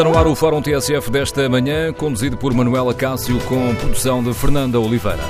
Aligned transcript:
Está 0.00 0.08
no 0.10 0.16
ar 0.16 0.26
o 0.26 0.34
Fórum 0.34 0.62
TSF 0.62 1.10
desta 1.10 1.46
manhã, 1.46 1.92
conduzido 1.92 2.34
por 2.34 2.54
Manuela 2.54 2.94
Cássio, 2.94 3.38
com 3.40 3.74
produção 3.74 4.24
de 4.24 4.32
Fernanda 4.32 4.80
Oliveira. 4.80 5.20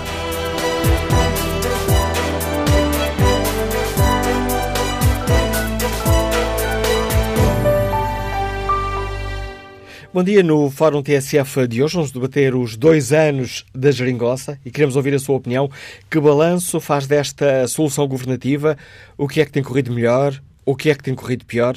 Bom 10.15 10.23
dia. 10.23 10.41
No 10.45 10.71
Fórum 10.71 11.03
TSF 11.03 11.67
de 11.67 11.83
hoje 11.83 11.95
vamos 11.95 12.13
debater 12.13 12.55
os 12.55 12.77
dois 12.77 13.13
anos 13.13 13.67
da 13.75 13.91
geringonça 13.91 14.57
e 14.65 14.71
queremos 14.71 14.95
ouvir 14.95 15.15
a 15.15 15.19
sua 15.19 15.35
opinião. 15.35 15.69
Que 16.09 16.21
balanço 16.21 16.79
faz 16.79 17.09
desta 17.09 17.67
solução 17.67 18.07
governativa? 18.07 18.79
O 19.19 19.27
que 19.27 19.41
é 19.41 19.45
que 19.45 19.51
tem 19.51 19.65
corrido 19.65 19.93
melhor? 19.93 20.41
O 20.65 20.77
que 20.77 20.91
é 20.91 20.95
que 20.95 21.03
tem 21.03 21.17
corrido 21.17 21.45
pior? 21.45 21.77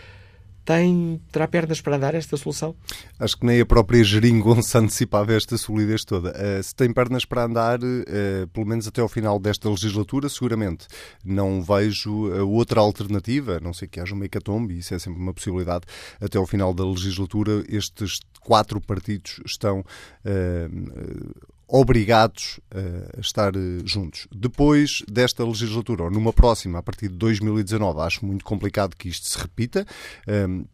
tem, 0.64 1.20
terá 1.30 1.46
pernas 1.46 1.80
para 1.80 1.96
andar 1.96 2.14
esta 2.14 2.36
solução? 2.36 2.74
Acho 3.18 3.36
que 3.36 3.46
nem 3.46 3.60
a 3.60 3.66
própria 3.66 4.02
geringonça 4.02 4.78
antecipava 4.80 5.32
esta 5.32 5.58
solidez 5.58 6.04
toda. 6.04 6.30
Uh, 6.30 6.62
se 6.62 6.74
tem 6.74 6.92
pernas 6.92 7.24
para 7.24 7.44
andar, 7.44 7.78
uh, 7.80 8.48
pelo 8.52 8.66
menos 8.66 8.88
até 8.88 9.00
ao 9.00 9.08
final 9.08 9.38
desta 9.38 9.68
legislatura, 9.68 10.28
seguramente. 10.28 10.86
Não 11.24 11.62
vejo 11.62 12.28
uh, 12.28 12.48
outra 12.48 12.80
alternativa, 12.80 13.60
não 13.60 13.74
sei 13.74 13.86
que 13.86 14.00
haja 14.00 14.14
uma 14.14 14.24
hecatombe, 14.24 14.78
isso 14.78 14.94
é 14.94 14.98
sempre 14.98 15.20
uma 15.20 15.34
possibilidade. 15.34 15.84
Até 16.20 16.38
ao 16.38 16.46
final 16.46 16.72
da 16.72 16.84
legislatura, 16.84 17.64
estes 17.68 18.20
quatro 18.40 18.80
partidos 18.80 19.40
estão 19.46 19.84
obrigados 21.66 22.60
a 23.16 23.20
estar 23.20 23.52
juntos. 23.84 24.26
Depois 24.34 25.02
desta 25.10 25.44
legislatura, 25.44 26.04
ou 26.04 26.10
numa 26.10 26.32
próxima, 26.32 26.78
a 26.78 26.82
partir 26.82 27.08
de 27.08 27.16
2019, 27.16 28.00
acho 28.00 28.24
muito 28.24 28.44
complicado 28.44 28.94
que 28.96 29.08
isto 29.08 29.26
se 29.28 29.38
repita, 29.38 29.86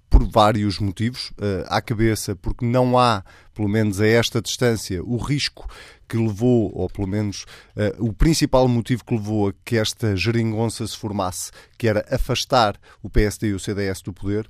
por 0.08 0.28
vários 0.28 0.78
motivos. 0.78 1.32
À 1.68 1.80
cabeça, 1.80 2.34
porque 2.36 2.64
não 2.64 2.98
há, 2.98 3.24
pelo 3.54 3.68
menos 3.68 4.00
a 4.00 4.06
esta 4.06 4.42
distância, 4.42 5.02
o 5.02 5.16
risco 5.16 5.68
que 6.10 6.16
levou, 6.16 6.72
ou 6.74 6.90
pelo 6.90 7.06
menos 7.06 7.46
uh, 7.76 8.04
o 8.04 8.12
principal 8.12 8.66
motivo 8.66 9.04
que 9.04 9.14
levou 9.14 9.48
a 9.48 9.52
que 9.64 9.76
esta 9.76 10.16
geringonça 10.16 10.84
se 10.84 10.96
formasse, 10.96 11.52
que 11.78 11.86
era 11.86 12.04
afastar 12.10 12.76
o 13.00 13.08
PSD 13.08 13.48
e 13.48 13.54
o 13.54 13.60
CDS 13.60 14.02
do 14.02 14.12
poder, 14.12 14.48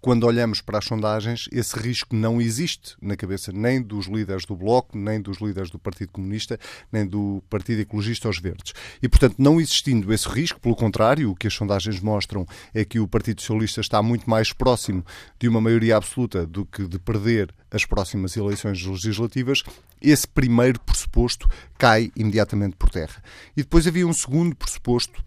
quando 0.00 0.24
olhamos 0.24 0.60
para 0.60 0.78
as 0.78 0.84
sondagens, 0.84 1.48
esse 1.52 1.78
risco 1.78 2.14
não 2.14 2.40
existe 2.40 2.96
na 3.00 3.16
cabeça 3.16 3.52
nem 3.52 3.80
dos 3.80 4.06
líderes 4.06 4.44
do 4.44 4.56
Bloco, 4.56 4.98
nem 4.98 5.20
dos 5.20 5.38
líderes 5.38 5.70
do 5.70 5.78
Partido 5.78 6.10
Comunista, 6.12 6.58
nem 6.90 7.06
do 7.06 7.42
Partido 7.48 7.80
Ecologista 7.80 8.28
aos 8.28 8.38
Verdes. 8.38 8.72
E, 9.02 9.08
portanto, 9.08 9.36
não 9.38 9.60
existindo 9.60 10.12
esse 10.12 10.28
risco, 10.28 10.60
pelo 10.60 10.74
contrário, 10.74 11.30
o 11.30 11.34
que 11.34 11.46
as 11.46 11.54
sondagens 11.54 12.00
mostram 12.00 12.46
é 12.72 12.84
que 12.84 12.98
o 12.98 13.08
Partido 13.08 13.40
Socialista 13.40 13.80
está 13.80 14.02
muito 14.02 14.28
mais 14.28 14.52
próximo 14.52 15.04
de 15.38 15.48
uma 15.48 15.60
maioria 15.60 15.96
absoluta 15.96 16.46
do 16.46 16.64
que 16.64 16.86
de 16.86 16.98
perder 16.98 17.54
as 17.70 17.84
próximas 17.84 18.36
eleições 18.36 18.84
legislativas, 18.84 19.62
esse 20.00 20.28
primeiro 20.28 20.78
pressuposto 20.80 21.48
cai 21.78 22.12
imediatamente 22.14 22.76
por 22.76 22.90
terra. 22.90 23.22
E 23.56 23.62
depois 23.62 23.86
havia 23.86 24.06
um 24.06 24.12
segundo 24.12 24.54
pressuposto 24.54 25.24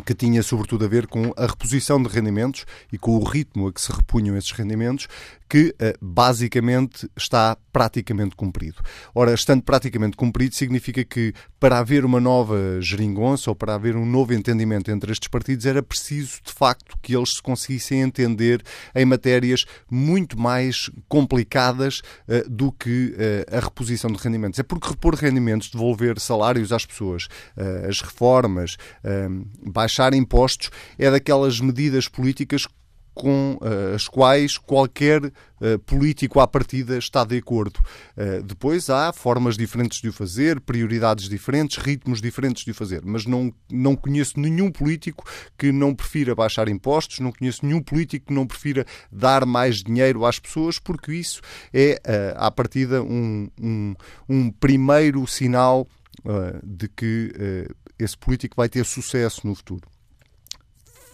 que 0.00 0.14
tinha 0.14 0.42
sobretudo 0.42 0.84
a 0.84 0.88
ver 0.88 1.06
com 1.06 1.32
a 1.36 1.46
reposição 1.46 2.02
de 2.02 2.08
rendimentos 2.08 2.64
e 2.90 2.96
com 2.96 3.16
o 3.16 3.24
ritmo 3.24 3.68
a 3.68 3.72
que 3.72 3.80
se 3.80 3.92
repunham 3.92 4.36
esses 4.36 4.52
rendimentos, 4.52 5.06
que 5.52 5.74
eh, 5.78 5.94
basicamente 6.00 7.06
está 7.14 7.58
praticamente 7.70 8.34
cumprido. 8.34 8.76
Ora, 9.14 9.34
estando 9.34 9.62
praticamente 9.62 10.16
cumprido, 10.16 10.54
significa 10.54 11.04
que 11.04 11.34
para 11.60 11.78
haver 11.78 12.06
uma 12.06 12.18
nova 12.18 12.80
geringonça 12.80 13.50
ou 13.50 13.54
para 13.54 13.74
haver 13.74 13.94
um 13.94 14.06
novo 14.06 14.32
entendimento 14.32 14.90
entre 14.90 15.12
estes 15.12 15.28
partidos, 15.28 15.66
era 15.66 15.82
preciso 15.82 16.40
de 16.42 16.50
facto 16.50 16.96
que 17.02 17.14
eles 17.14 17.34
se 17.34 17.42
conseguissem 17.42 18.00
entender 18.00 18.62
em 18.94 19.04
matérias 19.04 19.66
muito 19.90 20.40
mais 20.40 20.90
complicadas 21.06 22.00
uh, 22.26 22.48
do 22.48 22.72
que 22.72 23.14
uh, 23.14 23.54
a 23.54 23.60
reposição 23.60 24.10
de 24.10 24.16
rendimentos. 24.18 24.58
É 24.58 24.62
porque 24.62 24.88
repor 24.88 25.14
rendimentos, 25.14 25.70
devolver 25.70 26.18
salários 26.18 26.72
às 26.72 26.86
pessoas, 26.86 27.28
as 27.88 28.00
reformas, 28.00 28.76
baixar 29.82 30.14
impostos, 30.14 30.70
é 30.96 31.10
daquelas 31.10 31.60
medidas 31.60 32.06
políticas 32.06 32.66
com 33.14 33.58
uh, 33.60 33.94
as 33.94 34.08
quais 34.08 34.56
qualquer 34.56 35.22
uh, 35.24 35.78
político 35.84 36.40
à 36.40 36.46
partida 36.46 36.96
está 36.96 37.24
de 37.24 37.36
acordo. 37.36 37.78
Uh, 38.16 38.42
depois 38.42 38.88
há 38.88 39.12
formas 39.12 39.54
diferentes 39.54 40.00
de 40.00 40.08
o 40.08 40.12
fazer, 40.12 40.60
prioridades 40.60 41.28
diferentes, 41.28 41.76
ritmos 41.76 42.22
diferentes 42.22 42.64
de 42.64 42.70
o 42.70 42.74
fazer, 42.74 43.02
mas 43.04 43.26
não, 43.26 43.52
não 43.70 43.94
conheço 43.94 44.40
nenhum 44.40 44.70
político 44.70 45.24
que 45.58 45.70
não 45.70 45.94
prefira 45.94 46.34
baixar 46.34 46.68
impostos, 46.68 47.20
não 47.20 47.32
conheço 47.32 47.66
nenhum 47.66 47.82
político 47.82 48.28
que 48.28 48.32
não 48.32 48.46
prefira 48.46 48.86
dar 49.10 49.44
mais 49.44 49.82
dinheiro 49.82 50.24
às 50.24 50.38
pessoas, 50.38 50.78
porque 50.78 51.12
isso 51.12 51.42
é, 51.72 52.00
à 52.36 52.50
partida, 52.50 53.02
um, 53.02 53.46
um, 53.60 53.94
um 54.26 54.50
primeiro 54.50 55.26
sinal 55.26 55.86
de 56.62 56.88
que 56.88 57.32
esse 57.98 58.16
político 58.16 58.54
vai 58.56 58.68
ter 58.68 58.84
sucesso 58.84 59.46
no 59.46 59.54
futuro 59.54 59.88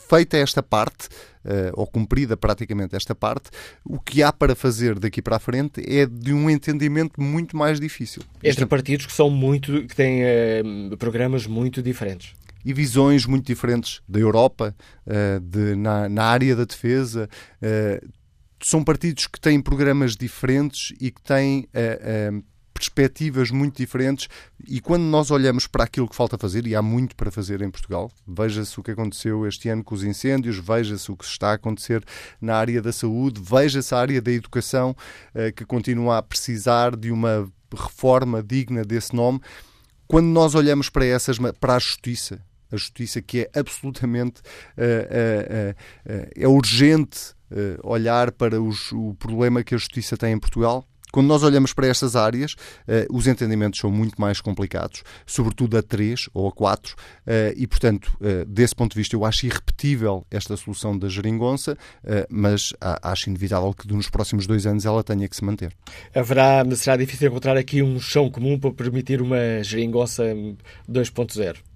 feita 0.08 0.38
esta 0.38 0.62
parte, 0.62 1.08
uh, 1.44 1.70
ou 1.74 1.86
cumprida 1.86 2.36
praticamente 2.36 2.96
esta 2.96 3.14
parte, 3.14 3.50
o 3.84 4.00
que 4.00 4.22
há 4.22 4.32
para 4.32 4.54
fazer 4.54 4.98
daqui 4.98 5.20
para 5.20 5.36
a 5.36 5.38
frente 5.38 5.82
é 5.86 6.06
de 6.06 6.32
um 6.32 6.48
entendimento 6.48 7.20
muito 7.20 7.56
mais 7.56 7.78
difícil. 7.78 8.22
Entre 8.42 8.64
partidos 8.64 9.06
que 9.06 9.12
são 9.12 9.28
muito, 9.28 9.86
que 9.86 9.94
têm 9.94 10.22
programas 10.98 11.46
muito 11.46 11.82
diferentes 11.82 12.32
e 12.64 12.72
visões 12.72 13.26
muito 13.26 13.46
diferentes 13.46 14.00
da 14.08 14.18
Europa, 14.18 14.74
de, 15.42 15.76
na, 15.76 16.08
na, 16.08 16.24
área 16.24 16.56
da 16.56 16.64
defesa. 16.64 17.28
São 18.60 18.82
partidos 18.82 19.28
que 19.28 19.40
têm 19.40 19.60
programas 19.60 20.16
diferentes 20.16 20.92
e 21.00 21.10
que 21.10 21.22
têm 21.22 21.68
perspectivas 22.78 23.50
muito 23.50 23.76
diferentes 23.76 24.28
e 24.66 24.80
quando 24.80 25.02
nós 25.02 25.30
olhamos 25.30 25.66
para 25.66 25.84
aquilo 25.84 26.08
que 26.08 26.14
falta 26.14 26.38
fazer, 26.38 26.66
e 26.66 26.76
há 26.76 26.82
muito 26.82 27.16
para 27.16 27.30
fazer 27.30 27.60
em 27.60 27.70
Portugal, 27.70 28.10
veja-se 28.26 28.78
o 28.78 28.82
que 28.82 28.92
aconteceu 28.92 29.46
este 29.46 29.68
ano 29.68 29.82
com 29.82 29.94
os 29.94 30.04
incêndios, 30.04 30.58
veja-se 30.58 31.10
o 31.10 31.16
que 31.16 31.24
está 31.24 31.50
a 31.50 31.54
acontecer 31.54 32.04
na 32.40 32.54
área 32.54 32.80
da 32.80 32.92
saúde, 32.92 33.40
veja-se 33.42 33.94
a 33.94 33.98
área 33.98 34.22
da 34.22 34.30
educação 34.30 34.94
uh, 35.34 35.52
que 35.54 35.64
continua 35.64 36.18
a 36.18 36.22
precisar 36.22 36.94
de 36.96 37.10
uma 37.10 37.50
reforma 37.74 38.42
digna 38.42 38.84
desse 38.84 39.14
nome. 39.14 39.40
Quando 40.06 40.26
nós 40.26 40.54
olhamos 40.54 40.88
para 40.88 41.04
essas, 41.04 41.38
para 41.60 41.74
a 41.74 41.78
justiça, 41.78 42.40
a 42.70 42.76
justiça 42.76 43.20
que 43.20 43.40
é 43.40 43.58
absolutamente 43.58 44.40
uh, 44.76 45.72
uh, 45.72 46.26
é 46.36 46.46
urgente 46.46 47.36
olhar 47.82 48.30
para 48.30 48.60
os, 48.60 48.92
o 48.92 49.14
problema 49.14 49.64
que 49.64 49.74
a 49.74 49.78
justiça 49.78 50.18
tem 50.18 50.34
em 50.34 50.38
Portugal 50.38 50.86
quando 51.12 51.26
nós 51.26 51.42
olhamos 51.42 51.72
para 51.72 51.86
estas 51.86 52.16
áreas, 52.16 52.52
uh, 52.52 53.16
os 53.16 53.26
entendimentos 53.26 53.80
são 53.80 53.90
muito 53.90 54.20
mais 54.20 54.40
complicados, 54.40 55.02
sobretudo 55.26 55.76
a 55.76 55.82
3 55.82 56.28
ou 56.34 56.48
a 56.48 56.52
4, 56.52 56.92
uh, 56.92 56.96
eh, 57.26 57.54
e, 57.56 57.66
portanto, 57.66 58.16
uh, 58.20 58.44
desse 58.46 58.74
ponto 58.74 58.92
de 58.92 58.98
vista, 58.98 59.16
eu 59.16 59.24
acho 59.24 59.46
irrepetível 59.46 60.26
esta 60.30 60.56
solução 60.56 60.98
da 60.98 61.08
geringonça, 61.08 61.76
mas 62.28 62.72
acho 63.02 63.28
inevitável 63.28 63.72
que 63.72 63.86
nos 63.92 64.08
próximos 64.08 64.46
dois 64.46 64.66
anos 64.66 64.84
ela 64.84 65.02
tenha 65.04 65.28
que 65.28 65.36
se 65.36 65.44
manter. 65.44 65.72
Haverá, 66.14 66.64
será 66.74 66.96
difícil 66.96 67.28
encontrar 67.28 67.56
aqui 67.56 67.82
um 67.82 68.00
chão 68.00 68.30
comum 68.30 68.58
para 68.58 68.72
permitir 68.72 69.20
uma 69.20 69.62
geringonça 69.62 70.24
2.0? 70.88 71.67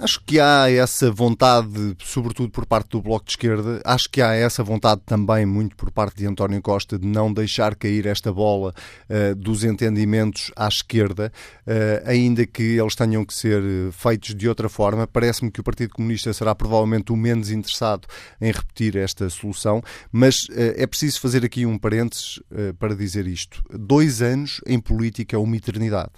Acho 0.00 0.20
que 0.24 0.38
há 0.38 0.70
essa 0.70 1.10
vontade, 1.10 1.96
sobretudo 2.04 2.50
por 2.50 2.64
parte 2.64 2.90
do 2.90 3.02
Bloco 3.02 3.24
de 3.24 3.32
Esquerda, 3.32 3.82
acho 3.84 4.08
que 4.08 4.22
há 4.22 4.32
essa 4.32 4.62
vontade 4.62 5.00
também 5.04 5.44
muito 5.44 5.74
por 5.74 5.90
parte 5.90 6.18
de 6.18 6.26
António 6.26 6.62
Costa 6.62 6.96
de 6.96 7.04
não 7.04 7.32
deixar 7.32 7.74
cair 7.74 8.06
esta 8.06 8.32
bola 8.32 8.72
uh, 9.10 9.34
dos 9.34 9.64
entendimentos 9.64 10.52
à 10.54 10.68
esquerda, 10.68 11.32
uh, 11.66 12.08
ainda 12.08 12.46
que 12.46 12.62
eles 12.62 12.94
tenham 12.94 13.24
que 13.24 13.34
ser 13.34 13.60
eh, 13.60 13.90
feitos 13.90 14.36
de 14.36 14.48
outra 14.48 14.68
forma. 14.68 15.04
Parece-me 15.04 15.50
que 15.50 15.60
o 15.60 15.64
Partido 15.64 15.90
Comunista 15.90 16.32
será 16.32 16.54
provavelmente 16.54 17.10
o 17.10 17.16
menos 17.16 17.50
interessado 17.50 18.06
em 18.40 18.52
repetir 18.52 18.94
esta 18.96 19.28
solução, 19.28 19.82
mas 20.12 20.44
uh, 20.44 20.74
é 20.76 20.86
preciso 20.86 21.20
fazer 21.20 21.44
aqui 21.44 21.66
um 21.66 21.76
parênteses 21.76 22.40
para 22.78 22.94
dizer 22.94 23.26
isto. 23.26 23.62
Dois 23.68 24.22
anos 24.22 24.60
em 24.64 24.78
política 24.78 25.34
é 25.34 25.38
uma 25.38 25.56
eternidade. 25.56 26.12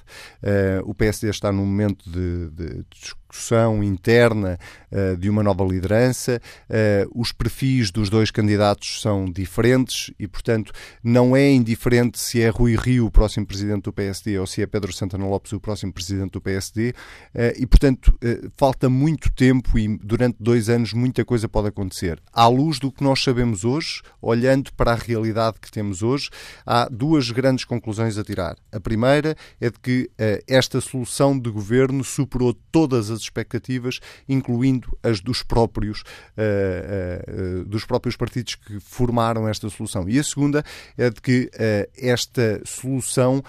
o 0.84 0.94
PSD 0.94 1.28
está 1.30 1.50
num 1.50 1.64
momento 1.64 2.10
de, 2.10 2.50
de 2.50 2.84
discussão 3.30 3.82
interna 3.82 4.58
uh, 4.90 5.16
de 5.16 5.30
uma 5.30 5.42
nova 5.42 5.64
liderança. 5.64 6.40
Uh, 6.68 7.20
os 7.20 7.32
perfis 7.32 7.90
dos 7.90 8.10
dois 8.10 8.30
candidatos 8.30 9.00
são 9.00 9.24
diferentes 9.24 10.10
e, 10.18 10.26
portanto, 10.26 10.72
não 11.02 11.36
é 11.36 11.50
indiferente 11.50 12.18
se 12.18 12.42
é 12.42 12.48
Rui 12.48 12.76
Rio 12.76 13.06
o 13.06 13.10
próximo 13.10 13.46
presidente 13.46 13.84
do 13.84 13.92
PSD 13.92 14.38
ou 14.38 14.46
se 14.46 14.62
é 14.62 14.66
Pedro 14.66 14.92
Santana 14.92 15.26
Lopes 15.26 15.52
o 15.52 15.60
próximo 15.60 15.92
presidente 15.92 16.32
do 16.32 16.40
PSD. 16.40 16.90
Uh, 16.90 16.92
eh, 17.34 17.54
e, 17.58 17.66
portanto, 17.66 18.12
falta 18.56 18.88
muito 18.88 19.32
tempo 19.32 19.78
e 19.78 19.98
durante 19.98 20.36
dois 20.40 20.68
anos 20.68 20.92
muita 20.92 21.24
coisa 21.24 21.48
pode 21.48 21.68
acontecer. 21.68 22.20
À 22.32 22.46
luz 22.48 22.78
do 22.78 22.90
que 22.90 23.02
nós 23.02 23.22
sabemos 23.22 23.64
hoje, 23.64 24.02
olhando 24.20 24.72
para 24.74 24.92
a 24.92 24.94
realidade 24.94 25.58
que 25.60 25.70
temos 25.70 26.02
hoje, 26.02 26.28
há 26.66 26.88
duas 26.90 27.30
grandes 27.30 27.64
conclusões 27.64 28.18
a 28.18 28.24
tirar. 28.24 28.56
A 28.72 28.80
primeira 28.80 29.36
é 29.60 29.70
de 29.70 29.78
que 29.78 30.10
esta 30.46 30.80
solução 30.80 31.38
de 31.38 31.50
governo 31.50 32.02
superou 32.04 32.54
todas 32.70 33.10
as 33.10 33.19
as 33.20 33.24
expectativas, 33.24 34.00
incluindo 34.28 34.96
as 35.02 35.20
dos 35.20 35.42
próprios, 35.42 36.00
uh, 36.00 37.60
uh, 37.60 37.64
dos 37.64 37.84
próprios 37.84 38.16
partidos 38.16 38.54
que 38.54 38.80
formaram 38.80 39.46
esta 39.48 39.68
solução. 39.68 40.08
E 40.08 40.18
a 40.18 40.24
segunda 40.24 40.64
é 40.96 41.10
de 41.10 41.20
que 41.20 41.50
esta 41.96 42.60
solução 42.64 43.42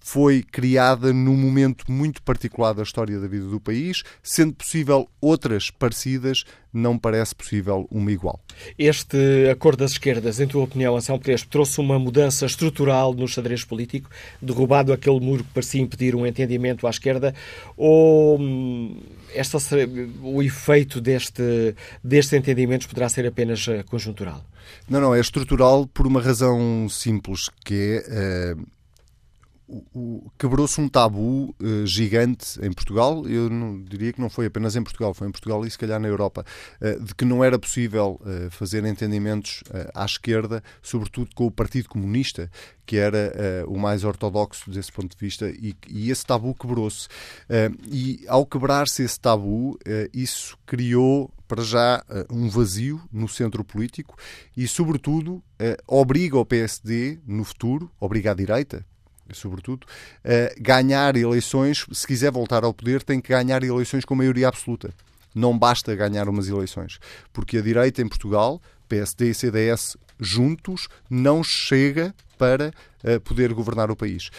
foi 0.00 0.42
criada 0.42 1.12
num 1.12 1.36
momento 1.36 1.90
muito 1.90 2.22
particular 2.22 2.72
da 2.72 2.82
história 2.82 3.20
da 3.20 3.28
vida 3.28 3.46
do 3.46 3.60
país, 3.60 4.02
sendo 4.22 4.54
possível 4.54 5.08
outras 5.20 5.70
parecidas, 5.70 6.44
não 6.72 6.98
parece 6.98 7.34
possível 7.34 7.86
uma 7.90 8.10
igual. 8.10 8.40
Este 8.78 9.16
acordo 9.50 9.80
das 9.80 9.92
esquerdas, 9.92 10.40
em 10.40 10.46
tua 10.46 10.64
opinião, 10.64 10.96
Anselmo 10.96 11.22
Crespo, 11.22 11.50
trouxe 11.50 11.80
uma 11.80 11.98
mudança 11.98 12.46
estrutural 12.46 13.12
no 13.12 13.28
xadrez 13.28 13.64
político, 13.64 14.10
derrubado 14.40 14.92
aquele 14.92 15.20
muro 15.20 15.44
que 15.44 15.52
parecia 15.52 15.80
impedir 15.80 16.14
um 16.14 16.26
entendimento 16.26 16.86
à 16.86 16.90
esquerda, 16.90 17.34
ou 17.76 18.40
hum, 18.40 19.00
esta, 19.34 19.58
o 20.22 20.42
efeito 20.42 21.00
deste, 21.00 21.74
destes 22.02 22.32
entendimentos 22.32 22.86
poderá 22.86 23.08
ser 23.08 23.26
apenas 23.26 23.66
eh, 23.68 23.82
conjuntural? 23.82 24.44
Não, 24.88 25.00
não, 25.00 25.14
é 25.14 25.20
estrutural 25.20 25.86
por 25.86 26.06
uma 26.06 26.20
razão 26.20 26.88
simples, 26.88 27.48
que 27.64 28.02
é... 28.06 28.54
Uh 28.54 28.79
quebrou-se 30.38 30.80
um 30.80 30.88
tabu 30.88 31.54
uh, 31.60 31.86
gigante 31.86 32.58
em 32.62 32.72
Portugal, 32.72 33.26
eu 33.28 33.48
não, 33.48 33.82
diria 33.82 34.12
que 34.12 34.20
não 34.20 34.28
foi 34.28 34.46
apenas 34.46 34.74
em 34.76 34.82
Portugal, 34.82 35.14
foi 35.14 35.28
em 35.28 35.30
Portugal 35.30 35.64
e 35.64 35.70
se 35.70 35.78
calhar 35.78 36.00
na 36.00 36.08
Europa, 36.08 36.44
uh, 36.80 37.04
de 37.04 37.14
que 37.14 37.24
não 37.24 37.44
era 37.44 37.58
possível 37.58 38.20
uh, 38.20 38.50
fazer 38.50 38.84
entendimentos 38.84 39.62
à 39.94 40.04
esquerda, 40.04 40.62
sobretudo 40.82 41.30
com 41.34 41.46
o 41.46 41.50
Partido 41.50 41.88
Comunista, 41.88 42.50
que 42.84 42.96
era 42.96 43.32
o 43.68 43.78
mais 43.78 44.02
ortodoxo 44.02 44.68
desse 44.68 44.90
ponto 44.90 45.16
de 45.16 45.24
vista, 45.24 45.48
e, 45.48 45.76
e 45.88 46.10
esse 46.10 46.26
tabu 46.26 46.54
quebrou-se. 46.54 47.06
e 47.86 48.24
ao 48.26 48.44
quebrar-se 48.44 49.04
esse 49.04 49.20
tabu, 49.20 49.78
isso 50.12 50.58
criou 50.66 51.32
para 51.46 51.62
já 51.62 52.02
um 52.28 52.48
vazio 52.48 53.00
no 53.12 53.28
centro 53.28 53.62
político 53.62 54.16
e, 54.56 54.66
sobretudo, 54.66 55.40
obriga 55.86 56.36
o 56.36 56.44
PSD 56.44 57.20
no 57.24 57.44
futuro, 57.44 57.88
obriga 58.00 58.32
a 58.32 58.34
direita, 58.34 58.84
sobretudo, 59.36 59.84
uh, 59.84 60.62
ganhar 60.62 61.16
eleições, 61.16 61.86
se 61.92 62.06
quiser 62.06 62.30
voltar 62.30 62.64
ao 62.64 62.74
poder, 62.74 63.02
tem 63.02 63.20
que 63.20 63.28
ganhar 63.28 63.62
eleições 63.62 64.04
com 64.04 64.14
maioria 64.14 64.48
absoluta. 64.48 64.92
Não 65.34 65.56
basta 65.56 65.94
ganhar 65.94 66.28
umas 66.28 66.48
eleições, 66.48 66.98
porque 67.32 67.58
a 67.58 67.62
direita 67.62 68.02
em 68.02 68.08
Portugal, 68.08 68.60
PSD 68.88 69.30
e 69.30 69.34
CDS 69.34 69.96
juntos, 70.18 70.88
não 71.08 71.42
chega 71.42 72.14
para 72.36 72.72
uh, 73.04 73.20
poder 73.20 73.52
governar 73.52 73.90
o 73.90 73.96
país. 73.96 74.30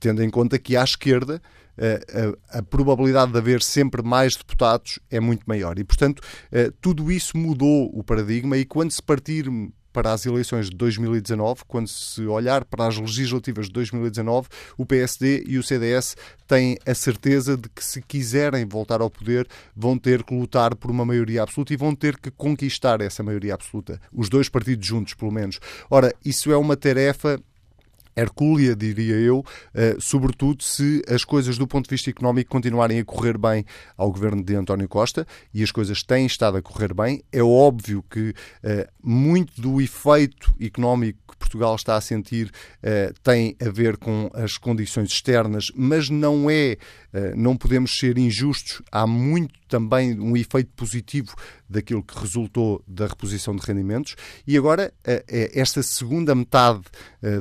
Tendo 0.00 0.22
em 0.22 0.30
conta 0.30 0.58
que 0.58 0.76
à 0.76 0.82
esquerda 0.82 1.40
uh, 1.76 2.38
a, 2.50 2.58
a, 2.58 2.62
probabilidade 2.62 3.32
de 3.32 3.38
haver 3.38 3.62
sempre 3.62 4.02
mais 4.02 4.34
deputados 4.36 4.98
é 5.10 5.20
muito 5.20 5.44
maior. 5.46 5.78
E, 5.78 5.84
portanto, 5.84 6.20
uh, 6.20 6.72
tudo 6.80 7.10
isso 7.10 7.36
mudou 7.36 7.90
o 7.92 8.02
paradigma 8.02 8.56
e 8.56 8.64
quando 8.64 8.90
se 8.90 9.02
partir 9.02 9.48
para 9.92 10.12
as 10.12 10.24
eleições 10.26 10.70
de 10.70 10.76
2019, 10.76 11.62
quando 11.66 11.88
se 11.88 12.24
olhar 12.26 12.64
para 12.64 12.86
as 12.86 12.96
legislativas 12.96 13.66
de 13.66 13.72
2019, 13.72 14.48
o 14.76 14.86
PSD 14.86 15.44
e 15.46 15.58
o 15.58 15.62
CDS 15.62 16.16
têm 16.46 16.78
a 16.86 16.94
certeza 16.94 17.56
de 17.56 17.68
que, 17.68 17.84
se 17.84 18.00
quiserem 18.02 18.66
voltar 18.66 19.00
ao 19.00 19.10
poder, 19.10 19.46
vão 19.76 19.98
ter 19.98 20.22
que 20.22 20.34
lutar 20.34 20.74
por 20.74 20.90
uma 20.90 21.04
maioria 21.04 21.42
absoluta 21.42 21.72
e 21.72 21.76
vão 21.76 21.94
ter 21.94 22.18
que 22.18 22.30
conquistar 22.30 23.00
essa 23.00 23.22
maioria 23.22 23.54
absoluta. 23.54 24.00
Os 24.12 24.28
dois 24.28 24.48
partidos 24.48 24.86
juntos, 24.86 25.14
pelo 25.14 25.32
menos. 25.32 25.60
Ora, 25.90 26.14
isso 26.24 26.50
é 26.52 26.56
uma 26.56 26.76
tarefa 26.76 27.38
hercúlea, 28.16 28.76
diria 28.76 29.16
eu, 29.16 29.44
eh, 29.74 29.96
sobretudo 29.98 30.62
se 30.62 31.02
as 31.08 31.24
coisas 31.24 31.58
do 31.58 31.66
ponto 31.66 31.86
de 31.86 31.94
vista 31.94 32.10
económico 32.10 32.50
continuarem 32.50 32.98
a 32.98 33.04
correr 33.04 33.38
bem 33.38 33.64
ao 33.96 34.10
governo 34.10 34.42
de 34.42 34.54
António 34.54 34.88
Costa, 34.88 35.26
e 35.52 35.62
as 35.62 35.70
coisas 35.70 36.02
têm 36.02 36.26
estado 36.26 36.56
a 36.56 36.62
correr 36.62 36.94
bem. 36.94 37.22
É 37.32 37.42
óbvio 37.42 38.04
que 38.10 38.34
eh, 38.62 38.88
muito 39.02 39.60
do 39.60 39.80
efeito 39.80 40.54
económico 40.60 41.18
que 41.32 41.36
Portugal 41.36 41.74
está 41.74 41.96
a 41.96 42.00
sentir 42.00 42.50
eh, 42.82 43.12
tem 43.22 43.56
a 43.60 43.70
ver 43.70 43.96
com 43.96 44.30
as 44.34 44.58
condições 44.58 45.10
externas, 45.10 45.72
mas 45.74 46.08
não 46.08 46.50
é, 46.50 46.76
não 47.36 47.56
podemos 47.56 47.98
ser 47.98 48.16
injustos. 48.18 48.82
Há 48.90 49.06
muito 49.06 49.52
também 49.68 50.18
um 50.20 50.36
efeito 50.36 50.70
positivo 50.76 51.34
daquilo 51.72 52.02
que 52.02 52.18
resultou 52.18 52.82
da 52.86 53.06
reposição 53.06 53.56
de 53.56 53.66
rendimentos. 53.66 54.14
E 54.46 54.56
agora, 54.56 54.92
esta 55.26 55.82
segunda 55.82 56.34
metade 56.34 56.82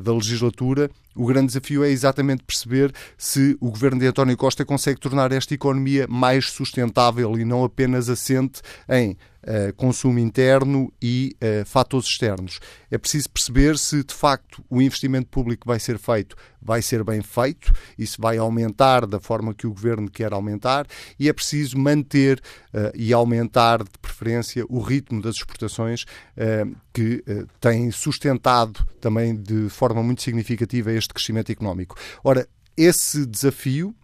da 0.01 0.13
legislatura 0.13 0.89
o 1.15 1.25
grande 1.25 1.47
desafio 1.47 1.83
é 1.83 1.89
exatamente 1.89 2.43
perceber 2.43 2.93
se 3.17 3.57
o 3.59 3.69
governo 3.69 3.99
de 3.99 4.07
António 4.07 4.37
Costa 4.37 4.65
consegue 4.65 4.99
tornar 4.99 5.31
esta 5.31 5.53
economia 5.53 6.07
mais 6.07 6.49
sustentável 6.49 7.37
e 7.37 7.45
não 7.45 7.63
apenas 7.63 8.09
assente 8.09 8.61
em 8.89 9.17
uh, 9.41 9.73
consumo 9.75 10.19
interno 10.19 10.91
e 11.01 11.35
uh, 11.41 11.65
fatores 11.65 12.07
externos. 12.07 12.59
É 12.89 12.97
preciso 12.97 13.29
perceber 13.29 13.77
se, 13.77 14.03
de 14.03 14.13
facto, 14.13 14.63
o 14.69 14.81
investimento 14.81 15.27
público 15.27 15.67
vai 15.67 15.79
ser 15.79 15.97
feito, 15.97 16.35
vai 16.61 16.81
ser 16.81 17.03
bem 17.03 17.21
feito, 17.21 17.73
isso 17.97 18.21
vai 18.21 18.37
aumentar 18.37 19.05
da 19.05 19.19
forma 19.19 19.53
que 19.53 19.65
o 19.65 19.71
governo 19.71 20.09
quer 20.09 20.33
aumentar, 20.33 20.85
e 21.19 21.29
é 21.29 21.33
preciso 21.33 21.77
manter 21.77 22.39
uh, 22.73 22.91
e 22.95 23.13
aumentar, 23.13 23.83
de 23.83 23.97
preferência, 24.01 24.65
o 24.69 24.79
ritmo 24.79 25.21
das 25.21 25.35
exportações 25.35 26.05
que 26.93 27.23
tem 27.59 27.89
sustentado 27.91 28.85
também 28.99 29.35
de 29.35 29.69
forma 29.69 30.03
muito 30.03 30.21
significativa 30.21 30.91
este 30.91 31.00
crescimento 31.08 31.51
económico. 31.51 31.96
Ora, 32.24 32.48
esse 32.77 33.25
desafio 33.25 33.96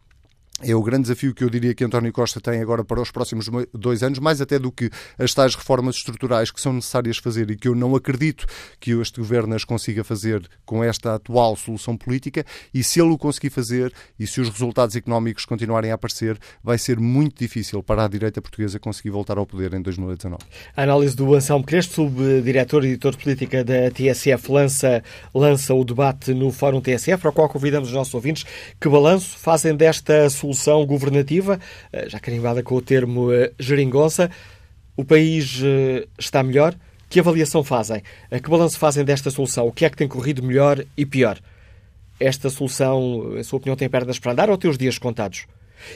é 0.61 0.75
o 0.75 0.81
grande 0.81 1.03
desafio 1.03 1.35
que 1.35 1.43
eu 1.43 1.49
diria 1.49 1.75
que 1.75 1.83
António 1.83 2.11
Costa 2.11 2.41
tem 2.41 2.59
agora 2.61 2.83
para 2.83 2.99
os 2.99 3.11
próximos 3.11 3.47
dois 3.71 4.01
anos, 4.01 4.17
mais 4.17 4.41
até 4.41 4.57
do 4.57 4.71
que 4.71 4.89
as 5.17 5.31
tais 5.31 5.53
reformas 5.53 5.97
estruturais 5.97 6.49
que 6.49 6.59
são 6.59 6.73
necessárias 6.73 7.17
fazer 7.17 7.51
e 7.51 7.55
que 7.55 7.67
eu 7.67 7.75
não 7.75 7.95
acredito 7.95 8.47
que 8.79 8.91
este 8.91 9.19
governo 9.19 9.53
as 9.53 9.63
consiga 9.63 10.03
fazer 10.03 10.47
com 10.65 10.83
esta 10.83 11.13
atual 11.13 11.55
solução 11.55 11.95
política. 11.95 12.43
E 12.73 12.83
se 12.83 12.99
ele 12.99 13.11
o 13.11 13.17
conseguir 13.17 13.51
fazer 13.51 13.93
e 14.19 14.25
se 14.25 14.41
os 14.41 14.49
resultados 14.49 14.95
económicos 14.95 15.45
continuarem 15.45 15.91
a 15.91 15.93
aparecer, 15.93 16.39
vai 16.63 16.79
ser 16.79 16.99
muito 16.99 17.37
difícil 17.37 17.83
para 17.83 18.05
a 18.05 18.07
direita 18.07 18.41
portuguesa 18.41 18.79
conseguir 18.79 19.11
voltar 19.11 19.37
ao 19.37 19.45
poder 19.45 19.75
em 19.75 19.81
2019. 19.81 20.41
A 20.75 20.81
análise 20.81 21.15
do 21.15 21.35
Anselmo 21.35 21.63
Crespo, 21.63 21.93
subdiretor 21.93 22.83
e 22.83 22.87
editor 22.89 23.11
de 23.11 23.17
política 23.23 23.63
da 23.63 23.91
TSF, 23.91 24.51
lança, 24.51 25.03
lança 25.35 25.75
o 25.75 25.85
debate 25.85 26.33
no 26.33 26.51
Fórum 26.51 26.81
TSF, 26.81 27.21
para 27.21 27.29
o 27.29 27.33
qual 27.33 27.47
convidamos 27.47 27.89
os 27.89 27.93
nossos 27.93 28.13
ouvintes. 28.15 28.43
Que 28.81 28.89
balanço 28.89 29.37
fazem 29.37 29.75
desta 29.75 30.27
solução? 30.31 30.46
Solução 30.47 30.85
governativa, 30.85 31.59
eh, 31.91 32.09
já 32.09 32.19
carimbada 32.19 32.63
com 32.63 32.75
o 32.75 32.81
termo 32.81 33.31
eh, 33.31 33.51
geringonça. 33.59 34.29
O 34.95 35.03
país 35.03 35.61
eh, 35.63 36.07
está 36.17 36.41
melhor? 36.41 36.75
Que 37.09 37.19
avaliação 37.19 37.63
fazem? 37.63 38.01
Que 38.29 38.49
balanço 38.49 38.77
fazem 38.77 39.03
desta 39.03 39.29
solução? 39.29 39.67
O 39.67 39.71
que 39.71 39.85
é 39.85 39.89
que 39.89 39.97
tem 39.97 40.07
corrido 40.07 40.43
melhor 40.43 40.83
e 40.95 41.05
pior? 41.05 41.39
Esta 42.19 42.49
solução, 42.49 43.37
em 43.37 43.43
sua 43.43 43.57
opinião, 43.57 43.75
tem 43.75 43.89
pernas 43.89 44.19
para 44.19 44.31
andar 44.31 44.49
ou 44.49 44.57
tem 44.57 44.69
os 44.69 44.77
dias 44.77 44.97
contados? 44.97 45.45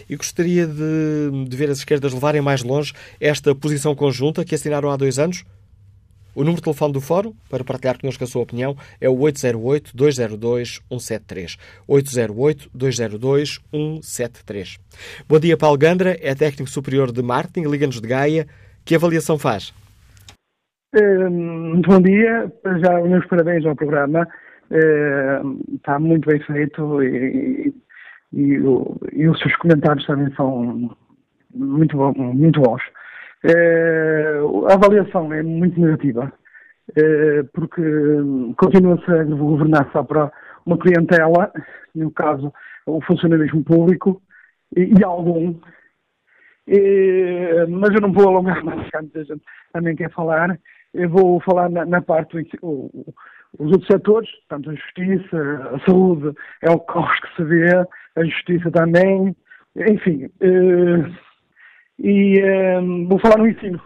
E 0.10 0.16
gostaria 0.16 0.68
de, 0.68 1.46
de 1.48 1.58
ver 1.58 1.70
as 1.70 1.80
esquerdas 1.80 2.14
levarem 2.14 2.42
mais 2.42 2.64
longe 2.64 2.94
esta 3.20 3.54
posição 3.56 3.96
conjunta 3.96 4.46
que 4.46 4.56
assinaram 4.56 4.90
há 4.90 4.96
dois 4.96 5.20
anos? 5.20 5.44
O 6.34 6.40
número 6.42 6.56
de 6.58 6.64
telefone 6.64 6.94
do 6.94 7.02
Fórum, 7.02 7.34
para 7.50 7.64
partilhar 7.64 8.00
connosco 8.00 8.24
a 8.24 8.28
sua 8.28 8.44
opinião, 8.44 8.78
é 9.02 9.10
o 9.10 9.18
808-202-173. 9.18 11.58
808-202-173. 11.90 14.80
Bom 15.28 15.40
dia, 15.40 15.58
Paulo 15.58 15.78
Gandra, 15.78 16.16
é 16.22 16.34
técnico 16.34 16.70
superior 16.70 17.12
de 17.12 17.22
marketing, 17.22 17.70
Liga-nos 17.70 18.00
de 18.00 18.08
Gaia. 18.08 18.48
Que 18.86 18.96
avaliação 18.96 19.38
faz? 19.38 19.74
Muito 20.94 21.90
bom 21.90 22.02
dia, 22.02 22.50
já 22.82 23.00
os 23.00 23.10
meus 23.10 23.26
parabéns 23.28 23.66
ao 23.66 23.76
programa. 23.76 24.28
Está 25.76 26.00
muito 26.00 26.30
bem 26.30 26.40
feito 26.42 27.04
e, 27.04 27.74
e, 28.34 28.54
e 29.14 29.28
os 29.28 29.38
seus 29.40 29.54
comentários 29.58 30.06
também 30.06 30.34
são 30.36 30.90
muito, 31.54 31.98
muito 32.16 32.62
bons. 32.62 32.82
Eh, 33.44 34.40
a 34.70 34.74
avaliação 34.74 35.34
é 35.34 35.42
muito 35.42 35.80
negativa, 35.80 36.32
eh, 36.96 37.44
porque 37.54 37.82
continua-se 38.58 39.12
a 39.12 39.24
governar 39.24 39.90
só 39.92 40.04
para 40.04 40.32
uma 40.66 40.78
clientela, 40.78 41.52
no 41.96 42.12
caso 42.12 42.54
o 42.86 43.02
funcionalismo 43.02 43.64
público, 43.64 44.22
e, 44.76 45.04
algum. 45.04 45.56
Mas 47.70 47.94
eu 47.94 48.02
não 48.02 48.14
vou 48.14 48.30
alongar 48.30 48.64
mais, 48.64 48.88
a 48.94 49.02
gente 49.02 49.42
também 49.74 49.96
quer 49.96 50.12
falar. 50.12 50.60
Eu 50.94 51.10
vou 51.10 51.40
falar 51.42 51.70
na, 51.70 51.86
na 51.86 52.02
parte, 52.02 52.38
o, 52.62 53.14
os 53.58 53.72
outros 53.72 53.88
setores, 53.88 54.30
tanto 54.50 54.70
a 54.70 54.76
justiça, 54.76 55.72
a 55.74 55.80
saúde, 55.86 56.36
é 56.62 56.70
o 56.70 56.80
que 56.80 57.36
se 57.36 57.44
vê, 57.44 57.70
a 58.16 58.24
justiça 58.24 58.72
também, 58.72 59.36
enfim. 59.76 60.30
Eh, 60.42 61.31
e 62.00 62.42
um, 62.80 63.08
vou 63.08 63.20
falar 63.20 63.38
no 63.38 63.48
ensino. 63.48 63.82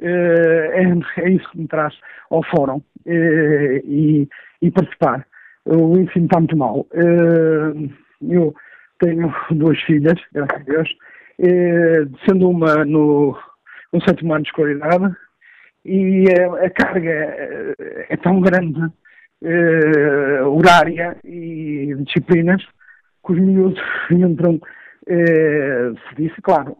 Uh, 0.00 0.72
é, 0.72 0.82
é, 1.18 1.30
isso 1.30 1.50
que 1.50 1.58
me 1.58 1.68
traz 1.68 1.94
ao 2.30 2.42
fórum 2.44 2.78
uh, 2.78 3.80
e, 3.84 4.26
e, 4.62 4.70
participar. 4.70 5.26
O 5.66 5.98
ensino 5.98 6.24
está 6.24 6.38
muito 6.38 6.56
mal. 6.56 6.86
Uh, 6.94 7.90
eu 8.22 8.54
tenho 8.98 9.32
duas 9.50 9.78
filhas, 9.82 10.18
graças 10.32 10.60
a 10.60 10.64
Deus, 10.64 10.88
sendo 12.26 12.48
uma 12.48 12.84
no, 12.84 13.38
no 13.92 14.02
sétimo 14.02 14.32
ano 14.32 14.42
de 14.42 14.48
escolaridade, 14.48 15.14
e 15.84 16.24
a 16.62 16.70
carga 16.70 17.10
é, 17.10 17.74
é 18.10 18.16
tão 18.18 18.40
grande, 18.40 18.80
horária 20.46 21.16
e 21.24 21.94
disciplinas, 22.00 22.62
que 23.24 23.32
os 23.32 23.38
miúdos 23.38 23.80
entram 24.10 24.60
eh, 25.12 25.92
se 26.08 26.14
disse, 26.14 26.40
claro, 26.40 26.76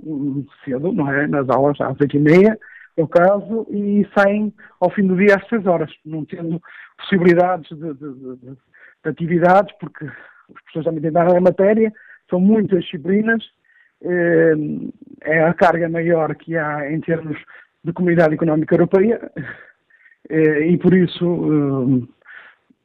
cedo, 0.65 0.93
não 0.93 1.11
é? 1.13 1.27
Nas 1.27 1.49
aulas 1.49 1.81
às 1.81 2.01
oito 2.01 2.17
e 2.17 2.21
meia, 2.21 2.57
é 2.97 3.03
o 3.03 3.09
caso, 3.09 3.67
e 3.71 4.07
saem 4.17 4.55
ao 4.81 4.89
fim 4.91 5.05
do 5.07 5.17
dia 5.17 5.35
às 5.35 5.49
seis 5.49 5.67
horas, 5.67 5.91
não 6.05 6.25
tendo 6.25 6.63
possibilidades 6.97 7.69
de, 7.77 7.93
de, 7.95 8.15
de, 8.15 8.37
de 8.37 9.09
atividades, 9.11 9.75
porque 9.81 10.05
os 10.05 10.61
professores 10.63 10.85
também 10.85 11.03
tentaram 11.03 11.37
a 11.37 11.41
matéria, 11.41 11.93
são 12.29 12.39
muitas 12.39 12.85
disciplinas, 12.85 13.43
eh, 14.03 14.55
é 15.23 15.45
a 15.45 15.53
carga 15.53 15.89
maior 15.89 16.33
que 16.37 16.57
há 16.57 16.89
em 16.93 17.01
termos 17.01 17.37
de 17.83 17.93
Comunidade 17.93 18.35
Económica 18.35 18.77
Europeia, 18.77 19.21
eh, 20.29 20.69
e 20.69 20.79
por 20.79 20.95
isso 20.95 22.09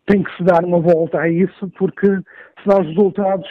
tem 0.07 0.23
que 0.23 0.35
se 0.37 0.43
dar 0.43 0.63
uma 0.65 0.79
volta 0.79 1.19
a 1.19 1.29
isso, 1.29 1.69
porque 1.77 2.07
senão 2.63 2.81
os 2.81 2.87
resultados 2.87 3.47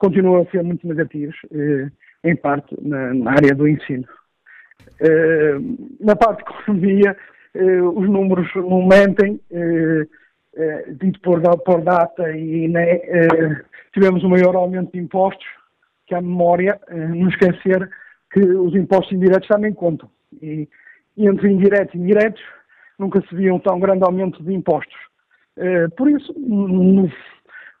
continuam 0.00 0.42
a 0.42 0.50
ser 0.50 0.64
muito 0.64 0.86
negativos, 0.88 1.36
eh, 1.52 1.88
em 2.24 2.34
parte 2.34 2.74
na, 2.82 3.14
na, 3.14 3.32
área 3.32 3.54
do 3.54 3.68
ensino. 3.68 4.08
Eh, 4.98 5.58
na 6.00 6.16
parte 6.16 6.42
de 6.42 6.50
economia, 6.50 7.16
eh, 7.54 7.82
os 7.82 8.08
números 8.08 8.48
não 8.56 8.86
mentem, 8.86 9.40
dito 10.98 11.20
por, 11.20 11.40
por 11.64 11.82
data 11.82 12.32
e 12.32 12.66
né, 12.66 12.98
tivemos 13.92 14.22
o 14.24 14.26
um 14.26 14.30
maior 14.30 14.56
aumento 14.56 14.92
de 14.92 14.98
impostos 14.98 15.46
que 16.06 16.14
a 16.14 16.20
memória, 16.20 16.80
não 16.90 17.28
esquecer 17.28 17.88
que 18.32 18.40
os 18.40 18.74
impostos 18.74 19.12
indiretos 19.12 19.48
também 19.48 19.72
contam. 19.72 20.10
E, 20.42 20.68
entre 21.16 21.50
indiretos 21.50 21.94
e 21.94 21.98
indiretos 21.98 22.42
nunca 22.98 23.20
se 23.28 23.34
via 23.34 23.54
um 23.54 23.60
tão 23.60 23.78
grande 23.78 24.04
aumento 24.04 24.42
de 24.42 24.52
impostos. 24.52 24.96
por 25.96 26.10
isso, 26.10 26.34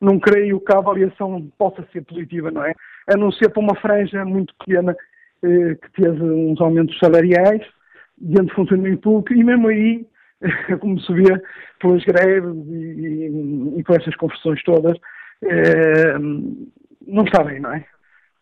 não 0.00 0.18
creio 0.18 0.60
que 0.60 0.72
a 0.72 0.78
avaliação 0.78 1.50
possa 1.58 1.86
ser 1.92 2.02
positiva, 2.02 2.50
não 2.50 2.64
é? 2.64 2.74
A 3.12 3.16
não 3.16 3.30
ser 3.32 3.50
para 3.50 3.62
uma 3.62 3.74
franja 3.76 4.24
muito 4.24 4.54
pequena 4.56 4.96
eh, 5.42 5.74
que 5.74 5.92
teve 6.02 6.22
uns 6.22 6.60
aumentos 6.60 6.98
salariais 6.98 7.62
dentro 8.16 8.46
do 8.46 8.54
funcionamento 8.54 9.02
público 9.02 9.34
e 9.34 9.44
mesmo 9.44 9.68
aí, 9.68 10.06
como 10.80 10.98
se 11.00 11.12
vê 11.12 11.42
pelas 11.80 12.04
greves 12.04 12.54
e, 12.66 12.74
e, 12.74 13.78
e 13.78 13.84
com 13.84 13.94
essas 13.94 14.14
confusões 14.16 14.62
todas, 14.62 14.96
eh, 15.42 16.18
não 16.18 17.24
está 17.24 17.42
bem, 17.44 17.60
não 17.60 17.72
é? 17.72 17.84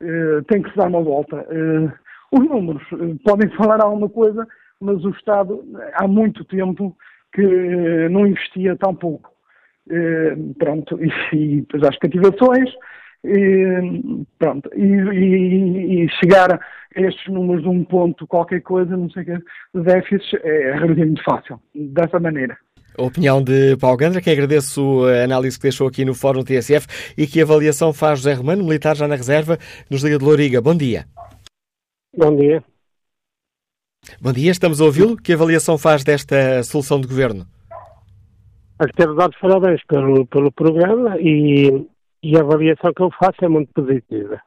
Eh, 0.01 0.43
tem 0.49 0.63
que 0.63 0.71
se 0.71 0.77
dar 0.77 0.89
uma 0.89 1.03
volta. 1.03 1.45
Eh, 1.51 1.93
os 2.33 2.49
números 2.49 2.83
eh, 2.93 3.17
podem 3.25 3.49
falar 3.57 3.83
alguma 3.83 4.09
coisa, 4.09 4.47
mas 4.81 5.05
o 5.05 5.11
Estado 5.11 5.65
há 5.95 6.07
muito 6.07 6.45
tempo 6.45 6.97
que 7.33 7.43
não 8.09 8.27
investia 8.27 8.77
tão 8.77 8.95
pouco. 8.95 9.31
Eh, 9.91 10.37
pronto, 10.59 10.99
e, 11.03 11.11
e 11.35 11.61
depois 11.63 11.83
às 11.85 11.99
cativações, 11.99 12.71
e, 13.25 14.25
pronto, 14.39 14.71
e, 14.75 14.85
e, 14.85 16.05
e, 16.05 16.09
chegar 16.21 16.53
a 16.53 16.61
estes 16.95 17.33
números 17.33 17.63
de 17.63 17.69
um 17.69 17.85
ponto 17.85 18.27
qualquer 18.27 18.61
coisa, 18.61 18.97
não 18.97 19.11
sei 19.11 19.23
o 19.23 19.27
que, 19.27 19.39
de 19.75 19.83
déficit, 19.83 20.37
é 20.45 20.75
relativamente 20.75 21.23
fácil, 21.25 21.61
dessa 21.75 22.21
maneira. 22.21 22.57
A 22.99 23.03
opinião 23.03 23.43
de 23.43 23.77
Paulo 23.77 23.97
Gandra, 23.97 24.21
que 24.21 24.29
agradeço 24.29 25.05
a 25.07 25.25
análise 25.25 25.57
que 25.57 25.63
deixou 25.63 25.87
aqui 25.87 26.05
no 26.05 26.15
Fórum 26.15 26.43
TSF 26.43 27.15
e 27.17 27.27
que 27.27 27.41
avaliação 27.41 27.93
faz 27.93 28.19
José 28.19 28.35
Romano, 28.35 28.65
militar 28.65 28.97
já 28.97 29.07
na 29.07 29.15
reserva, 29.15 29.57
nos 29.91 30.03
Liga 30.03 30.19
de 30.19 30.25
Louriga. 30.25 30.61
Bom 30.61 30.75
dia. 30.75 31.07
Bom 32.17 32.35
dia. 32.35 32.63
Bom 34.21 34.33
dia, 34.33 34.51
estamos 34.51 34.81
a 34.81 34.85
ouvi-lo. 34.85 35.17
Que 35.17 35.33
avaliação 35.33 35.79
faz 35.79 36.03
desta 36.03 36.63
solução 36.65 37.01
de 37.01 37.07
governo? 37.07 37.47
Mas 38.79 38.93
quero 38.93 39.15
dar 39.15 39.29
os 39.29 39.37
parabéns 39.39 39.83
pelo, 39.85 40.27
pelo 40.27 40.53
programa 40.53 41.17
e, 41.19 41.87
e 42.23 42.37
a 42.37 42.41
avaliação 42.41 42.93
que 42.95 43.03
eu 43.03 43.11
faço 43.11 43.45
é 43.45 43.49
muito 43.49 43.73
positiva. 43.73 44.41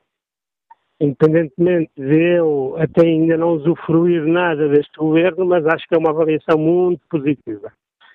Independentemente 1.01 1.91
de 1.97 2.37
eu 2.37 2.75
até 2.77 3.01
ainda 3.01 3.35
não 3.35 3.53
usufruir 3.53 4.25
nada 4.25 4.69
deste 4.69 4.97
governo, 4.97 5.45
mas 5.45 5.65
acho 5.65 5.87
que 5.87 5.95
é 5.95 5.97
uma 5.97 6.11
avaliação 6.11 6.57
muito 6.57 7.01
positiva. 7.09 7.73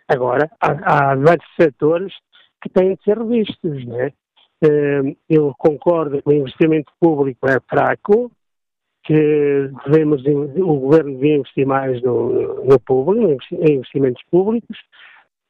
Agora, 0.09 0.51
há, 0.61 1.11
há 1.11 1.15
vários 1.17 1.47
setores 1.61 2.15
que 2.63 2.69
têm 2.71 2.95
de 2.95 3.03
ser 3.03 3.19
revistos, 3.19 3.85
né? 3.87 4.13
Eu 5.29 5.53
concordo 5.59 6.23
que 6.23 6.29
o 6.29 6.33
investimento 6.33 6.91
público 6.99 7.47
é 7.47 7.59
fraco, 7.69 8.31
que 9.05 9.71
devemos, 9.85 10.25
o 10.25 10.81
governo 10.81 11.13
devia 11.13 11.37
investir 11.37 11.67
mais 11.67 12.01
no, 12.03 12.65
no 12.65 12.81
público, 12.81 13.39
em 13.53 13.75
investimentos 13.75 14.23
públicos, 14.31 14.79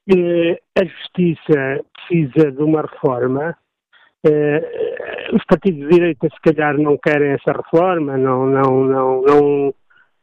a 0.08 0.84
justiça 0.84 1.84
precisa 1.94 2.52
de 2.52 2.62
uma 2.62 2.82
reforma. 2.82 3.56
Eh, 4.24 5.30
os 5.32 5.44
partidos 5.44 5.80
de 5.80 5.88
direita, 5.88 6.28
se 6.28 6.40
calhar, 6.40 6.78
não 6.78 6.96
querem 6.96 7.32
essa 7.32 7.52
reforma, 7.52 8.16
não, 8.16 8.46
não, 8.46 8.84
não, 8.84 9.22
não, 9.22 9.74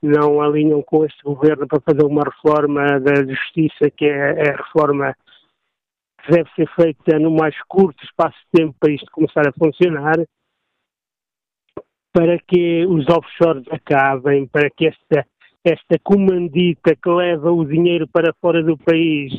não 0.01 0.41
alinham 0.41 0.81
com 0.81 1.05
este 1.05 1.21
governo 1.23 1.67
para 1.67 1.81
fazer 1.81 2.03
uma 2.03 2.23
reforma 2.23 2.99
da 2.99 3.25
justiça, 3.25 3.89
que 3.95 4.05
é, 4.05 4.47
é 4.47 4.51
a 4.51 4.57
reforma 4.57 5.15
que 6.23 6.31
deve 6.31 6.49
ser 6.55 6.69
feita 6.75 7.19
no 7.19 7.31
mais 7.31 7.55
curto 7.67 8.03
espaço 8.03 8.37
de 8.37 8.61
tempo 8.61 8.75
para 8.79 8.91
isto 8.91 9.11
começar 9.11 9.47
a 9.47 9.53
funcionar. 9.53 10.15
para 12.13 12.37
que 12.37 12.85
os 12.85 13.07
offshores 13.09 13.65
acabem, 13.71 14.45
para 14.47 14.69
que 14.69 14.85
esta, 14.85 15.25
esta 15.65 15.97
comandita 16.03 16.95
que 16.95 17.09
leva 17.09 17.51
o 17.51 17.65
dinheiro 17.65 18.07
para 18.07 18.35
fora 18.39 18.61
do 18.61 18.77
país, 18.77 19.33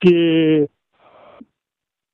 que, 0.00 0.68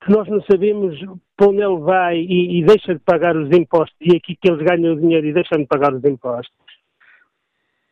que 0.03 0.11
nós 0.11 0.27
não 0.27 0.41
sabemos 0.43 0.99
para 1.35 1.49
onde 1.49 1.61
ele 1.61 1.79
vai 1.79 2.17
e, 2.17 2.59
e, 2.59 2.65
deixa 2.65 2.93
de 2.93 2.99
pagar 3.01 3.35
os 3.35 3.49
impostos, 3.51 3.95
e 4.01 4.15
aqui 4.15 4.35
que 4.35 4.49
eles 4.49 4.65
ganham 4.65 4.93
o 4.93 4.99
dinheiro 4.99 5.27
e 5.27 5.33
deixam 5.33 5.59
de 5.59 5.65
pagar 5.67 5.93
os 5.93 6.03
impostos. 6.03 6.55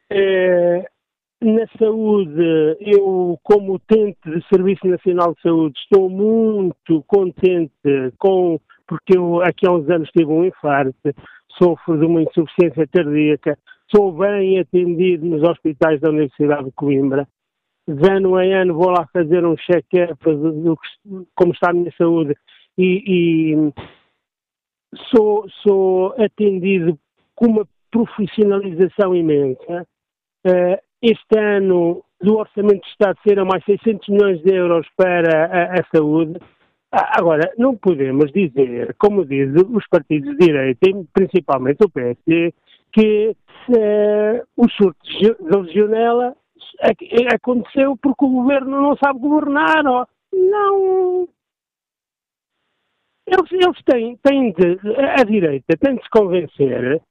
É, 0.09 0.87
na 1.41 1.67
saúde, 1.77 2.77
eu, 2.79 3.39
como 3.43 3.75
utente 3.75 4.17
do 4.25 4.43
Serviço 4.45 4.87
Nacional 4.87 5.35
de 5.35 5.41
Saúde, 5.41 5.79
estou 5.79 6.09
muito 6.09 7.03
contente 7.07 7.71
com, 8.17 8.59
porque 8.87 9.17
eu 9.17 9.41
aqui 9.41 9.67
há 9.67 9.71
uns 9.71 9.89
anos 9.89 10.09
tive 10.09 10.31
um 10.31 10.45
infarto, 10.45 11.13
sofro 11.61 11.99
de 11.99 12.05
uma 12.05 12.23
insuficiência 12.23 12.87
cardíaca, 12.87 13.57
sou 13.93 14.11
bem 14.11 14.59
atendido 14.59 15.25
nos 15.25 15.43
hospitais 15.43 15.99
da 16.01 16.09
Universidade 16.09 16.65
de 16.65 16.71
Coimbra. 16.71 17.27
De 17.87 18.09
ano 18.09 18.39
em 18.41 18.53
ano 18.53 18.73
vou 18.73 18.89
lá 18.89 19.07
fazer 19.13 19.45
um 19.45 19.55
check-up 19.57 20.17
como 21.35 21.53
está 21.53 21.69
a 21.69 21.73
minha 21.73 21.93
saúde 21.97 22.35
e, 22.77 23.03
e 23.07 23.73
sou, 25.11 25.47
sou 25.61 26.15
atendido 26.17 26.97
com 27.35 27.47
uma 27.47 27.67
profissionalização 27.91 29.15
imensa. 29.15 29.87
Uh, 30.45 30.77
este 31.01 31.37
ano, 31.37 32.03
do 32.21 32.37
Orçamento 32.37 32.81
de 32.81 32.89
Estado, 32.89 33.19
serão 33.27 33.45
mais 33.45 33.63
600 33.65 34.07
milhões 34.09 34.41
de 34.41 34.53
euros 34.53 34.87
para 34.97 35.45
a, 35.45 35.79
a 35.79 35.85
saúde. 35.93 36.39
Ah, 36.91 37.19
agora, 37.19 37.53
não 37.57 37.75
podemos 37.75 38.31
dizer, 38.31 38.95
como 38.97 39.25
dizem 39.25 39.63
os 39.69 39.87
partidos 39.87 40.31
de 40.37 40.47
direita, 40.47 40.87
principalmente 41.13 41.83
o 41.83 41.89
PSD, 41.89 42.53
que 42.91 43.35
uh, 43.69 44.47
o 44.57 44.69
surto 44.69 45.43
da 45.43 45.59
legionela 45.59 46.35
aconteceu 47.33 47.97
porque 47.97 48.25
o 48.25 48.29
governo 48.29 48.81
não 48.81 48.97
sabe 48.97 49.19
governar. 49.19 49.85
Ou, 49.85 50.07
não. 50.33 51.27
Eles, 53.27 53.51
eles 53.51 53.83
têm, 53.83 54.17
têm 54.17 54.51
de, 54.51 54.79
a 55.19 55.23
direita 55.23 55.75
tem 55.79 55.95
de 55.95 56.03
se 56.03 56.09
convencer 56.09 57.01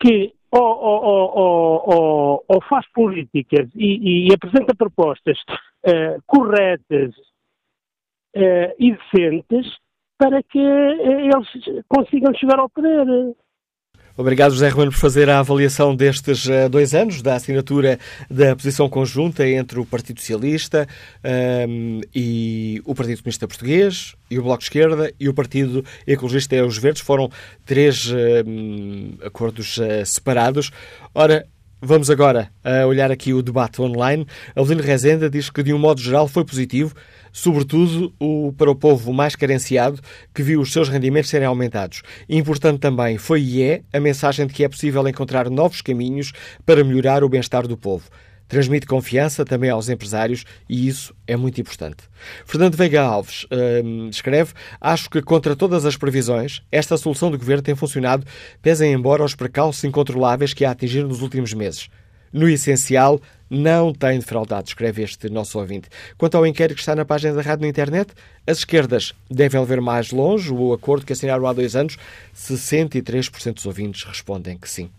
que 0.00 0.34
ou, 0.50 0.62
ou, 0.62 2.44
ou, 2.48 2.62
faz 2.62 2.86
políticas 2.92 3.68
e, 3.74 4.28
e 4.28 4.32
apresenta 4.32 4.74
propostas 4.74 5.38
uh, 5.86 6.22
corretas 6.26 7.14
uh, 8.36 8.72
e 8.78 8.92
decentes 8.92 9.76
para 10.18 10.42
que 10.42 10.58
eh, 10.58 11.26
eles 11.26 11.84
consigam 11.88 12.32
chegar 12.34 12.58
ao 12.58 12.70
poder. 12.70 13.06
Obrigado, 14.18 14.52
José 14.52 14.70
Romano, 14.70 14.90
por 14.90 14.98
fazer 14.98 15.28
a 15.28 15.40
avaliação 15.40 15.94
destes 15.94 16.46
uh, 16.46 16.70
dois 16.70 16.94
anos 16.94 17.20
da 17.20 17.34
assinatura 17.34 17.98
da 18.30 18.56
posição 18.56 18.88
conjunta 18.88 19.46
entre 19.46 19.78
o 19.78 19.84
Partido 19.84 20.20
Socialista 20.20 20.88
um, 21.22 21.28
ehm, 21.28 22.00
e 22.14 22.80
o 22.86 22.94
Partido 22.94 23.18
Comunista 23.18 23.46
Português 23.46 24.14
e 24.30 24.38
o 24.38 24.42
Bloco 24.42 24.60
de 24.60 24.64
Esquerda 24.64 25.12
e 25.20 25.28
o 25.28 25.34
Partido 25.34 25.84
Ecologista 26.06 26.56
e 26.56 26.62
os 26.62 26.78
Verdes. 26.78 27.02
Foram 27.02 27.30
três 27.66 28.06
uh, 28.06 28.16
acordos 29.22 29.76
uh, 29.76 30.06
separados. 30.06 30.70
Ora, 31.14 31.46
Vamos 31.80 32.08
agora 32.08 32.50
a 32.64 32.86
olhar 32.86 33.12
aqui 33.12 33.34
o 33.34 33.42
debate 33.42 33.82
online. 33.82 34.26
Avelino 34.56 34.82
Rezenda 34.82 35.28
diz 35.28 35.50
que, 35.50 35.62
de 35.62 35.74
um 35.74 35.78
modo 35.78 36.00
geral, 36.00 36.26
foi 36.26 36.42
positivo, 36.42 36.94
sobretudo 37.30 38.14
o, 38.18 38.50
para 38.56 38.70
o 38.70 38.74
povo 38.74 39.12
mais 39.12 39.36
carenciado, 39.36 40.00
que 40.34 40.42
viu 40.42 40.62
os 40.62 40.72
seus 40.72 40.88
rendimentos 40.88 41.28
serem 41.28 41.46
aumentados. 41.46 42.00
Importante 42.30 42.78
também 42.78 43.18
foi 43.18 43.42
e 43.42 43.62
é 43.62 43.82
a 43.92 44.00
mensagem 44.00 44.46
de 44.46 44.54
que 44.54 44.64
é 44.64 44.68
possível 44.70 45.06
encontrar 45.06 45.50
novos 45.50 45.82
caminhos 45.82 46.32
para 46.64 46.82
melhorar 46.82 47.22
o 47.22 47.28
bem-estar 47.28 47.68
do 47.68 47.76
povo. 47.76 48.08
Transmite 48.48 48.86
confiança 48.86 49.44
também 49.44 49.70
aos 49.70 49.88
empresários 49.88 50.44
e 50.68 50.86
isso 50.86 51.14
é 51.26 51.36
muito 51.36 51.60
importante. 51.60 52.04
Fernando 52.44 52.76
Veiga 52.76 53.02
Alves 53.02 53.46
hum, 53.84 54.08
escreve: 54.08 54.52
Acho 54.80 55.10
que, 55.10 55.20
contra 55.20 55.56
todas 55.56 55.84
as 55.84 55.96
previsões, 55.96 56.62
esta 56.70 56.96
solução 56.96 57.30
do 57.30 57.38
governo 57.38 57.62
tem 57.62 57.74
funcionado, 57.74 58.26
pesem 58.62 58.92
embora 58.92 59.24
os 59.24 59.34
precalços 59.34 59.82
incontroláveis 59.84 60.54
que 60.54 60.64
a 60.64 60.70
atingiram 60.70 61.08
nos 61.08 61.22
últimos 61.22 61.52
meses. 61.52 61.88
No 62.32 62.48
essencial, 62.48 63.20
não 63.48 63.92
tem 63.92 64.18
defraudado, 64.18 64.68
escreve 64.68 65.02
este 65.02 65.30
nosso 65.30 65.58
ouvinte. 65.58 65.88
Quanto 66.18 66.36
ao 66.36 66.46
inquérito 66.46 66.76
que 66.76 66.82
está 66.82 66.94
na 66.94 67.04
página 67.04 67.34
da 67.34 67.42
rádio 67.42 67.62
na 67.62 67.68
internet, 67.68 68.12
as 68.46 68.58
esquerdas 68.58 69.14
devem 69.30 69.64
ver 69.64 69.80
mais 69.80 70.10
longe 70.10 70.52
o 70.52 70.72
acordo 70.72 71.06
que 71.06 71.12
assinaram 71.12 71.46
há 71.46 71.52
dois 71.52 71.76
anos. 71.76 71.96
63% 72.36 73.54
dos 73.54 73.66
ouvintes 73.66 74.04
respondem 74.04 74.58
que 74.58 74.68
sim. 74.68 74.90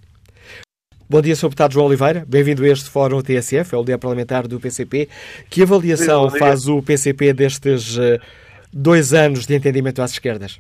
Bom 1.10 1.22
dia, 1.22 1.36
Sr. 1.36 1.48
Deputado 1.48 1.72
João 1.72 1.86
Oliveira. 1.86 2.26
Bem-vindo 2.28 2.66
a 2.66 2.68
este 2.68 2.90
Fórum 2.90 3.22
TSF, 3.22 3.74
é 3.74 3.78
o 3.78 3.84
Dia 3.86 3.98
Parlamentar 3.98 4.46
do 4.46 4.60
PCP. 4.60 5.08
Que 5.50 5.64
avaliação 5.64 6.30
faz 6.30 6.68
o 6.68 6.84
PCP 6.84 7.32
destes 7.32 7.96
uh, 7.98 8.20
dois 8.74 9.14
anos 9.14 9.48
de 9.48 9.56
entendimento 9.56 10.02
às 10.02 10.12
esquerdas? 10.12 10.60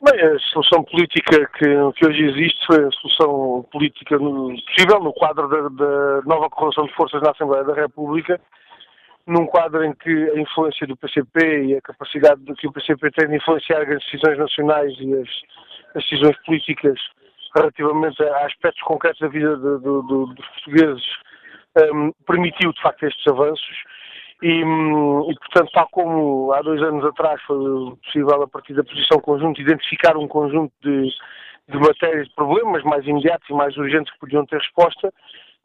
Bem, 0.00 0.20
a 0.22 0.38
solução 0.52 0.84
política 0.84 1.44
que, 1.58 1.64
que, 1.64 2.06
hoje 2.06 2.22
existe 2.22 2.64
foi 2.66 2.84
a 2.84 2.90
solução 2.92 3.66
política 3.72 4.16
no, 4.16 4.54
possível 4.62 5.00
no 5.00 5.12
quadro 5.12 5.48
da, 5.48 5.62
da, 5.70 6.22
nova 6.22 6.48
correlação 6.48 6.86
de 6.86 6.94
forças 6.94 7.20
na 7.20 7.32
Assembleia 7.32 7.64
da 7.64 7.74
República, 7.74 8.40
num 9.26 9.46
quadro 9.46 9.84
em 9.84 9.92
que 9.92 10.08
a 10.08 10.40
influência 10.40 10.86
do 10.86 10.96
PCP 10.96 11.64
e 11.64 11.74
a 11.74 11.80
capacidade 11.80 12.40
que 12.56 12.68
o 12.68 12.72
PCP 12.72 13.10
tem 13.10 13.28
de 13.28 13.38
influenciar 13.38 13.80
as 13.80 14.04
decisões 14.04 14.38
nacionais 14.38 14.94
e 15.00 15.14
as, 15.14 15.28
as 15.96 16.04
decisões 16.04 16.36
políticas 16.46 16.96
relativamente 17.58 18.22
a 18.22 18.46
aspectos 18.46 18.82
concretos 18.82 19.20
da 19.20 19.28
vida 19.28 19.56
de, 19.56 19.78
de, 19.78 20.02
de, 20.02 20.34
dos 20.34 20.46
portugueses, 20.48 21.04
um, 21.92 22.12
permitiu 22.26 22.72
de 22.72 22.80
facto 22.80 23.04
estes 23.04 23.26
avanços. 23.26 23.76
E, 24.42 24.64
hum, 24.64 25.28
e, 25.30 25.34
portanto, 25.34 25.70
tal 25.72 25.88
como 25.90 26.52
há 26.52 26.62
dois 26.62 26.80
anos 26.82 27.04
atrás 27.04 27.40
foi 27.42 27.56
possível, 28.04 28.42
a 28.42 28.48
partir 28.48 28.74
da 28.74 28.84
posição 28.84 29.18
conjunta, 29.20 29.60
identificar 29.60 30.16
um 30.16 30.28
conjunto 30.28 30.72
de, 30.80 31.10
de 31.68 31.78
matérias, 31.78 32.28
de 32.28 32.34
problemas 32.34 32.84
mais 32.84 33.04
imediatos 33.04 33.48
e 33.50 33.52
mais 33.52 33.76
urgentes 33.76 34.12
que 34.12 34.20
podiam 34.20 34.46
ter 34.46 34.58
resposta, 34.58 35.12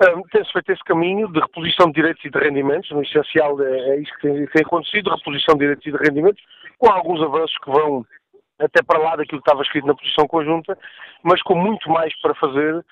um, 0.02 0.24
tem-se 0.24 0.52
feito 0.52 0.72
esse 0.72 0.84
caminho 0.84 1.32
de 1.32 1.40
reposição 1.40 1.88
de 1.88 1.94
direitos 1.94 2.26
e 2.26 2.30
de 2.30 2.40
rendimentos, 2.40 2.90
no 2.90 3.04
essencial 3.04 3.62
é, 3.62 3.90
é 3.92 4.00
isso 4.02 4.12
que 4.16 4.22
tem, 4.22 4.46
tem 4.48 4.64
acontecido, 4.66 5.12
reposição 5.12 5.56
de 5.56 5.60
direitos 5.60 5.86
e 5.86 5.92
de 5.92 5.98
rendimentos, 5.98 6.44
com 6.80 6.92
alguns 6.92 7.22
avanços 7.22 7.56
que 7.60 7.70
vão 7.72 8.04
até 8.60 8.82
para 8.84 9.00
lá 9.00 9.16
daquilo 9.16 9.42
que 9.42 9.50
estava 9.50 9.64
escrito 9.64 9.88
na 9.88 9.96
posição 9.96 10.28
conjunta, 10.28 10.78
mas 11.24 11.42
com 11.42 11.56
muito 11.56 11.90
mais 11.90 12.14
para 12.22 12.36
fazer 12.36 12.84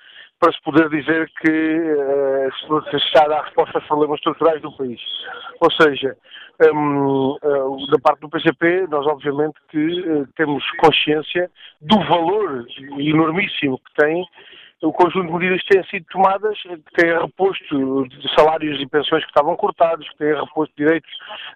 para 0.42 0.52
se 0.54 0.62
poder 0.64 0.90
dizer 0.90 1.32
que 1.40 1.52
uh, 1.52 2.90
se 2.90 2.96
está 2.96 3.26
a 3.26 3.28
dar 3.28 3.44
resposta 3.44 3.78
aos 3.78 3.86
problemas 3.86 4.18
estruturais 4.18 4.60
do 4.60 4.76
país. 4.76 5.00
Ou 5.60 5.72
seja, 5.72 6.18
um, 6.74 7.38
uh, 7.44 7.92
da 7.92 8.00
parte 8.00 8.22
do 8.22 8.30
PCP, 8.30 8.88
nós 8.90 9.06
obviamente 9.06 9.54
que 9.70 10.02
uh, 10.02 10.28
temos 10.36 10.64
consciência 10.84 11.50
do 11.80 12.00
valor 12.06 12.66
enormíssimo 12.98 13.78
que 13.78 14.02
tem 14.02 14.26
o 14.82 14.92
conjunto 14.92 15.28
de 15.28 15.34
medidas 15.34 15.62
que 15.62 15.70
têm 15.70 15.84
sido 15.86 16.06
tomadas, 16.12 16.60
que 16.62 17.02
têm 17.02 17.14
reposto 17.14 18.08
salários 18.36 18.82
e 18.82 18.88
pensões 18.88 19.24
que 19.24 19.30
estavam 19.30 19.56
cortados, 19.56 20.08
que 20.10 20.18
têm 20.18 20.34
reposto 20.34 20.74
direitos 20.76 21.10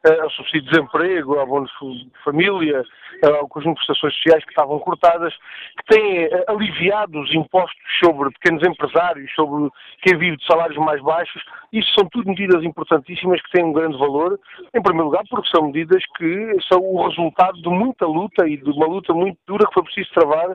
uh, 0.07 0.23
ao 0.23 0.29
subsídio 0.29 0.61
de 0.61 0.69
desemprego, 0.69 1.39
ao 1.39 1.47
bônus 1.47 1.71
de 1.81 2.11
família, 2.23 2.83
ao 3.23 3.47
conjunto 3.47 3.79
de 3.79 3.85
prestações 3.85 4.13
sociais 4.13 4.43
que 4.43 4.51
estavam 4.51 4.77
cortadas, 4.79 5.33
que 5.77 5.95
têm 5.95 6.25
uh, 6.27 6.43
aliviado 6.49 7.19
os 7.19 7.33
impostos 7.33 7.75
sobre 8.03 8.29
pequenos 8.31 8.63
empresários, 8.67 9.31
sobre 9.33 9.71
quem 10.03 10.17
vive 10.17 10.37
de 10.37 10.45
salários 10.45 10.77
mais 10.77 11.01
baixos. 11.01 11.41
Isso 11.73 11.91
são 11.95 12.07
tudo 12.09 12.29
medidas 12.29 12.63
importantíssimas 12.63 13.41
que 13.41 13.51
têm 13.51 13.65
um 13.65 13.73
grande 13.73 13.97
valor, 13.97 14.39
em 14.73 14.81
primeiro 14.81 15.05
lugar 15.05 15.23
porque 15.29 15.49
são 15.49 15.67
medidas 15.67 16.03
que 16.17 16.57
são 16.71 16.79
o 16.79 17.07
resultado 17.07 17.59
de 17.59 17.69
muita 17.69 18.05
luta 18.05 18.47
e 18.47 18.57
de 18.57 18.69
uma 18.69 18.85
luta 18.85 19.13
muito 19.13 19.37
dura 19.47 19.65
que 19.67 19.73
foi 19.73 19.83
preciso 19.83 20.13
travar 20.13 20.53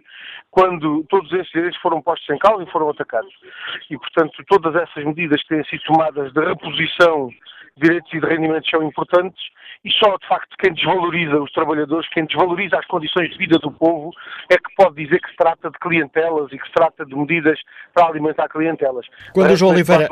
quando 0.50 1.04
todos 1.08 1.32
esses 1.32 1.50
direitos 1.50 1.80
foram 1.80 2.00
postos 2.00 2.28
em 2.30 2.38
causa 2.38 2.59
e 2.62 2.70
foram 2.70 2.90
atacados. 2.90 3.32
E, 3.90 3.96
portanto, 3.96 4.42
todas 4.48 4.74
essas 4.74 5.04
medidas 5.04 5.42
que 5.42 5.48
têm 5.48 5.64
sido 5.64 5.82
tomadas 5.84 6.32
de 6.32 6.40
reposição 6.40 7.28
de 7.76 7.82
direitos 7.82 8.12
e 8.12 8.20
de 8.20 8.26
rendimentos 8.26 8.68
são 8.68 8.82
importantes 8.82 9.42
e 9.84 9.90
só, 9.92 10.16
de 10.18 10.26
facto, 10.28 10.56
quem 10.58 10.74
desvaloriza 10.74 11.40
os 11.40 11.50
trabalhadores, 11.52 12.06
quem 12.10 12.26
desvaloriza 12.26 12.78
as 12.78 12.86
condições 12.86 13.30
de 13.30 13.38
vida 13.38 13.58
do 13.58 13.72
povo, 13.72 14.10
é 14.50 14.56
que 14.56 14.74
pode 14.76 15.02
dizer 15.02 15.20
que 15.20 15.30
se 15.30 15.36
trata 15.36 15.70
de 15.70 15.78
clientelas 15.78 16.52
e 16.52 16.58
que 16.58 16.66
se 16.66 16.72
trata 16.72 17.06
de 17.06 17.16
medidas 17.16 17.58
para 17.94 18.08
alimentar 18.08 18.48
clientelas. 18.48 19.06
Quando 19.32 19.52
o 19.52 19.56
João 19.56 19.72
Oliveira... 19.72 20.08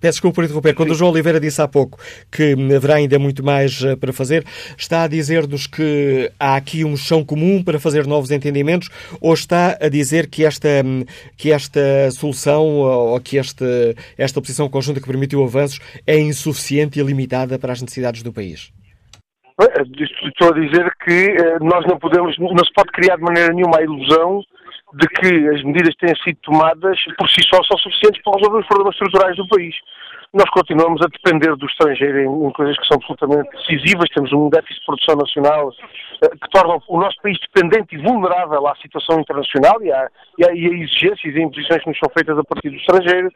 Peço 0.00 0.16
desculpa 0.16 0.36
por 0.36 0.44
interromper. 0.44 0.74
Quando 0.74 0.88
Sim. 0.88 0.94
o 0.94 0.98
João 0.98 1.10
Oliveira 1.10 1.40
disse 1.40 1.60
há 1.60 1.68
pouco 1.68 1.98
que 2.30 2.54
haverá 2.74 2.96
ainda 2.96 3.18
muito 3.18 3.44
mais 3.44 3.82
eh, 3.82 3.96
para 3.96 4.12
fazer, 4.12 4.44
está 4.76 5.04
a 5.04 5.08
dizer-nos 5.08 5.66
que 5.66 6.30
há 6.38 6.56
aqui 6.56 6.84
um 6.84 6.96
chão 6.96 7.24
comum 7.24 7.62
para 7.62 7.78
fazer 7.78 8.06
novos 8.06 8.30
entendimentos 8.30 8.88
ou 9.20 9.34
está 9.34 9.76
a 9.80 9.88
dizer 9.88 10.28
que 10.28 10.44
esta, 10.44 10.68
que 11.36 11.52
esta 11.52 12.10
solução 12.10 12.64
ou 12.64 13.20
que 13.20 13.38
esta, 13.38 13.66
esta 14.16 14.40
posição 14.40 14.68
conjunta 14.68 15.00
que 15.00 15.06
permitiu 15.06 15.42
avanços 15.42 15.80
é 16.06 16.18
insuficiente 16.18 17.00
e 17.00 17.02
limitada 17.02 17.58
para 17.58 17.72
as 17.72 17.80
necessidades 17.80 18.22
do 18.22 18.32
país? 18.32 18.72
Estou 19.58 20.50
a 20.50 20.60
dizer 20.60 20.92
que 21.02 21.30
eh, 21.30 21.58
nós 21.60 21.86
não 21.86 21.98
podemos, 21.98 22.36
não 22.38 22.64
se 22.64 22.72
pode 22.74 22.92
criar 22.92 23.16
de 23.16 23.22
maneira 23.22 23.54
nenhuma 23.54 23.78
a 23.78 23.82
ilusão 23.82 24.42
de 24.96 25.06
que 25.08 25.48
as 25.48 25.62
medidas 25.62 25.94
que 25.94 26.06
têm 26.06 26.16
sido 26.24 26.38
tomadas 26.42 26.98
por 27.18 27.28
si 27.28 27.42
só 27.48 27.62
são 27.64 27.76
suficientes 27.78 28.22
para 28.22 28.38
resolver 28.38 28.60
os 28.60 28.66
problemas 28.66 28.94
estruturais 28.94 29.36
do 29.36 29.46
país. 29.48 29.74
Nós 30.32 30.48
continuamos 30.50 31.00
a 31.02 31.08
depender 31.08 31.54
do 31.54 31.66
estrangeiro 31.66 32.18
em, 32.18 32.46
em 32.46 32.52
coisas 32.52 32.78
que 32.78 32.86
são 32.86 32.96
absolutamente 32.96 33.50
decisivas. 33.56 34.08
Temos 34.14 34.32
um 34.32 34.48
déficit 34.48 34.80
de 34.80 34.86
produção 34.86 35.16
nacional 35.16 35.70
eh, 36.24 36.28
que 36.28 36.48
torna 36.50 36.78
o 36.88 36.98
nosso 36.98 37.16
país 37.22 37.38
dependente 37.40 37.94
e 37.94 37.98
vulnerável 37.98 38.66
à 38.66 38.74
situação 38.76 39.20
internacional 39.20 39.82
e, 39.82 39.92
à, 39.92 40.08
e, 40.38 40.42
e 40.42 40.66
a 40.66 40.72
exigências 40.72 41.34
e 41.34 41.40
imposições 41.40 41.82
que 41.82 41.88
nos 41.90 41.98
são 41.98 42.10
feitas 42.16 42.38
a 42.38 42.44
partir 42.44 42.70
do 42.70 42.76
estrangeiro. 42.76 43.30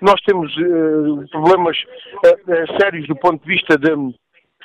Nós 0.00 0.20
temos 0.22 0.50
uh, 0.56 1.28
problemas 1.30 1.76
uh, 1.78 2.80
sérios 2.80 3.06
do 3.06 3.16
ponto 3.16 3.40
de 3.42 3.54
vista 3.54 3.76
de 3.78 3.92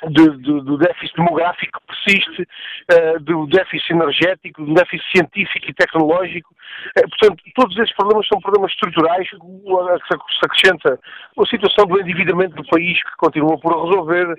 de, 0.06 0.36
de, 0.38 0.60
do 0.62 0.78
déficit 0.78 1.16
demográfico 1.16 1.80
que 1.80 1.86
persiste, 1.86 2.42
uh, 2.42 3.20
do 3.20 3.46
déficit 3.46 3.92
energético, 3.92 4.64
do 4.64 4.74
déficit 4.74 5.10
científico 5.10 5.70
e 5.70 5.74
tecnológico. 5.74 6.54
Uh, 6.96 7.08
portanto, 7.08 7.42
todos 7.54 7.76
esses 7.78 7.94
problemas 7.94 8.28
são 8.28 8.40
problemas 8.40 8.70
estruturais 8.72 9.28
que 9.28 9.36
se 9.36 10.44
acrescenta 10.44 11.00
a 11.38 11.46
situação 11.46 11.86
do 11.86 12.00
endividamento 12.00 12.54
do 12.56 12.64
país 12.68 13.02
que 13.02 13.16
continua 13.16 13.58
por 13.58 13.84
resolver. 13.84 14.38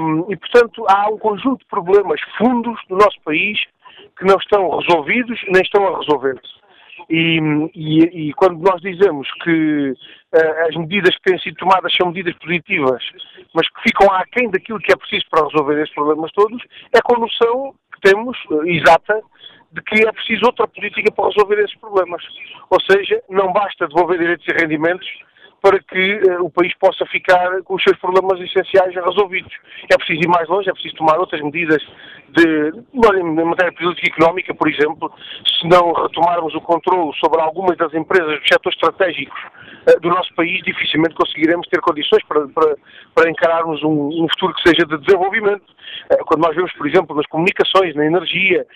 Um, 0.00 0.26
e, 0.30 0.36
portanto, 0.36 0.84
há 0.88 1.08
um 1.08 1.18
conjunto 1.18 1.60
de 1.60 1.66
problemas 1.66 2.20
fundos 2.38 2.80
do 2.88 2.96
nosso 2.96 3.20
país 3.24 3.58
que 4.16 4.24
não 4.24 4.36
estão 4.36 4.78
resolvidos 4.78 5.40
nem 5.48 5.62
estão 5.62 5.86
a 5.88 5.98
resolver-se. 5.98 6.63
E, 7.08 7.38
e, 7.74 8.28
e, 8.28 8.32
quando 8.34 8.60
nós 8.60 8.80
dizemos 8.80 9.28
que 9.42 9.90
uh, 9.90 10.68
as 10.68 10.76
medidas 10.76 11.14
que 11.16 11.30
têm 11.30 11.38
sido 11.38 11.56
tomadas 11.56 11.92
são 11.94 12.08
medidas 12.08 12.34
positivas, 12.38 13.02
mas 13.54 13.68
que 13.68 13.82
ficam 13.82 14.10
aquém 14.14 14.50
daquilo 14.50 14.78
que 14.78 14.92
é 14.92 14.96
preciso 14.96 15.24
para 15.30 15.46
resolver 15.46 15.80
estes 15.80 15.94
problemas 15.94 16.30
todos, 16.32 16.62
é 16.94 17.00
com 17.02 17.16
a 17.16 17.20
noção 17.20 17.74
que 17.94 18.10
temos, 18.10 18.38
uh, 18.50 18.66
exata, 18.66 19.20
de 19.72 19.82
que 19.82 20.06
é 20.06 20.12
preciso 20.12 20.46
outra 20.46 20.68
política 20.68 21.12
para 21.12 21.28
resolver 21.28 21.58
esses 21.62 21.76
problemas. 21.78 22.22
Ou 22.70 22.80
seja, 22.80 23.22
não 23.28 23.52
basta 23.52 23.88
devolver 23.88 24.18
direitos 24.18 24.46
e 24.48 24.52
rendimentos 24.52 25.08
para 25.64 25.80
que 25.80 26.20
uh, 26.28 26.44
o 26.44 26.50
país 26.50 26.74
possa 26.78 27.06
ficar 27.06 27.62
com 27.62 27.76
os 27.76 27.82
seus 27.82 27.96
problemas 27.96 28.38
essenciais 28.38 28.94
resolvidos. 28.94 29.50
É 29.90 29.96
preciso 29.96 30.20
ir 30.20 30.28
mais 30.28 30.46
longe, 30.46 30.68
é 30.68 30.72
preciso 30.74 30.94
tomar 30.96 31.18
outras 31.18 31.40
medidas 31.40 31.82
de, 32.28 32.70
em 33.18 33.44
matéria 33.46 33.72
política 33.72 34.08
económica, 34.08 34.54
por 34.54 34.68
exemplo, 34.68 35.10
se 35.58 35.66
não 35.66 35.94
retomarmos 35.94 36.54
o 36.54 36.60
controle 36.60 37.10
sobre 37.18 37.40
algumas 37.40 37.78
das 37.78 37.94
empresas 37.94 38.38
dos 38.40 38.46
setores 38.46 38.76
estratégicos 38.76 39.40
uh, 39.88 40.00
do 40.00 40.10
nosso 40.10 40.34
país, 40.34 40.62
dificilmente 40.64 41.14
conseguiremos 41.14 41.66
ter 41.68 41.80
condições 41.80 42.22
para, 42.24 42.46
para, 42.48 42.76
para 43.14 43.30
encararmos 43.30 43.82
um, 43.82 44.08
um, 44.22 44.26
futuro 44.34 44.52
que 44.56 44.68
seja 44.68 44.84
de 44.84 44.98
desenvolvimento. 44.98 45.64
Uh, 46.12 46.24
quando 46.26 46.42
nós 46.42 46.54
vemos, 46.54 46.74
por 46.74 46.86
exemplo, 46.86 47.16
nas 47.16 47.26
comunicações, 47.28 47.94
na 47.94 48.04
energia, 48.04 48.66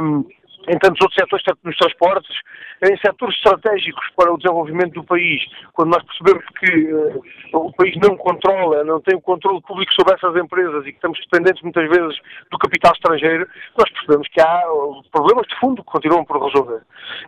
um, 0.00 0.24
em 0.66 0.78
tantos 0.78 1.00
outros 1.00 1.14
setores, 1.14 1.44
tanto 1.44 1.60
nos 1.62 1.76
transportes, 1.76 2.36
em 2.82 2.96
setores 2.98 3.36
estratégicos 3.36 4.06
para 4.16 4.32
o 4.32 4.38
desenvolvimento 4.38 4.94
do 4.94 5.04
país, 5.04 5.40
quando 5.72 5.90
nós 5.90 6.04
percebemos 6.04 6.44
que 6.58 6.92
uh, 6.92 7.22
o 7.54 7.72
país 7.74 7.96
não 7.96 8.16
controla, 8.16 8.84
não 8.84 9.00
tem 9.00 9.16
o 9.16 9.20
controle 9.20 9.60
público 9.62 9.92
sobre 9.94 10.14
essas 10.14 10.34
empresas 10.36 10.86
e 10.86 10.90
que 10.90 10.96
estamos 10.96 11.18
dependentes 11.20 11.62
muitas 11.62 11.88
vezes 11.88 12.18
do 12.50 12.58
capital 12.58 12.92
estrangeiro, 12.92 13.48
nós 13.76 13.90
percebemos 13.90 14.28
que 14.28 14.40
há 14.40 14.72
uh, 14.72 15.02
problemas 15.10 15.46
de 15.46 15.58
fundo 15.58 15.82
que 15.82 15.90
continuam 15.90 16.24
por 16.24 16.42
resolver. 16.44 16.82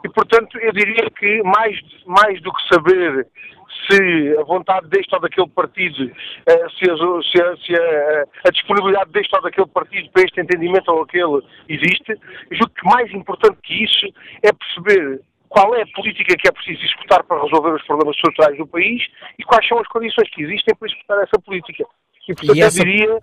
E, 0.05 0.09
portanto, 0.09 0.59
eu 0.59 0.73
diria 0.73 1.09
que 1.11 1.43
mais, 1.43 1.79
mais 2.07 2.41
do 2.43 2.53
que 2.53 2.75
saber 2.75 3.27
se 3.89 4.37
a 4.39 4.45
vontade 4.45 4.89
deste 4.89 5.15
ou 5.15 5.21
daquele 5.21 5.49
partido, 5.49 6.11
eh, 6.47 6.67
se, 6.79 6.91
a, 6.91 6.97
se, 6.97 7.43
a, 7.43 7.57
se 7.57 7.75
a, 7.75 8.25
a, 8.47 8.51
disponibilidade 8.51 9.11
deste 9.11 9.35
ou 9.35 9.43
daquele 9.43 9.67
partido 9.69 10.11
para 10.11 10.23
este 10.23 10.41
entendimento 10.41 10.91
ou 10.91 11.03
aquele 11.03 11.43
existe, 11.69 12.17
julgo 12.51 12.75
que 12.75 12.85
mais 12.85 13.13
importante 13.13 13.59
que 13.63 13.85
isso 13.85 14.07
é 14.43 14.53
perceber 14.53 15.21
qual 15.49 15.75
é 15.75 15.83
a 15.83 15.87
política 15.95 16.37
que 16.37 16.49
é 16.49 16.53
preciso 16.53 16.85
executar 16.85 17.25
para 17.25 17.43
resolver 17.43 17.75
os 17.75 17.83
problemas 17.83 18.15
estruturais 18.17 18.57
do 18.57 18.67
país 18.67 19.03
e 19.39 19.45
quais 19.45 19.67
são 19.67 19.79
as 19.79 19.89
condições 19.89 20.31
que 20.31 20.43
existem 20.43 20.75
para 20.77 20.89
executar 20.89 21.19
essa 21.23 21.41
política. 21.41 21.85
E, 22.29 22.35
portanto, 22.35 22.57
e 22.57 22.63
essa... 22.63 22.81
eu 22.81 22.85
diria 22.85 23.19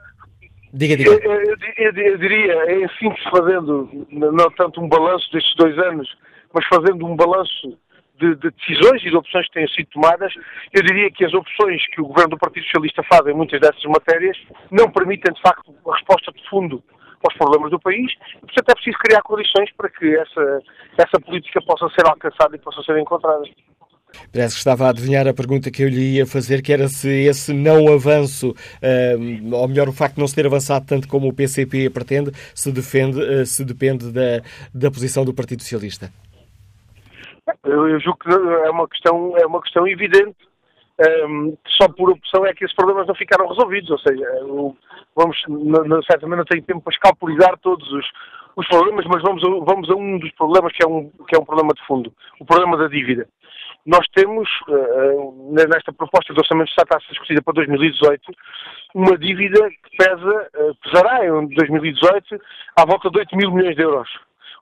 Diga, 0.73 0.97
diga. 0.97 1.11
Eu, 1.11 1.19
eu, 1.19 1.55
eu, 1.77 1.91
eu, 1.93 2.17
diria, 2.17 2.75
em 2.75 2.89
síntese, 2.99 3.29
fazendo 3.31 3.89
não 4.11 4.51
tanto 4.51 4.81
um 4.81 4.89
balanço 4.89 5.31
destes 5.31 5.55
dois 5.55 5.77
anos, 5.79 6.13
mas 6.53 6.65
fazendo 6.67 7.05
um 7.05 7.15
balanço 7.15 7.77
de, 8.19 8.35
de, 8.35 8.51
decisões 8.51 9.01
e 9.03 9.09
de 9.09 9.15
opções 9.15 9.47
que 9.47 9.53
têm 9.53 9.67
sido 9.67 9.87
tomadas, 9.87 10.33
eu 10.73 10.83
diria 10.83 11.09
que 11.11 11.25
as 11.25 11.33
opções 11.33 11.85
que 11.93 12.01
o 12.01 12.07
governo 12.07 12.31
do 12.31 12.37
Partido 12.37 12.63
Socialista 12.65 13.03
faz 13.03 13.25
em 13.27 13.33
muitas 13.33 13.59
dessas 13.59 13.83
matérias 13.83 14.37
não 14.71 14.89
permitem, 14.91 15.33
de 15.33 15.41
facto, 15.41 15.73
a 15.87 15.93
resposta 15.93 16.31
de 16.31 16.49
fundo 16.49 16.83
aos 17.25 17.33
problemas 17.37 17.71
do 17.71 17.79
país 17.79 18.13
portanto, 18.41 18.69
é 18.69 18.73
preciso 18.75 18.97
criar 18.99 19.21
condições 19.21 19.71
para 19.75 19.89
que 19.89 20.15
essa, 20.15 20.61
essa 20.97 21.19
política 21.19 21.61
possa 21.61 21.89
ser 21.89 22.07
alcançada 22.07 22.55
e 22.55 22.59
possa 22.59 22.81
ser 22.83 22.97
encontrada. 22.99 23.43
Parece 24.31 24.55
que 24.55 24.59
estava 24.59 24.85
a 24.85 24.89
adivinhar 24.89 25.27
a 25.27 25.33
pergunta 25.33 25.69
que 25.69 25.83
eu 25.83 25.89
lhe 25.89 26.15
ia 26.15 26.25
fazer, 26.25 26.61
que 26.61 26.71
era 26.71 26.87
se 26.87 27.09
esse 27.09 27.53
não 27.53 27.91
avanço, 27.91 28.51
uh, 28.51 29.55
ou 29.55 29.67
melhor, 29.67 29.89
o 29.89 29.93
facto 29.93 30.15
de 30.15 30.21
não 30.21 30.27
se 30.27 30.35
ter 30.35 30.45
avançado 30.45 30.85
tanto 30.85 31.07
como 31.07 31.27
o 31.27 31.33
PCP 31.33 31.89
pretende, 31.89 32.31
se, 32.55 32.71
defende, 32.71 33.19
uh, 33.19 33.45
se 33.45 33.63
depende 33.65 34.11
da, 34.11 34.41
da 34.73 34.89
posição 34.89 35.25
do 35.25 35.33
Partido 35.33 35.61
Socialista. 35.61 36.11
Eu, 37.63 37.89
eu 37.89 37.99
julgo 37.99 38.19
que 38.19 38.29
é 38.29 38.69
uma 38.69 38.87
questão, 38.87 39.37
é 39.37 39.45
uma 39.45 39.61
questão 39.61 39.87
evidente. 39.87 40.37
Um, 41.27 41.55
só 41.79 41.87
por 41.89 42.09
opção 42.09 42.43
é 42.45 42.53
que 42.53 42.65
esses 42.65 42.75
problemas 42.75 43.05
não 43.07 43.13
ficaram 43.13 43.47
resolvidos, 43.47 43.91
ou 43.91 43.99
seja, 43.99 44.23
eu, 44.39 44.75
vamos, 45.15 45.37
não, 45.47 46.01
certamente 46.01 46.39
não 46.39 46.45
tenho 46.45 46.63
tempo 46.63 46.81
para 46.81 46.91
escalpulizar 46.91 47.55
todos 47.59 47.87
os, 47.91 48.05
os 48.55 48.67
problemas, 48.67 49.05
mas 49.05 49.21
vamos 49.21 49.43
a, 49.43 49.47
vamos 49.63 49.89
a 49.91 49.95
um 49.95 50.17
dos 50.17 50.31
problemas 50.31 50.73
que 50.73 50.83
é 50.83 50.87
um, 50.87 51.11
que 51.27 51.35
é 51.35 51.39
um 51.39 51.45
problema 51.45 51.71
de 51.75 51.85
fundo, 51.85 52.11
o 52.39 52.45
problema 52.45 52.75
da 52.77 52.87
dívida. 52.87 53.27
Nós 53.85 54.05
temos, 54.13 54.49
uh, 54.67 55.53
nesta 55.53 55.93
proposta 55.93 56.33
de 56.33 56.39
orçamento 56.39 56.69
Estado 56.69 56.87
a 56.95 56.99
ser 56.99 57.11
discutida 57.11 57.41
para 57.43 57.53
2018, 57.53 58.21
uma 58.95 59.15
dívida 59.17 59.69
que 59.69 59.97
pesa, 59.97 60.49
uh, 60.57 60.75
pesará 60.83 61.25
em 61.25 61.47
2018 61.47 62.41
à 62.75 62.85
volta 62.85 63.11
de 63.11 63.19
8 63.19 63.37
mil 63.37 63.51
milhões 63.51 63.75
de 63.75 63.83
euros. 63.83 64.09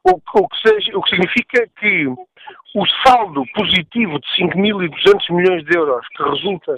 O, 0.06 0.22
o, 0.40 0.48
que, 0.48 0.70
seja, 0.70 0.98
o 0.98 1.02
que 1.02 1.10
significa 1.10 1.68
que 1.80 2.06
o 2.08 2.86
saldo 3.06 3.44
positivo 3.54 4.20
de 4.20 4.28
5.200 4.38 5.34
milhões 5.34 5.66
de 5.66 5.78
euros 5.78 6.06
que 6.16 6.24
resulta 6.24 6.76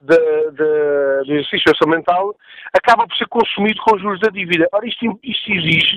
do 0.00 1.34
exercício 1.34 1.70
orçamental 1.70 2.34
acaba 2.72 3.06
por 3.06 3.16
ser 3.16 3.28
consumido 3.28 3.80
com 3.82 3.96
os 3.96 4.02
juros 4.02 4.20
da 4.20 4.30
dívida. 4.30 4.66
Ora, 4.72 4.86
isto, 4.86 5.20
isto 5.22 5.52
exige 5.52 5.96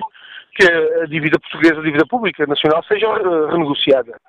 que 0.56 0.66
a 0.66 1.06
dívida 1.06 1.40
portuguesa, 1.40 1.80
a 1.80 1.84
dívida 1.84 2.06
pública 2.06 2.46
nacional, 2.46 2.84
seja 2.84 3.08
uh, 3.10 3.48
renegociada 3.48 4.20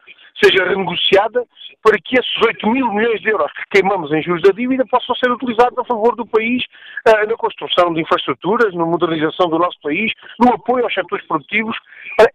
seja 0.42 0.64
renegociada 0.64 1.44
para 1.82 1.98
que 1.98 2.18
esses 2.18 2.42
8 2.42 2.66
mil 2.70 2.92
milhões 2.92 3.20
de 3.20 3.28
euros 3.28 3.52
que 3.52 3.78
queimamos 3.78 4.10
em 4.12 4.22
juros 4.22 4.42
da 4.42 4.52
dívida 4.52 4.84
possam 4.86 5.14
ser 5.16 5.30
utilizados 5.30 5.78
a 5.78 5.84
favor 5.84 6.16
do 6.16 6.26
país 6.26 6.64
uh, 7.06 7.28
na 7.28 7.36
construção 7.36 7.92
de 7.92 8.00
infraestruturas, 8.00 8.74
na 8.74 8.86
modernização 8.86 9.48
do 9.48 9.58
nosso 9.58 9.78
país, 9.82 10.12
no 10.40 10.54
apoio 10.54 10.84
aos 10.84 10.94
setores 10.94 11.26
produtivos. 11.26 11.76
Uh, 12.20 12.26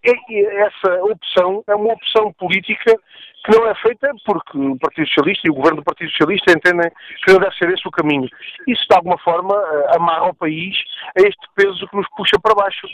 essa 0.68 1.04
opção 1.04 1.64
é 1.68 1.76
uma 1.76 1.94
opção 1.94 2.32
política 2.34 2.96
que 3.46 3.58
não 3.58 3.68
é 3.68 3.76
feita 3.76 4.12
porque 4.26 4.58
o 4.58 4.78
Partido 4.78 5.08
Socialista 5.08 5.48
e 5.48 5.52
o 5.52 5.54
Governo 5.54 5.78
do 5.78 5.84
Partido 5.84 6.12
Socialista 6.12 6.52
entendem 6.52 6.90
que 7.26 7.32
não 7.32 7.40
deve 7.40 7.56
ser 7.56 7.70
esse 7.70 7.88
o 7.88 7.92
caminho. 7.92 8.28
Isso, 8.68 8.86
de 8.90 8.96
alguma 8.96 9.18
forma, 9.20 9.56
eh, 9.56 9.96
amarra 9.96 10.30
o 10.30 10.34
país 10.34 10.76
a 11.18 11.22
este 11.22 11.48
peso 11.56 11.88
que 11.88 11.96
nos 11.96 12.08
puxa 12.16 12.38
para 12.42 12.56
baixo, 12.56 12.88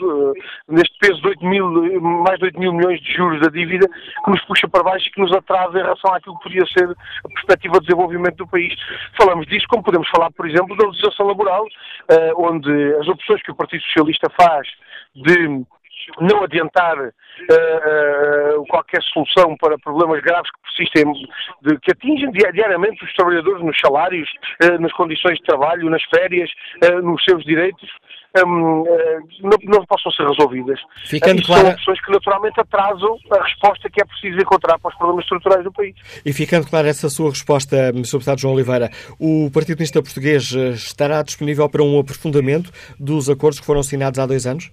neste 0.67 0.97
peso 0.99 1.21
de 1.21 1.27
8 1.29 1.45
mil, 1.45 2.01
mais 2.01 2.37
de 2.39 2.45
8 2.45 2.59
mil 2.59 2.73
milhões 2.73 3.01
de 3.01 3.13
juros 3.13 3.41
da 3.41 3.49
dívida, 3.49 3.87
que 4.23 4.31
nos 4.31 4.43
puxa 4.45 4.67
para 4.67 4.83
baixo 4.83 5.07
e 5.07 5.11
que 5.11 5.21
nos 5.21 5.33
atrasa 5.33 5.77
em 5.77 5.83
relação 5.83 6.13
àquilo 6.13 6.37
que 6.37 6.43
podia 6.43 6.65
ser 6.67 6.89
a 6.89 7.29
perspectiva 7.29 7.79
de 7.79 7.87
desenvolvimento 7.87 8.37
do 8.37 8.47
país. 8.47 8.73
Falamos 9.17 9.45
disso 9.47 9.65
como 9.69 9.83
podemos 9.83 10.07
falar, 10.09 10.31
por 10.31 10.47
exemplo, 10.47 10.75
da 10.77 10.87
legislação 10.87 11.27
laboral, 11.27 11.65
eh, 12.09 12.33
onde 12.37 12.71
as 12.99 13.07
opções 13.07 13.41
que 13.41 13.51
o 13.51 13.55
Partido 13.55 13.83
Socialista 13.83 14.29
faz 14.39 14.67
de 15.15 15.65
não 16.19 16.43
adiantar 16.43 16.97
uh, 16.97 17.09
uh, 17.09 18.65
qualquer 18.67 19.01
solução 19.13 19.55
para 19.57 19.77
problemas 19.79 20.21
graves 20.21 20.49
que 20.51 20.61
persistem, 20.61 21.11
de, 21.61 21.79
que 21.79 21.91
atingem 21.91 22.31
diariamente 22.31 23.03
os 23.03 23.13
trabalhadores 23.13 23.63
nos 23.63 23.77
salários, 23.79 24.29
uh, 24.63 24.81
nas 24.81 24.91
condições 24.93 25.37
de 25.37 25.43
trabalho, 25.43 25.89
nas 25.89 26.03
férias, 26.03 26.49
nos 27.03 27.23
seus 27.23 27.43
direitos, 27.43 27.89
um, 28.45 28.83
não, 29.41 29.57
não, 29.63 29.85
possam 29.85 30.11
ser 30.11 30.27
resolvidas. 30.27 30.79
Ficando. 31.05 31.45
São 31.45 31.69
opções 31.69 32.01
que 32.03 32.11
naturalmente 32.11 32.59
atrasam 32.59 33.17
a 33.31 33.43
resposta 33.43 33.89
que 33.89 34.01
é 34.01 34.05
preciso 34.05 34.37
encontrar 34.39 34.77
para 34.77 34.89
os 34.89 34.97
problemas 34.97 35.23
estruturais 35.23 35.63
do 35.63 35.71
país. 35.71 35.95
E 36.25 36.33
ficando 36.33 36.67
clara 36.67 36.89
essa 36.89 37.09
sua 37.09 37.29
resposta, 37.29 37.93
Sr. 37.93 38.17
Deputado 38.17 38.41
João 38.41 38.53
Oliveira, 38.53 38.89
o 39.19 39.49
Partido 39.51 39.77
Comunista 39.77 40.01
Português 40.01 40.51
estará 40.51 41.21
disponível 41.23 41.69
para 41.69 41.81
um 41.81 41.97
aprofundamento 41.97 42.71
dos 42.99 43.29
acordos 43.29 43.59
que 43.59 43.65
foram 43.65 43.79
assinados 43.79 44.19
há 44.19 44.25
dois 44.25 44.45
anos? 44.45 44.69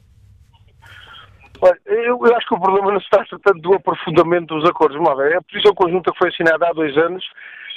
Eu, 1.87 2.19
eu, 2.27 2.37
acho 2.37 2.49
que 2.49 2.55
o 2.55 2.61
problema 2.61 2.93
não 2.93 3.01
se 3.01 3.09
trata 3.09 3.39
tanto 3.39 3.61
do 3.61 3.75
aprofundamento 3.75 4.55
dos 4.59 4.69
acordos. 4.69 4.99
É 5.31 5.37
a 5.37 5.43
posição 5.43 5.75
conjunta 5.75 6.11
que 6.11 6.19
foi 6.19 6.29
assinada 6.29 6.69
há 6.69 6.73
dois 6.73 6.97
anos 6.97 7.25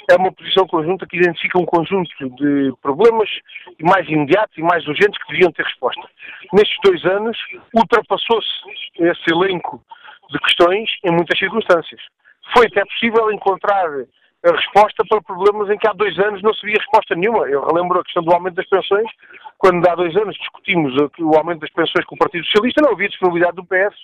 é 0.08 0.16
uma 0.16 0.32
posição 0.32 0.66
conjunta 0.66 1.06
que 1.06 1.16
identifica 1.16 1.58
um 1.58 1.66
conjunto 1.66 2.10
de 2.36 2.72
problemas 2.80 3.28
mais 3.82 4.08
imediatos 4.08 4.56
e 4.56 4.62
mais 4.62 4.86
urgentes 4.86 5.20
que 5.22 5.32
deviam 5.32 5.50
ter 5.50 5.64
resposta. 5.64 6.02
Nestes 6.52 6.76
dois 6.84 7.04
anos, 7.04 7.36
ultrapassou-se 7.74 8.48
esse 8.98 9.30
elenco 9.30 9.82
de 10.30 10.38
questões 10.40 10.88
em 11.04 11.10
muitas 11.10 11.38
circunstâncias. 11.38 12.00
Foi 12.54 12.66
até 12.66 12.84
possível 12.84 13.30
encontrar 13.32 13.88
a 14.46 14.52
resposta 14.52 15.04
para 15.08 15.20
problemas 15.22 15.68
em 15.70 15.78
que 15.78 15.88
há 15.88 15.92
dois 15.92 16.16
anos 16.18 16.40
não 16.42 16.54
se 16.54 16.64
via 16.64 16.78
resposta 16.78 17.14
nenhuma. 17.14 17.48
Eu 17.48 17.66
relembro 17.66 17.98
a 17.98 18.04
questão 18.04 18.22
do 18.22 18.32
aumento 18.32 18.54
das 18.54 18.68
pensões, 18.68 19.10
quando 19.58 19.86
há 19.88 19.94
dois 19.94 20.16
anos 20.16 20.36
discutimos 20.36 20.94
o 21.18 21.36
aumento 21.36 21.60
das 21.60 21.70
pensões 21.70 22.04
com 22.06 22.14
o 22.14 22.18
Partido 22.18 22.44
Socialista, 22.46 22.82
não 22.82 22.92
havia 22.92 23.08
disponibilidade 23.08 23.56
do 23.56 23.64
PS 23.64 23.96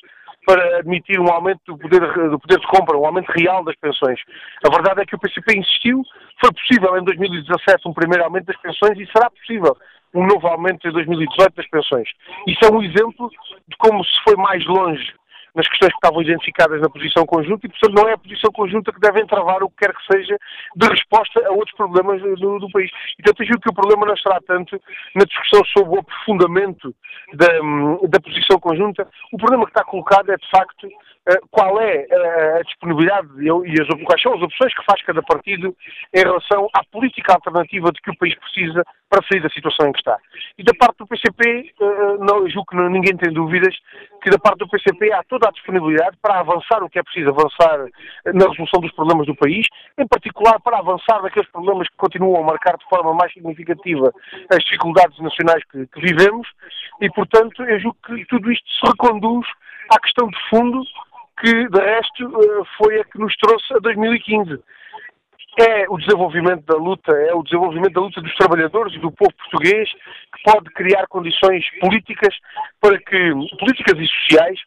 para 0.44 0.78
admitir 0.78 1.20
um 1.20 1.31
aumento 1.31 1.61
do 1.66 1.78
poder, 1.78 2.00
do 2.31 2.38
poder 2.38 2.59
de 2.59 2.66
compra, 2.66 2.98
um 2.98 3.07
aumento 3.07 3.31
real 3.31 3.62
das 3.62 3.76
pensões. 3.76 4.18
A 4.64 4.70
verdade 4.70 5.02
é 5.02 5.07
que 5.07 5.14
o 5.14 5.18
PCP 5.18 5.57
insistiu, 5.57 6.02
foi 6.40 6.50
possível 6.52 6.98
em 6.98 7.05
2017 7.05 7.88
um 7.88 7.92
primeiro 7.92 8.24
aumento 8.24 8.46
das 8.46 8.61
pensões 8.61 8.98
e 8.98 9.07
será 9.12 9.31
possível 9.31 9.76
um 10.14 10.26
novo 10.26 10.46
aumento 10.48 10.87
em 10.87 10.92
2018 10.92 11.55
das 11.55 11.68
pensões. 11.68 12.09
Isso 12.46 12.64
é 12.64 12.72
um 12.72 12.83
exemplo 12.83 13.31
de 13.68 13.76
como 13.76 14.05
se 14.05 14.20
foi 14.24 14.37
mais 14.37 14.66
longe 14.66 15.14
nas 15.55 15.69
questões 15.69 15.91
que 15.91 15.97
estavam 15.97 16.23
identificadas 16.23 16.81
na 16.81 16.88
posição 16.88 17.27
conjunta 17.27 17.67
e, 17.67 17.71
portanto, 17.71 17.95
não 17.95 18.09
é 18.09 18.15
a 18.15 18.19
posição 18.19 18.51
conjunta 18.53 18.93
que 18.93 19.01
deve 19.01 19.21
entravar 19.21 19.62
o 19.62 19.69
que 19.69 19.77
quer 19.77 19.95
que 19.95 20.12
seja 20.12 20.37
de 20.77 20.88
resposta 20.88 21.47
a 21.47 21.53
outros 21.53 21.77
problemas 21.77 22.21
do, 22.23 22.59
do 22.59 22.71
país. 22.71 22.91
E, 23.23 23.33
portanto, 23.33 23.51
eu 23.53 23.61
que 23.61 23.71
o 23.71 23.75
problema 23.75 24.07
não 24.07 24.15
estará 24.15 24.41
tanto 24.47 24.81
na 25.15 25.25
discussão 25.25 25.65
sobre 25.67 25.97
o 25.97 26.01
aprofundamento 26.01 26.95
da, 27.35 27.47
da 28.09 28.21
posição 28.21 28.59
conjunta. 28.59 29.07
O 29.33 29.39
problema 29.39 29.65
que 29.65 29.71
está 29.71 29.85
colocado 29.85 30.31
é, 30.31 30.37
de 30.37 30.51
facto, 30.51 30.89
eh, 31.29 31.39
qual 31.53 31.81
é 31.81 32.05
eh, 32.11 32.59
a 32.59 32.63
disponibilidade 32.63 33.29
e 33.39 33.81
as, 33.81 33.87
quais 34.05 34.21
são 34.21 34.35
as 34.35 34.43
opções 34.43 34.75
que 34.75 34.85
faz 34.85 35.01
cada 35.03 35.23
partido 35.23 35.73
em 36.13 36.19
relação 36.19 36.69
à 36.75 36.83
política 36.91 37.35
alternativa 37.35 37.93
de 37.93 38.01
que 38.03 38.11
o 38.11 38.17
país 38.17 38.35
precisa 38.35 38.83
para 39.09 39.25
sair 39.29 39.41
da 39.41 39.49
situação 39.51 39.87
em 39.87 39.93
que 39.93 40.01
está. 40.01 40.19
E 40.59 40.65
da 40.65 40.73
parte 40.75 40.99
do 40.99 41.07
PCP, 41.07 41.73
eh, 41.81 42.17
não, 42.19 42.49
julgo 42.51 42.67
que 42.71 42.77
ninguém 42.77 43.17
tem 43.17 43.33
dúvidas 43.33 43.73
que 44.21 44.31
da 44.31 44.39
parte 44.39 44.59
do 44.59 44.69
PCP 44.69 45.13
há 45.13 45.23
toda 45.23 45.49
a 45.49 45.53
disponibilidade 45.53 46.17
para 46.21 46.41
avançar 46.41 46.83
o 46.83 46.91
que 46.91 46.99
é 46.99 47.03
preciso 47.05 47.31
avançar 47.31 47.87
na 48.27 48.49
resolução 48.49 48.81
dos 48.81 48.93
problemas 48.93 49.27
do 49.27 49.37
país, 49.37 49.67
em 49.99 50.07
particular 50.09 50.59
para 50.61 50.79
avançar 50.79 51.23
naqueles 51.23 51.49
problemas 51.51 51.89
que 51.89 51.97
continuam 51.97 52.43
a 52.43 52.47
marcar 52.47 52.77
de 52.77 52.85
forma 52.89 53.12
mais 53.14 53.33
significativa 53.33 54.12
as 54.51 54.62
dificuldades 54.64 55.18
nacionais 55.18 55.62
que, 55.70 55.87
que 55.87 56.01
vivemos 56.01 56.48
e, 57.01 57.11
portanto, 57.11 57.62
eu 57.64 57.81
julgo 57.81 57.98
que 58.07 58.25
tudo 58.27 58.51
isto 58.51 58.68
se 58.68 58.87
reconduz 58.87 59.46
à 59.90 59.98
questão 60.01 60.29
de 60.29 60.38
fundo 60.48 60.83
que, 61.40 61.68
de 61.68 61.81
resto, 61.81 62.25
eh, 62.25 62.62
foi 62.79 63.01
a 63.01 63.05
que 63.05 63.18
nos 63.18 63.35
trouxe 63.37 63.75
a 63.75 63.79
2015. 63.79 64.62
É 65.61 65.85
o 65.88 65.98
desenvolvimento 65.98 66.64
da 66.64 66.77
luta, 66.77 67.12
é 67.12 67.35
o 67.35 67.42
desenvolvimento 67.42 67.92
da 67.92 68.01
luta 68.01 68.20
dos 68.22 68.35
trabalhadores 68.37 68.94
e 68.94 68.98
do 68.98 69.12
povo 69.12 69.33
português 69.35 69.90
que 69.92 70.51
pode 70.51 70.70
criar 70.70 71.07
condições 71.09 71.64
políticas 71.79 72.35
para 72.81 72.98
que, 72.98 73.33
políticas 73.59 73.98
e 73.98 74.07
sociais, 74.07 74.59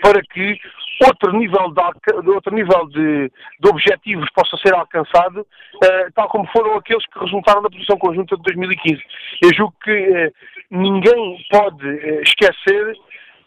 para 0.00 0.20
que 0.22 0.58
outro 1.06 1.32
nível 1.32 1.72
de, 1.72 2.30
outro 2.30 2.54
nível 2.54 2.86
de, 2.88 3.30
de 3.60 3.68
objetivos 3.68 4.28
possa 4.34 4.56
ser 4.58 4.74
alcançado, 4.74 5.40
uh, 5.40 6.12
tal 6.14 6.28
como 6.28 6.46
foram 6.48 6.76
aqueles 6.76 7.04
que 7.06 7.18
resultaram 7.18 7.62
da 7.62 7.70
posição 7.70 7.96
conjunta 7.98 8.36
de 8.36 8.42
2015. 8.42 9.00
Eu 9.42 9.54
julgo 9.54 9.74
que 9.82 9.92
uh, 9.92 10.32
ninguém 10.70 11.38
pode 11.50 11.86
uh, 11.86 12.22
esquecer 12.22 12.96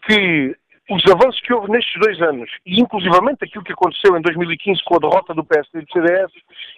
que 0.06 0.56
os 0.90 1.02
avanços 1.10 1.40
que 1.42 1.54
houve 1.54 1.70
nestes 1.70 2.00
dois 2.00 2.20
anos, 2.20 2.50
e 2.66 2.80
inclusivamente 2.80 3.44
aquilo 3.44 3.64
que 3.64 3.72
aconteceu 3.72 4.16
em 4.16 4.22
2015 4.22 4.82
com 4.84 4.96
a 4.96 4.98
derrota 4.98 5.32
do 5.34 5.44
PSD 5.44 5.78
e 5.78 5.84
do 5.84 5.92
CDS 5.92 6.32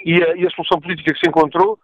e 0.05 0.23
a, 0.23 0.37
e 0.37 0.47
a 0.47 0.51
solução 0.51 0.81
política 0.81 1.13
que 1.13 1.21
se 1.21 1.29
encontrou, 1.29 1.79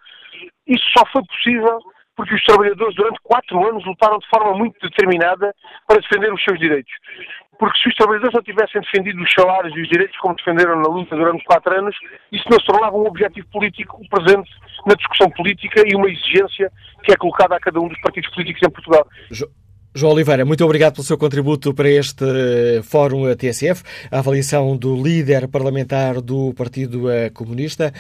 isso 0.67 0.85
só 0.97 1.05
foi 1.13 1.23
possível 1.25 1.81
porque 2.21 2.35
os 2.35 2.45
trabalhadores 2.45 2.95
durante 2.95 3.19
quatro 3.23 3.67
anos 3.67 3.83
lutaram 3.87 4.19
de 4.19 4.29
forma 4.29 4.53
muito 4.55 4.79
determinada 4.79 5.55
para 5.87 6.01
defender 6.01 6.31
os 6.31 6.45
seus 6.45 6.59
direitos. 6.59 6.93
Porque 7.59 7.79
se 7.79 7.89
os 7.89 7.95
trabalhadores 7.95 8.35
não 8.35 8.43
tivessem 8.43 8.79
defendido 8.83 9.23
os 9.23 9.33
salários 9.33 9.75
e 9.75 9.81
os 9.81 9.89
direitos 9.89 10.19
como 10.19 10.37
defenderam 10.37 10.77
na 10.77 10.89
luta 10.89 11.17
durante 11.17 11.43
quatro 11.45 11.75
anos, 11.75 11.97
isso 12.31 12.45
não 12.51 12.61
se 12.61 12.67
tornava 12.67 12.95
um 12.95 13.07
objetivo 13.07 13.49
político 13.49 13.99
presente 14.11 14.51
na 14.87 14.95
discussão 14.95 15.31
política 15.31 15.83
e 15.87 15.97
uma 15.97 16.11
exigência 16.11 16.71
que 17.03 17.13
é 17.13 17.17
colocada 17.17 17.57
a 17.57 17.61
cada 17.61 17.81
um 17.81 17.89
dos 17.89 18.01
partidos 18.03 18.29
políticos 18.35 18.69
em 18.69 18.71
Portugal. 18.71 19.07
João 19.93 20.13
Oliveira, 20.13 20.45
muito 20.45 20.65
obrigado 20.65 20.95
pelo 20.95 21.05
seu 21.05 21.19
contributo 21.19 21.75
para 21.75 21.91
este 21.91 22.25
eh, 22.25 22.81
Fórum 22.81 23.35
TSF, 23.35 23.83
a 24.09 24.21
avaliação 24.21 24.77
do 24.77 24.95
líder 24.95 25.49
parlamentar 25.49 26.21
do 26.21 26.55
Partido 26.55 27.11
eh, 27.11 27.29
Comunista. 27.31 27.93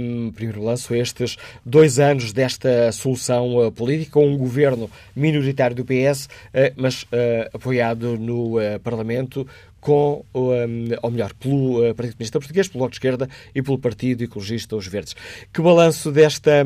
Um, 0.00 0.32
primeiro 0.32 0.64
lanço 0.64 0.94
estes 0.94 1.36
dois 1.62 1.98
anos 1.98 2.32
desta 2.32 2.90
solução 2.90 3.66
eh, 3.66 3.70
política, 3.70 4.18
um 4.18 4.34
governo 4.34 4.90
minoritário 5.14 5.76
do 5.76 5.84
PS, 5.84 6.26
mas 6.74 7.02
uh, 7.02 7.06
apoiado 7.52 8.16
no 8.16 8.54
Parlamento 8.82 9.46
com, 9.86 10.24
ou 10.32 11.10
melhor, 11.12 11.32
pelo 11.34 11.94
Partido 11.94 12.16
Comunista 12.16 12.40
Português, 12.40 12.66
pelo 12.66 12.80
Bloco 12.80 12.90
de 12.90 12.96
Esquerda 12.96 13.28
e 13.54 13.62
pelo 13.62 13.78
Partido 13.78 14.24
Ecologista 14.24 14.74
Os 14.74 14.88
Verdes. 14.88 15.14
Que 15.54 15.62
balanço 15.62 16.10
desta, 16.10 16.64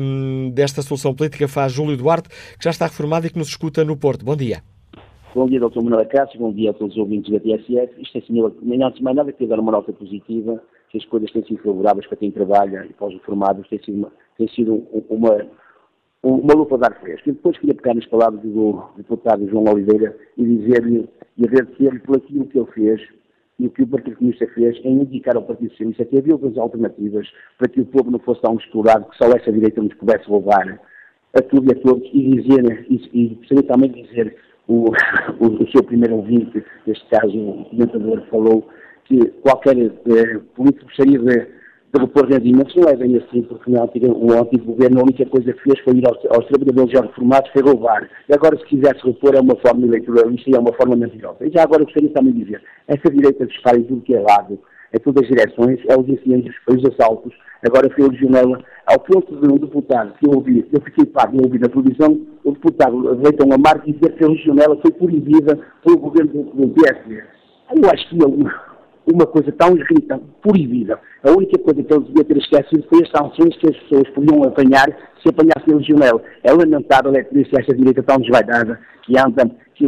desta 0.51 0.81
solução 0.81 1.13
política 1.13 1.47
faz 1.47 1.71
Júlio 1.71 1.95
Duarte, 1.95 2.29
que 2.29 2.63
já 2.63 2.71
está 2.71 2.87
reformado 2.87 3.27
e 3.27 3.29
que 3.29 3.37
nos 3.37 3.49
escuta 3.49 3.85
no 3.85 3.95
Porto? 3.95 4.25
Bom 4.25 4.35
dia. 4.35 4.63
Bom 5.35 5.45
dia, 5.45 5.59
Dr. 5.59 5.83
Manuel 5.83 6.07
Cássio, 6.07 6.39
bom 6.39 6.51
dia 6.51 6.71
a 6.71 6.73
todos 6.73 6.95
os 6.95 6.99
ouvintes 6.99 7.31
da 7.31 7.39
TSF. 7.39 8.01
Isto 8.01 8.17
é, 8.17 8.21
senhor, 8.21 8.55
antes 8.59 8.97
de 8.97 9.03
mais 9.03 9.15
nada, 9.15 9.31
queria 9.31 9.49
dar 9.49 9.59
uma 9.59 9.71
nota 9.71 9.93
positiva, 9.93 10.59
que 10.89 10.97
as 10.97 11.05
coisas 11.05 11.31
têm 11.31 11.45
sido 11.45 11.61
favoráveis 11.61 12.07
para 12.07 12.17
quem 12.17 12.31
trabalha 12.31 12.87
e 12.89 12.93
para 12.93 13.07
os 13.07 13.13
reformados, 13.13 13.69
tem 13.69 13.79
sido 13.83 14.11
tem 14.37 14.47
sido 14.47 14.83
uma, 15.07 15.45
uma 16.23 16.53
lupa 16.53 16.77
de 16.77 16.85
ar 16.85 16.99
fresco. 17.01 17.29
E 17.29 17.33
depois 17.33 17.57
queria 17.57 17.75
pegar 17.75 17.95
nas 17.95 18.05
palavras 18.05 18.41
do 18.41 18.83
deputado 18.97 19.47
João 19.49 19.65
Oliveira 19.71 20.15
e 20.37 20.43
dizer-lhe 20.43 21.09
e 21.37 21.45
agradecer-lhe 21.45 21.99
por 21.99 22.17
aquilo 22.17 22.45
que 22.45 22.59
ele 22.59 22.71
fez 22.73 23.01
e 23.59 23.67
o 23.67 23.69
que 23.69 23.83
o 23.83 23.87
Partido 23.87 24.17
Comunista 24.17 24.47
fez 24.53 24.77
em 24.83 25.01
indicar 25.01 25.35
ao 25.35 25.43
Partido 25.43 25.69
Socialista 25.71 26.05
que 26.05 26.17
havia 26.17 26.33
outras 26.33 26.57
alternativas 26.57 27.27
para 27.57 27.69
que 27.69 27.81
o 27.81 27.85
povo 27.85 28.11
não 28.11 28.19
fosse 28.19 28.41
tão 28.41 28.55
explorado, 28.55 29.05
que 29.05 29.17
só 29.17 29.25
essa 29.31 29.51
direita 29.51 29.81
nos 29.81 29.93
pudesse 29.95 30.27
roubar 30.27 30.79
a 31.33 31.41
tudo 31.41 31.71
e 31.71 31.77
a 31.77 31.81
todos, 31.81 32.09
e 32.11 32.41
dizer, 32.41 32.85
e, 32.89 33.09
e 33.13 33.35
gostaria 33.35 33.63
também 33.63 33.91
de 33.91 34.03
dizer, 34.03 34.35
o, 34.67 34.89
o, 35.39 35.63
o 35.63 35.71
seu 35.71 35.83
primeiro 35.83 36.17
ouvinte, 36.17 36.63
neste 36.85 37.05
caso 37.09 37.37
o 37.37 37.65
comentador, 37.65 38.21
falou 38.29 38.67
que 39.05 39.27
qualquer 39.41 39.77
eh, 39.77 40.39
político 40.55 40.85
gostaria 40.85 41.19
de 41.19 41.60
repor 41.99 42.25
rendimentos 42.25 42.73
não 42.75 42.87
é 42.87 42.95
bem 42.95 43.17
assim, 43.17 43.41
porque 43.43 43.69
no 43.69 43.79
o 43.79 44.33
antigo 44.39 44.73
governo 44.73 44.99
a 44.99 45.03
única 45.03 45.25
coisa 45.25 45.51
que 45.51 45.63
fez 45.63 45.79
foi 45.79 45.97
ir 45.97 46.07
aos, 46.07 46.17
aos 46.29 46.45
trabalhadores 46.47 46.91
já 46.91 47.01
reformados, 47.01 47.51
foi 47.51 47.61
roubar. 47.61 48.09
E 48.29 48.33
agora, 48.33 48.57
se 48.57 48.65
quisesse 48.65 49.05
repor, 49.05 49.35
é 49.35 49.41
uma 49.41 49.55
forma 49.57 49.85
eleitoralista 49.85 50.49
e 50.49 50.55
é 50.55 50.59
uma 50.59 50.73
forma 50.73 50.95
mentirosa. 50.95 51.45
E 51.45 51.51
já 51.51 51.63
agora 51.63 51.83
gostaria 51.83 52.09
também 52.11 52.33
de 52.33 52.45
dizer, 52.45 52.63
essa 52.87 53.11
direita 53.11 53.45
de 53.45 53.53
estar 53.53 53.77
em 53.77 53.83
tudo 53.83 54.01
que 54.01 54.15
é 54.15 54.21
lado, 54.21 54.57
em 54.93 54.99
todas 54.99 55.23
as 55.23 55.29
direções, 55.29 55.79
é 55.89 55.99
os 55.99 56.07
incêndios, 56.07 56.55
os 56.69 56.83
assaltos, 56.85 57.33
agora 57.65 57.89
foi 57.93 58.05
o 58.05 58.11
legionela, 58.11 58.63
ao 58.85 58.99
ponto 58.99 59.35
de 59.35 59.53
um 59.53 59.57
deputado 59.57 60.13
que 60.17 60.27
eu 60.27 60.33
ouvi, 60.35 60.65
eu 60.71 60.81
fiquei 60.81 61.05
pago, 61.05 61.37
eu 61.37 61.43
ouvi 61.43 61.59
na 61.59 61.67
televisão, 61.67 62.19
o 62.43 62.51
deputado 62.51 62.97
Leitão 63.21 63.51
Amar 63.51 63.81
dizer 63.85 64.15
que 64.15 64.23
a 64.23 64.27
legionela 64.27 64.77
foi 64.81 64.91
proibida 64.91 65.59
pelo 65.83 65.97
governo 65.97 66.31
do, 66.31 66.67
do 66.67 66.69
PSD. 66.69 67.23
Eu 67.73 67.89
acho 67.89 68.09
que 68.09 68.15
ele 68.15 68.45
uma 69.05 69.25
coisa 69.25 69.51
tão 69.53 69.75
irritante, 69.75 70.23
proibida. 70.41 70.99
A 71.23 71.31
única 71.31 71.57
coisa 71.59 71.83
que 71.83 71.93
ele 71.93 72.05
devia 72.05 72.23
ter 72.23 72.37
esquecido 72.37 72.85
foi 72.89 73.03
as 73.03 73.09
sanções 73.09 73.57
que 73.57 73.67
as 73.67 73.77
pessoas 73.77 74.09
podiam 74.09 74.43
apanhar 74.43 74.87
se 75.21 75.29
apanhassem 75.29 75.73
a 75.73 75.77
legionela. 75.77 76.21
É 76.43 76.51
lamentável 76.51 77.13
é 77.15 77.23
que 77.23 77.33
disse 77.33 77.59
esta 77.59 77.75
direita 77.75 78.03
tão 78.03 78.17
desvaidada 78.17 78.79
que 79.03 79.17
anda, 79.17 79.49
que 79.75 79.85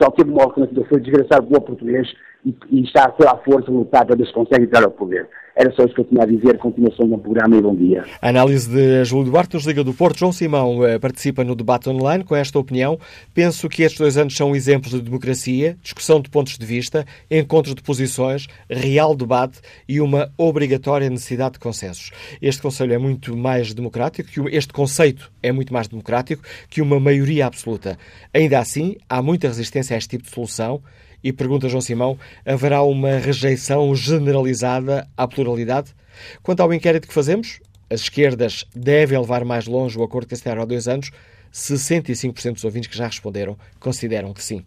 só 0.00 0.10
teve 0.10 0.30
uma 0.30 0.44
alternativa, 0.44 0.86
foi 0.88 1.00
desgraçar 1.00 1.42
povo 1.42 1.60
português 1.60 2.08
e, 2.44 2.54
e 2.70 2.82
está 2.82 3.08
pela 3.10 3.36
força 3.38 3.70
lutar 3.70 4.06
para 4.06 4.16
ver 4.16 4.26
se 4.26 4.32
consegue 4.32 4.64
entrar 4.64 4.84
ao 4.84 4.90
poder. 4.90 5.28
Era 5.58 5.72
só 5.72 5.84
isso 5.84 5.92
que 5.92 6.02
eu 6.02 6.04
tinha 6.04 6.22
a 6.22 6.26
dizer. 6.26 6.56
Continuação 6.56 7.08
do 7.08 7.18
programa 7.18 7.56
e 7.56 7.60
bom 7.60 7.74
dia. 7.74 8.04
Análise 8.22 8.70
de 8.70 9.04
Júlio 9.04 9.32
Duarte 9.32 9.54
nos 9.56 9.64
Liga 9.64 9.82
do 9.82 9.92
Porto. 9.92 10.16
João 10.16 10.30
Simão 10.30 10.86
eh, 10.86 11.00
participa 11.00 11.42
no 11.42 11.56
debate 11.56 11.90
online 11.90 12.22
com 12.22 12.36
esta 12.36 12.56
opinião. 12.60 12.96
Penso 13.34 13.68
que 13.68 13.82
estes 13.82 13.98
dois 13.98 14.16
anos 14.16 14.36
são 14.36 14.54
exemplos 14.54 14.92
de 14.92 15.00
democracia, 15.00 15.76
discussão 15.82 16.20
de 16.20 16.30
pontos 16.30 16.56
de 16.56 16.64
vista, 16.64 17.04
encontro 17.28 17.74
de 17.74 17.82
posições, 17.82 18.46
real 18.70 19.16
debate 19.16 19.58
e 19.88 20.00
uma 20.00 20.30
obrigatória 20.38 21.10
necessidade 21.10 21.54
de 21.54 21.58
consensos. 21.58 22.12
Este 22.40 22.62
Conselho 22.62 22.92
é 22.92 22.98
muito 22.98 23.36
mais 23.36 23.74
democrático, 23.74 24.30
que 24.30 24.56
este 24.56 24.72
conceito 24.72 25.28
é 25.42 25.50
muito 25.50 25.72
mais 25.72 25.88
democrático 25.88 26.40
que 26.70 26.80
uma 26.80 27.00
maioria 27.00 27.46
absoluta. 27.46 27.98
Ainda 28.32 28.60
assim, 28.60 28.96
há 29.08 29.20
muita 29.20 29.48
resistência 29.48 29.96
a 29.96 29.98
este 29.98 30.10
tipo 30.10 30.22
de 30.22 30.30
solução 30.30 30.80
e 31.22 31.32
pergunta 31.32 31.68
João 31.68 31.80
Simão: 31.80 32.18
haverá 32.44 32.82
uma 32.82 33.18
rejeição 33.18 33.94
generalizada 33.94 35.08
à 35.16 35.26
pluralidade? 35.26 35.94
Quanto 36.42 36.60
ao 36.60 36.72
inquérito 36.72 37.06
que 37.06 37.14
fazemos, 37.14 37.60
as 37.90 38.02
esquerdas 38.02 38.64
devem 38.74 39.18
levar 39.18 39.44
mais 39.44 39.66
longe 39.66 39.98
o 39.98 40.02
acordo 40.02 40.28
que 40.28 40.34
assinaram 40.34 40.62
há 40.62 40.64
dois 40.64 40.88
anos. 40.88 41.10
65% 41.52 42.52
dos 42.54 42.64
ouvintes 42.64 42.90
que 42.90 42.96
já 42.96 43.06
responderam 43.06 43.56
consideram 43.80 44.34
que 44.34 44.42
sim. 44.42 44.62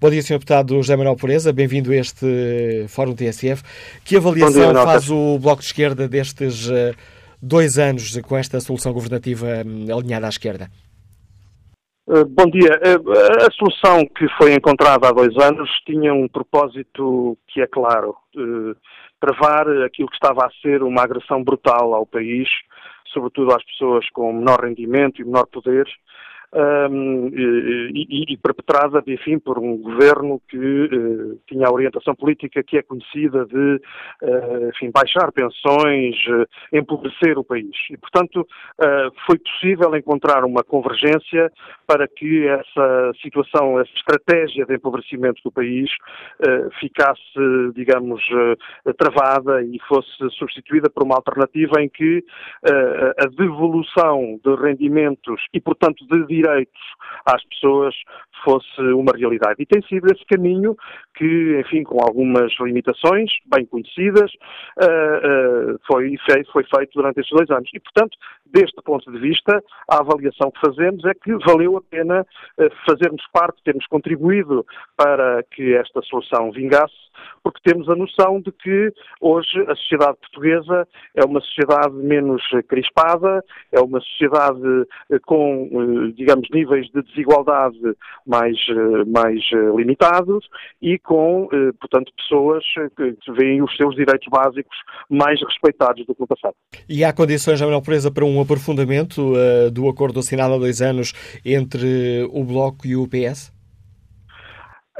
Bom 0.00 0.10
dia, 0.10 0.22
Sr. 0.22 0.34
Deputado 0.34 0.74
José 0.74 0.96
Manuel 0.96 1.16
Pureza, 1.16 1.52
bem-vindo 1.52 1.92
a 1.92 1.96
este 1.96 2.86
Fórum 2.88 3.14
TSF. 3.14 3.62
Que 4.04 4.16
avaliação 4.16 4.72
dia, 4.72 4.82
faz 4.82 5.10
o 5.10 5.38
Bloco 5.38 5.60
de 5.60 5.66
Esquerda 5.66 6.08
destes 6.08 6.68
eh, 6.70 6.94
dois 7.40 7.78
anos 7.78 8.16
com 8.22 8.36
esta 8.36 8.60
solução 8.60 8.92
governativa 8.92 9.62
hum, 9.66 9.86
alinhada 9.94 10.26
à 10.26 10.28
esquerda? 10.28 10.70
Uh, 12.06 12.22
bom 12.26 12.44
dia. 12.50 12.68
Uh, 12.84 13.46
a 13.46 13.50
solução 13.52 14.06
que 14.14 14.28
foi 14.36 14.52
encontrada 14.52 15.08
há 15.08 15.12
dois 15.12 15.34
anos 15.38 15.70
tinha 15.86 16.12
um 16.12 16.28
propósito 16.28 17.38
que 17.48 17.62
é 17.62 17.66
claro: 17.66 18.14
uh, 18.36 18.76
travar 19.18 19.66
aquilo 19.84 20.08
que 20.08 20.16
estava 20.16 20.44
a 20.44 20.50
ser 20.60 20.82
uma 20.82 21.02
agressão 21.02 21.42
brutal 21.42 21.94
ao 21.94 22.04
país, 22.04 22.46
sobretudo 23.06 23.54
às 23.54 23.64
pessoas 23.64 24.06
com 24.10 24.34
menor 24.34 24.64
rendimento 24.64 25.22
e 25.22 25.24
menor 25.24 25.46
poder, 25.46 25.86
um, 26.54 27.28
e, 27.34 28.32
e, 28.32 28.36
perpetrada, 28.36 29.02
enfim, 29.06 29.38
por 29.38 29.58
um 29.58 29.76
governo 29.76 30.40
que 30.48 30.56
uh, 30.56 31.40
tinha 31.48 31.66
a 31.66 31.72
orientação 31.72 32.14
política 32.14 32.62
que 32.62 32.78
é 32.78 32.82
conhecida 32.82 33.44
de, 33.46 33.80
uh, 34.22 34.68
enfim, 34.68 34.90
baixar 34.92 35.32
pensões, 35.32 36.14
uh, 36.28 36.46
empobrecer 36.72 37.36
o 37.38 37.44
país. 37.44 37.74
E, 37.90 37.96
portanto, 37.96 38.46
foi 39.26 39.38
possível 39.38 39.94
encontrar 39.96 40.44
uma 40.44 40.62
convergência 40.62 41.50
para 41.86 42.06
que 42.06 42.46
essa 42.46 43.12
situação, 43.22 43.80
essa 43.80 43.90
estratégia 43.96 44.64
de 44.66 44.74
empobrecimento 44.74 45.40
do 45.44 45.50
país 45.50 45.90
ficasse, 46.80 47.20
digamos, 47.74 48.22
travada 48.96 49.62
e 49.62 49.78
fosse 49.88 50.10
substituída 50.38 50.90
por 50.90 51.04
uma 51.04 51.16
alternativa 51.16 51.80
em 51.80 51.88
que 51.88 52.24
a 52.64 53.26
devolução 53.36 54.38
de 54.44 54.54
rendimentos 54.56 55.40
e, 55.52 55.60
portanto, 55.60 56.06
de 56.06 56.24
direitos 56.44 56.80
às 57.26 57.42
pessoas 57.44 57.94
fosse 58.44 58.80
uma 58.92 59.12
realidade. 59.16 59.62
E 59.62 59.66
tem 59.66 59.82
sido 59.82 60.06
esse 60.12 60.24
caminho 60.26 60.76
que, 61.16 61.60
enfim, 61.60 61.82
com 61.82 61.98
algumas 62.02 62.52
limitações 62.60 63.30
bem 63.46 63.64
conhecidas, 63.64 64.30
uh, 64.82 65.74
uh, 65.74 65.80
foi, 65.86 66.14
foi 66.52 66.64
feito 66.64 66.92
durante 66.94 67.20
estes 67.20 67.36
dois 67.36 67.50
anos. 67.50 67.70
E, 67.72 67.80
portanto, 67.80 68.16
deste 68.54 68.80
ponto 68.82 69.10
de 69.10 69.18
vista, 69.18 69.62
a 69.90 69.98
avaliação 69.98 70.50
que 70.50 70.60
fazemos 70.60 71.04
é 71.04 71.12
que 71.12 71.34
valeu 71.44 71.76
a 71.76 71.82
pena 71.82 72.22
uh, 72.22 72.70
fazermos 72.88 73.22
parte, 73.32 73.62
termos 73.64 73.86
contribuído 73.88 74.64
para 74.96 75.42
que 75.50 75.74
esta 75.74 76.00
solução 76.02 76.52
vingasse, 76.52 76.94
porque 77.42 77.60
temos 77.64 77.88
a 77.88 77.96
noção 77.96 78.40
de 78.40 78.52
que 78.52 78.92
hoje 79.20 79.60
a 79.68 79.74
sociedade 79.74 80.18
portuguesa 80.18 80.86
é 81.14 81.24
uma 81.24 81.40
sociedade 81.40 81.94
menos 81.94 82.42
crispada, 82.68 83.44
é 83.72 83.80
uma 83.80 84.00
sociedade 84.00 84.86
com, 85.26 86.12
digamos, 86.14 86.48
níveis 86.50 86.86
de 86.90 87.02
desigualdade 87.02 87.78
mais, 88.26 88.56
mais 89.06 89.40
limitados 89.76 90.46
e 90.80 90.98
com, 90.98 91.48
eh, 91.52 91.72
portanto, 91.80 92.12
pessoas 92.16 92.64
que 92.96 93.32
veem 93.32 93.62
os 93.62 93.74
seus 93.76 93.94
direitos 93.94 94.28
básicos 94.30 94.76
mais 95.08 95.40
respeitados 95.40 96.06
do 96.06 96.14
que 96.14 96.20
no 96.20 96.26
passado. 96.26 96.54
E 96.88 97.04
há 97.04 97.12
condições, 97.12 97.60
Manuel 97.60 97.82
Presa, 97.82 98.10
para 98.10 98.24
um 98.24 98.38
aprofundamento 98.44 99.32
uh, 99.32 99.70
do 99.70 99.88
acordo 99.88 100.20
assinado 100.20 100.54
há 100.54 100.58
dois 100.58 100.80
anos 100.80 101.12
entre 101.44 102.28
o 102.30 102.44
Bloco 102.44 102.86
e 102.86 102.96
o 102.96 103.08
PS? 103.08 103.52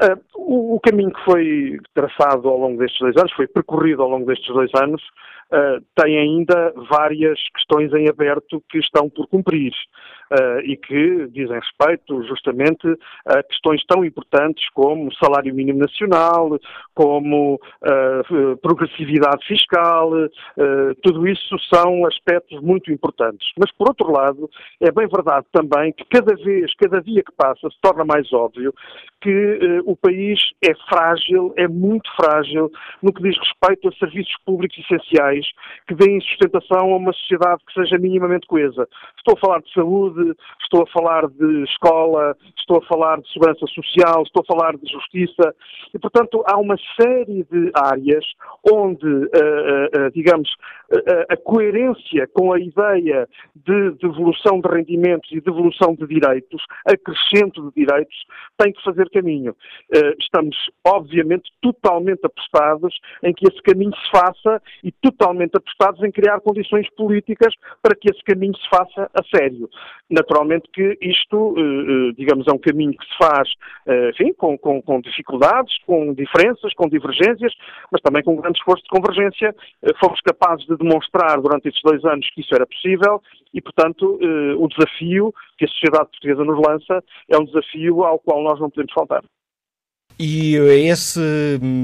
Uh, 0.02 0.20
o, 0.36 0.74
o, 0.74 0.80
caminho 0.80 1.12
que 1.12 1.24
foi 1.24 1.78
traçado 1.94 2.48
ao 2.48 2.58
longo 2.58 2.78
destes 2.78 2.98
dois 2.98 3.16
anos, 3.16 3.32
foi 3.32 3.46
percorrido 3.46 4.02
ao 4.02 4.08
longo 4.08 4.26
destes 4.26 4.52
dois 4.52 4.70
anos, 4.74 5.00
uh, 5.52 5.80
tem 5.94 6.18
ainda 6.18 6.72
várias 6.90 7.38
questões 7.54 7.92
em 7.92 8.08
aberto 8.08 8.62
que 8.68 8.78
estão 8.78 9.08
por 9.08 9.28
cumprir 9.28 9.72
uh, 10.32 10.60
e 10.64 10.76
que 10.76 11.28
dizem 11.28 11.58
respeito 11.58 12.22
justamente 12.24 12.86
a 13.26 13.42
questões 13.42 13.84
tão 13.86 14.04
importantes 14.04 14.68
como 14.70 15.14
salário 15.14 15.54
mínimo 15.54 15.78
nacional, 15.78 16.58
como 16.94 17.54
uh, 17.54 18.56
progressividade 18.58 19.44
fiscal, 19.46 20.10
tudo 21.02 21.26
isso 21.26 21.56
são 21.72 22.06
aspectos 22.06 22.60
muito 22.60 22.92
importantes. 22.92 23.46
Mas, 23.58 23.70
por 23.72 23.88
outro 23.88 24.10
lado, 24.10 24.48
é 24.80 24.90
bem 24.90 25.06
verdade 25.06 25.46
também 25.52 25.92
que 25.92 26.04
cada 26.06 26.34
vez, 26.36 26.72
cada 26.76 27.00
dia 27.00 27.22
que 27.22 27.32
passa, 27.32 27.68
se 27.68 27.80
torna 27.80 28.04
mais 28.04 28.32
óbvio 28.32 28.72
que 29.20 29.82
o 29.86 29.96
país 29.96 30.38
é 30.62 30.74
frágil, 30.88 31.54
é 31.56 31.66
muito 31.66 32.08
frágil 32.14 32.70
no 33.02 33.12
que 33.12 33.22
diz 33.22 33.36
respeito 33.38 33.88
a 33.88 33.92
serviços 33.92 34.34
públicos 34.44 34.78
essenciais 34.78 35.46
que 35.86 35.94
deem 35.94 36.20
sustentação 36.20 36.92
a 36.92 36.96
uma 36.96 37.12
sociedade 37.12 37.62
que 37.66 37.72
seja 37.72 37.98
minimamente 37.98 38.46
coesa. 38.46 38.86
Estou 39.16 39.34
a 39.36 39.40
falar 39.40 39.60
de 39.60 39.72
saúde, 39.72 40.13
estou 40.62 40.82
a 40.82 40.86
falar 40.86 41.28
de 41.28 41.64
escola, 41.64 42.36
estou 42.58 42.78
a 42.78 42.86
falar 42.86 43.20
de 43.20 43.32
segurança 43.32 43.66
social, 43.66 44.22
estou 44.22 44.42
a 44.42 44.46
falar 44.46 44.76
de 44.76 44.90
justiça 44.90 45.54
e, 45.94 45.98
portanto, 45.98 46.42
há 46.46 46.58
uma 46.58 46.76
série 47.00 47.44
de 47.44 47.70
áreas 47.74 48.24
onde, 48.70 49.06
uh, 49.06 50.06
uh, 50.06 50.10
digamos, 50.12 50.48
a 51.28 51.36
coerência 51.36 52.28
com 52.32 52.52
a 52.52 52.60
ideia 52.60 53.28
de 53.56 53.90
devolução 53.92 54.60
de 54.60 54.68
rendimentos 54.68 55.30
e 55.32 55.40
devolução 55.40 55.94
de 55.94 56.06
direitos, 56.06 56.62
acrescento 56.86 57.62
de 57.70 57.84
direitos, 57.84 58.14
tem 58.58 58.72
que 58.72 58.82
fazer 58.84 59.08
caminho. 59.10 59.56
Estamos, 60.20 60.56
obviamente, 60.86 61.50
totalmente 61.60 62.24
apostados 62.24 62.94
em 63.22 63.32
que 63.32 63.46
esse 63.48 63.60
caminho 63.62 63.92
se 63.96 64.10
faça 64.10 64.62
e 64.82 64.92
totalmente 64.92 65.56
apostados 65.56 66.02
em 66.02 66.12
criar 66.12 66.40
condições 66.40 66.88
políticas 66.94 67.54
para 67.82 67.96
que 67.96 68.10
esse 68.10 68.22
caminho 68.22 68.54
se 68.56 68.68
faça 68.68 69.10
a 69.14 69.22
sério. 69.34 69.68
Naturalmente 70.10 70.68
que 70.70 70.98
isto, 71.00 71.54
eh, 71.56 71.60
eh, 71.60 72.12
digamos, 72.18 72.46
é 72.46 72.52
um 72.52 72.58
caminho 72.58 72.92
que 72.92 73.06
se 73.06 73.16
faz, 73.16 73.48
eh, 73.86 74.10
enfim, 74.10 74.34
com, 74.34 74.56
com, 74.58 74.82
com 74.82 75.00
dificuldades, 75.00 75.78
com 75.86 76.12
diferenças, 76.12 76.74
com 76.74 76.86
divergências, 76.88 77.54
mas 77.90 78.02
também 78.02 78.22
com 78.22 78.34
um 78.34 78.40
grande 78.40 78.58
esforço 78.58 78.82
de 78.82 78.90
convergência. 78.90 79.54
Fomos 79.98 80.20
capazes 80.20 80.66
de 80.66 80.76
demonstrar 80.76 81.40
durante 81.40 81.68
estes 81.68 81.82
dois 81.82 82.04
anos 82.04 82.28
que 82.34 82.42
isso 82.42 82.54
era 82.54 82.66
possível 82.66 83.22
e, 83.52 83.62
portanto, 83.62 84.18
o 84.58 84.68
desafio 84.68 85.32
que 85.56 85.64
a 85.64 85.68
sociedade 85.68 86.10
portuguesa 86.10 86.44
nos 86.44 86.60
lança 86.66 87.02
é 87.28 87.38
um 87.38 87.44
desafio 87.44 88.04
ao 88.04 88.18
qual 88.18 88.42
nós 88.42 88.60
não 88.60 88.68
podemos 88.68 88.92
faltar. 88.92 89.22
E 90.18 90.56
esse, 90.88 91.20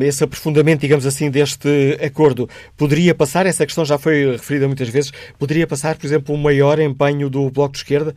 esse 0.02 0.22
aprofundamento, 0.22 0.80
digamos 0.80 1.04
assim, 1.04 1.30
deste 1.30 1.68
acordo 2.04 2.48
poderia 2.78 3.14
passar, 3.14 3.44
essa 3.46 3.66
questão 3.66 3.84
já 3.84 3.98
foi 3.98 4.32
referida 4.32 4.66
muitas 4.66 4.88
vezes, 4.88 5.10
poderia 5.38 5.66
passar, 5.66 5.96
por 5.96 6.06
exemplo, 6.06 6.34
um 6.34 6.38
maior 6.38 6.78
empenho 6.78 7.28
do 7.28 7.50
Bloco 7.50 7.72
de 7.72 7.78
Esquerda, 7.78 8.14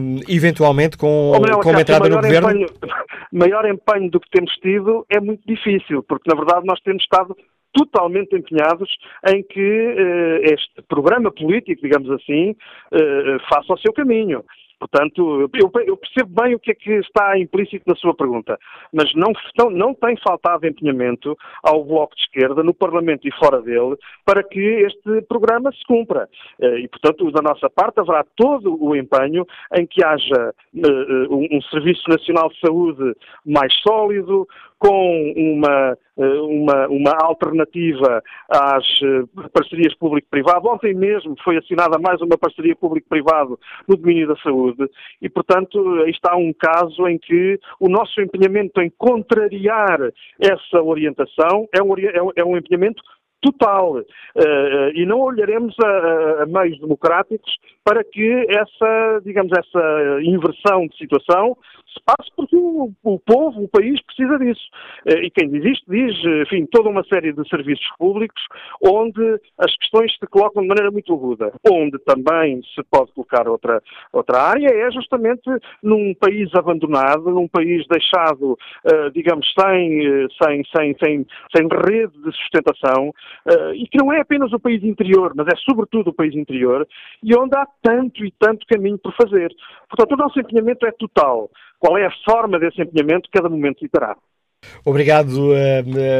um, 0.00 0.20
eventualmente 0.28 0.98
com, 0.98 1.32
oh, 1.32 1.60
com 1.60 1.70
uma 1.70 1.80
entrada 1.80 2.08
no 2.08 2.16
governo? 2.16 2.50
Empenho, 2.50 2.68
maior 3.32 3.64
empenho 3.66 4.10
do 4.10 4.20
que 4.20 4.30
temos 4.30 4.52
tido 4.56 5.06
é 5.10 5.20
muito 5.20 5.42
difícil, 5.46 6.02
porque 6.02 6.28
na 6.28 6.38
verdade 6.38 6.66
nós 6.66 6.80
temos 6.80 7.02
estado 7.02 7.34
totalmente 7.72 8.34
empenhados 8.34 8.90
em 9.32 9.42
que 9.42 9.60
uh, 9.60 10.52
este 10.52 10.82
programa 10.88 11.30
político, 11.30 11.82
digamos 11.82 12.10
assim, 12.10 12.50
uh, 12.50 13.38
faça 13.48 13.72
o 13.72 13.78
seu 13.78 13.92
caminho. 13.92 14.42
Portanto, 14.78 15.50
eu, 15.52 15.70
eu, 15.86 15.96
percebo 15.96 16.42
bem 16.42 16.54
o 16.54 16.60
que 16.60 16.70
é 16.70 16.74
que 16.74 16.92
está 16.92 17.36
implícito 17.38 17.84
na 17.86 17.96
sua 17.96 18.14
pergunta, 18.14 18.56
mas 18.92 19.12
não, 19.14 19.32
não, 19.58 19.70
não 19.70 19.94
tem 19.94 20.16
faltado 20.16 20.66
empenhamento 20.66 21.36
ao 21.62 21.84
Bloco 21.84 22.14
de 22.14 22.22
Esquerda, 22.22 22.62
no 22.62 22.72
Parlamento 22.72 23.26
e 23.26 23.32
fora 23.32 23.60
dele, 23.60 23.96
para 24.24 24.42
que 24.42 24.60
este 24.60 25.22
programa 25.22 25.72
se 25.72 25.84
cumpra. 25.84 26.28
Eh, 26.60 26.80
e, 26.80 26.88
portanto, 26.88 27.30
da 27.32 27.42
nossa 27.42 27.68
parte 27.68 27.98
haverá 27.98 28.24
todo 28.36 28.80
o 28.80 28.94
empenho 28.94 29.44
em 29.74 29.86
que 29.86 30.04
haja 30.04 30.54
uh, 30.74 31.34
um, 31.34 31.48
um 31.50 31.62
Serviço 31.62 32.08
Nacional 32.08 32.48
de 32.48 32.60
Saúde 32.60 33.14
mais 33.44 33.72
sólido, 33.82 34.46
com 34.78 35.32
uma, 35.36 35.98
eh, 36.16 36.40
uma, 36.40 36.88
uma 36.88 37.12
alternativa 37.20 38.22
às 38.48 38.84
eh, 39.02 39.48
parcerias 39.52 39.94
público-privado. 39.96 40.68
Ontem 40.68 40.94
mesmo 40.94 41.34
foi 41.42 41.56
assinada 41.56 41.98
mais 41.98 42.20
uma 42.20 42.38
parceria 42.38 42.76
público-privado 42.76 43.58
no 43.88 43.96
domínio 43.96 44.28
da 44.28 44.36
saúde 44.36 44.88
e, 45.20 45.28
portanto, 45.28 46.06
está 46.06 46.36
um 46.36 46.52
caso 46.52 47.08
em 47.08 47.18
que 47.18 47.58
o 47.80 47.88
nosso 47.88 48.20
empenhamento 48.20 48.80
em 48.80 48.90
contrariar 48.96 49.98
essa 50.40 50.82
orientação 50.82 51.68
é 51.74 51.82
um, 51.82 51.94
é 52.36 52.44
um 52.44 52.56
é 52.56 52.58
empenhamento 52.58 53.02
total. 53.40 53.98
Uh, 53.98 54.90
e 54.94 55.06
não 55.06 55.20
olharemos 55.20 55.74
a, 55.82 56.42
a, 56.42 56.46
meios 56.46 56.78
democráticos 56.80 57.50
para 57.84 58.02
que 58.04 58.46
essa, 58.48 59.20
digamos, 59.24 59.52
essa 59.52 60.20
inversão 60.22 60.86
de 60.86 60.96
situação 60.96 61.56
se 61.94 62.04
passe 62.04 62.30
porque 62.36 62.54
o, 62.54 62.92
o 63.02 63.18
povo, 63.18 63.62
o 63.62 63.68
país 63.68 64.00
precisa 64.02 64.38
disso. 64.38 64.60
Uh, 65.06 65.18
e 65.24 65.30
quem 65.30 65.48
diz 65.48 65.64
isto 65.64 65.90
diz, 65.90 66.14
enfim, 66.42 66.66
toda 66.66 66.88
uma 66.88 67.04
série 67.04 67.32
de 67.32 67.48
serviços 67.48 67.86
públicos 67.98 68.42
onde 68.84 69.40
as 69.58 69.74
questões 69.76 70.12
se 70.12 70.26
colocam 70.26 70.62
de 70.62 70.68
maneira 70.68 70.90
muito 70.90 71.12
aguda. 71.12 71.52
Onde 71.70 71.98
também 72.00 72.60
se 72.74 72.82
pode 72.90 73.12
colocar 73.12 73.48
outra, 73.48 73.82
outra 74.12 74.42
área 74.42 74.68
é 74.68 74.90
justamente 74.90 75.48
num 75.82 76.14
país 76.14 76.52
abandonado, 76.54 77.30
num 77.30 77.48
país 77.48 77.86
deixado, 77.86 78.56
digamos, 79.12 79.46
sem, 79.58 80.28
sem, 80.42 80.64
sem, 80.64 80.96
sem, 80.98 81.26
sem 81.54 81.68
rede 81.68 82.12
de 82.22 82.32
sustentação, 82.36 83.12
uh, 83.46 83.74
e 83.74 83.86
que 83.88 83.98
não 83.98 84.12
é 84.12 84.20
apenas 84.20 84.52
o 84.52 84.60
país 84.60 84.82
interior, 84.82 85.32
mas 85.34 85.46
é 85.46 85.56
sobretudo 85.56 86.08
o 86.08 86.14
país 86.14 86.34
interior, 86.34 86.86
e 87.22 87.36
onde 87.36 87.56
há 87.56 87.66
tanto 87.82 88.24
e 88.24 88.32
tanto 88.38 88.66
caminho 88.66 88.98
por 88.98 89.14
fazer. 89.14 89.54
Portanto, 89.88 90.12
o 90.12 90.16
nosso 90.16 90.40
empenhamento 90.40 90.86
é 90.86 90.92
total. 90.92 91.50
Qual 91.78 91.96
é 91.96 92.06
a 92.06 92.12
forma 92.28 92.58
desse 92.58 92.82
empenhamento? 92.82 93.28
Cada 93.32 93.48
momento 93.48 93.82
lhe 93.82 93.90
dará. 93.92 94.16
Obrigado, 94.84 95.50
uh, 95.50 95.54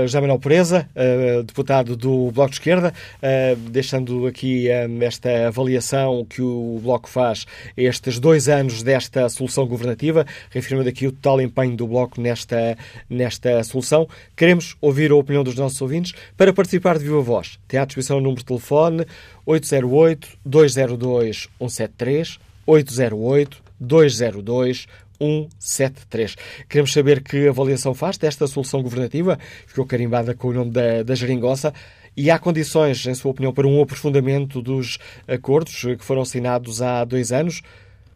José 0.02 0.20
Manuel 0.20 0.38
Pureza, 0.38 0.88
uh, 0.94 1.42
deputado 1.42 1.96
do 1.96 2.30
Bloco 2.30 2.50
de 2.50 2.56
Esquerda, 2.56 2.94
uh, 3.22 3.56
deixando 3.70 4.26
aqui 4.26 4.68
esta 5.00 5.48
avaliação 5.48 6.22
que 6.24 6.40
o 6.42 6.78
Bloco 6.82 7.08
faz 7.08 7.46
estes 7.76 8.18
dois 8.18 8.48
anos 8.48 8.82
desta 8.82 9.30
solução 9.30 9.64
governativa, 9.66 10.26
reafirmando 10.50 10.88
aqui 10.88 11.06
o 11.06 11.12
total 11.12 11.40
empenho 11.40 11.76
do 11.76 11.86
Bloco 11.86 12.20
nesta, 12.20 12.76
nesta 13.08 13.62
solução. 13.64 14.06
Queremos 14.36 14.76
ouvir 14.80 15.12
a 15.12 15.16
opinião 15.16 15.42
dos 15.42 15.54
nossos 15.54 15.80
ouvintes. 15.80 16.12
Para 16.36 16.52
participar 16.52 16.98
de 16.98 17.04
viva 17.04 17.22
voz, 17.22 17.58
tem 17.66 17.80
à 17.80 17.86
disposição 17.86 18.18
o 18.18 18.20
número 18.20 18.40
de 18.40 18.46
telefone 18.46 19.06
808-202-173, 19.46 22.38
808-202-173. 22.66 23.68
173. 23.80 24.86
Queremos 26.68 26.92
saber 26.92 27.22
que 27.22 27.48
avaliação 27.48 27.94
faz 27.94 28.16
desta 28.16 28.46
solução 28.46 28.82
governativa, 28.82 29.38
ficou 29.66 29.84
carimbada 29.84 30.34
com 30.34 30.48
o 30.48 30.52
nome 30.52 30.70
da, 30.70 31.02
da 31.02 31.14
e 32.16 32.32
há 32.32 32.38
condições, 32.38 33.06
em 33.06 33.14
sua 33.14 33.30
opinião, 33.30 33.52
para 33.52 33.66
um 33.66 33.80
aprofundamento 33.80 34.60
dos 34.60 34.98
acordos 35.28 35.82
que 35.82 36.04
foram 36.04 36.22
assinados 36.22 36.82
há 36.82 37.04
dois 37.04 37.30
anos? 37.30 37.62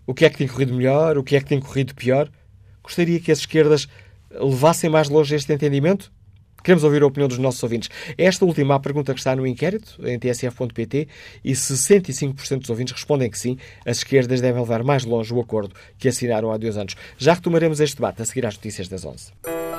O 0.05 0.13
que 0.13 0.25
é 0.25 0.31
que 0.31 0.39
tem 0.39 0.49
corrido 0.49 0.75
melhor? 0.75 1.17
O 1.17 1.23
que 1.23 1.37
é 1.37 1.41
que 1.41 1.47
tem 1.47 1.61
corrido 1.61 1.95
pior? 1.95 2.29
Gostaria 2.83 3.21
que 3.21 3.31
as 3.31 3.39
esquerdas 3.39 3.87
levassem 4.29 4.91
mais 4.91 5.09
longe 5.09 5.37
este 5.37 5.53
entendimento? 5.53 6.11
Queremos 6.63 6.85
ouvir 6.85 7.03
a 7.03 7.07
opinião 7.07 7.29
dos 7.29 7.39
nossos 7.39 7.63
ouvintes. 7.63 7.91
Esta 8.17 8.45
última 8.45 8.75
a 8.75 8.81
pergunta 8.81 9.13
que 9.13 9.21
está 9.21 9.35
no 9.35 9.47
inquérito, 9.47 9.99
em 10.07 10.19
tsf.pt, 10.19 11.09
e 11.45 11.53
65% 11.53 12.61
dos 12.61 12.71
ouvintes 12.71 12.93
respondem 12.93 13.31
que 13.31 13.39
sim, 13.39 13.59
as 13.85 13.99
esquerdas 13.99 14.41
devem 14.41 14.61
levar 14.61 14.83
mais 14.83 15.05
longe 15.05 15.33
o 15.33 15.41
acordo 15.41 15.75
que 15.99 16.09
assinaram 16.09 16.53
há 16.53 16.57
dois 16.57 16.77
anos. 16.77 16.95
Já 17.19 17.35
retomaremos 17.35 17.81
este 17.81 17.97
debate 17.97 18.23
a 18.23 18.25
seguir 18.25 18.47
às 18.47 18.55
notícias 18.55 18.89
das 18.89 19.05
11. 19.05 19.72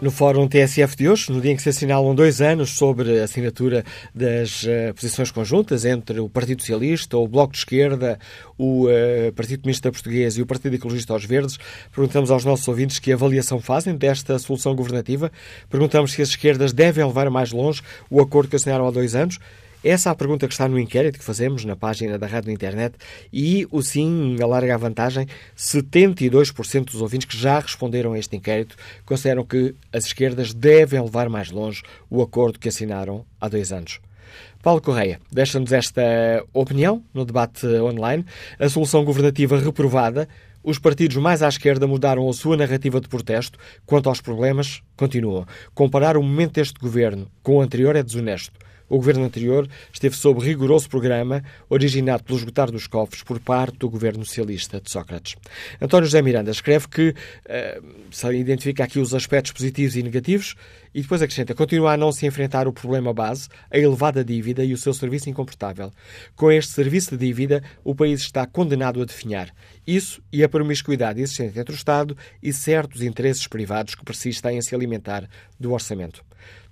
No 0.00 0.10
Fórum 0.10 0.48
TSF 0.48 0.96
de 0.96 1.10
hoje, 1.10 1.30
no 1.30 1.42
dia 1.42 1.52
em 1.52 1.56
que 1.56 1.60
se 1.60 1.68
assinalam 1.68 2.14
dois 2.14 2.40
anos 2.40 2.70
sobre 2.70 3.20
a 3.20 3.24
assinatura 3.24 3.84
das 4.14 4.62
uh, 4.62 4.94
posições 4.94 5.30
conjuntas 5.30 5.84
entre 5.84 6.18
o 6.18 6.26
Partido 6.26 6.62
Socialista, 6.62 7.18
o 7.18 7.28
Bloco 7.28 7.52
de 7.52 7.58
Esquerda, 7.58 8.18
o 8.56 8.86
uh, 8.86 9.32
Partido 9.36 9.60
Comunista 9.60 9.92
Português 9.92 10.38
e 10.38 10.42
o 10.42 10.46
Partido 10.46 10.74
Ecologista 10.74 11.12
aos 11.12 11.26
Verdes, 11.26 11.58
perguntamos 11.94 12.30
aos 12.30 12.46
nossos 12.46 12.66
ouvintes 12.66 12.98
que 12.98 13.12
avaliação 13.12 13.60
fazem 13.60 13.94
desta 13.94 14.38
solução 14.38 14.74
governativa. 14.74 15.30
Perguntamos 15.68 16.12
se 16.12 16.22
as 16.22 16.30
esquerdas 16.30 16.72
devem 16.72 17.04
levar 17.04 17.28
mais 17.28 17.52
longe 17.52 17.82
o 18.08 18.22
acordo 18.22 18.48
que 18.48 18.56
assinaram 18.56 18.88
há 18.88 18.90
dois 18.90 19.14
anos 19.14 19.38
essa 19.82 20.10
é 20.10 20.12
a 20.12 20.14
pergunta 20.14 20.46
que 20.46 20.52
está 20.52 20.68
no 20.68 20.78
inquérito 20.78 21.18
que 21.18 21.24
fazemos 21.24 21.64
na 21.64 21.74
página 21.74 22.18
da 22.18 22.26
Rádio 22.26 22.52
Internet 22.52 22.96
e 23.32 23.66
o 23.70 23.82
sim 23.82 24.36
alarga 24.42 24.74
a 24.74 24.78
vantagem. 24.78 25.26
72% 25.56 26.84
dos 26.84 27.00
ouvintes 27.00 27.26
que 27.26 27.36
já 27.36 27.58
responderam 27.58 28.12
a 28.12 28.18
este 28.18 28.36
inquérito 28.36 28.76
consideram 29.06 29.44
que 29.44 29.74
as 29.92 30.04
esquerdas 30.04 30.52
devem 30.52 31.00
levar 31.00 31.28
mais 31.28 31.50
longe 31.50 31.82
o 32.10 32.20
acordo 32.20 32.58
que 32.58 32.68
assinaram 32.68 33.24
há 33.40 33.48
dois 33.48 33.72
anos. 33.72 34.00
Paulo 34.62 34.82
Correia, 34.82 35.18
deixa-nos 35.32 35.72
esta 35.72 36.02
opinião 36.52 37.02
no 37.14 37.24
debate 37.24 37.66
online. 37.66 38.24
A 38.58 38.68
solução 38.68 39.04
governativa 39.04 39.58
reprovada 39.58 40.28
os 40.62 40.78
partidos 40.78 41.16
mais 41.16 41.42
à 41.42 41.48
esquerda 41.48 41.86
mudaram 41.86 42.28
a 42.28 42.32
sua 42.34 42.54
narrativa 42.54 43.00
de 43.00 43.08
protesto 43.08 43.58
quanto 43.86 44.10
aos 44.10 44.20
problemas, 44.20 44.82
continuam. 44.94 45.46
Comparar 45.74 46.18
o 46.18 46.22
momento 46.22 46.52
deste 46.52 46.78
governo 46.78 47.30
com 47.42 47.56
o 47.56 47.60
anterior 47.62 47.96
é 47.96 48.02
desonesto. 48.02 48.58
O 48.90 48.96
governo 48.96 49.24
anterior 49.24 49.68
esteve 49.92 50.16
sob 50.16 50.44
rigoroso 50.44 50.88
programa 50.88 51.44
originado 51.68 52.24
pelo 52.24 52.36
esgotar 52.36 52.72
dos 52.72 52.88
cofres 52.88 53.22
por 53.22 53.38
parte 53.38 53.78
do 53.78 53.88
governo 53.88 54.24
socialista 54.24 54.80
de 54.80 54.90
Sócrates. 54.90 55.36
António 55.80 56.06
José 56.06 56.20
Miranda 56.20 56.50
escreve 56.50 56.88
que 56.88 57.14
uh, 57.14 58.32
identifica 58.32 58.82
aqui 58.82 58.98
os 58.98 59.14
aspectos 59.14 59.52
positivos 59.52 59.94
e 59.94 60.02
negativos 60.02 60.56
e 60.92 61.02
depois 61.02 61.22
acrescenta: 61.22 61.54
continua 61.54 61.92
a 61.92 61.96
não 61.96 62.10
se 62.10 62.26
enfrentar 62.26 62.66
o 62.66 62.72
problema 62.72 63.14
base, 63.14 63.48
a 63.70 63.78
elevada 63.78 64.24
dívida 64.24 64.64
e 64.64 64.72
o 64.72 64.76
seu 64.76 64.92
serviço 64.92 65.30
incomportável. 65.30 65.92
Com 66.34 66.50
este 66.50 66.72
serviço 66.72 67.16
de 67.16 67.24
dívida, 67.24 67.62
o 67.84 67.94
país 67.94 68.22
está 68.22 68.44
condenado 68.44 69.00
a 69.00 69.04
definhar. 69.04 69.54
Isso 69.86 70.20
e 70.32 70.42
a 70.42 70.48
promiscuidade 70.48 71.20
existente 71.20 71.60
entre 71.60 71.72
o 71.72 71.76
Estado 71.76 72.16
e 72.42 72.52
certos 72.52 73.02
interesses 73.02 73.46
privados 73.46 73.94
que 73.94 74.04
persistem 74.04 74.58
em 74.58 74.62
se 74.62 74.74
alimentar 74.74 75.28
do 75.60 75.72
orçamento 75.72 76.28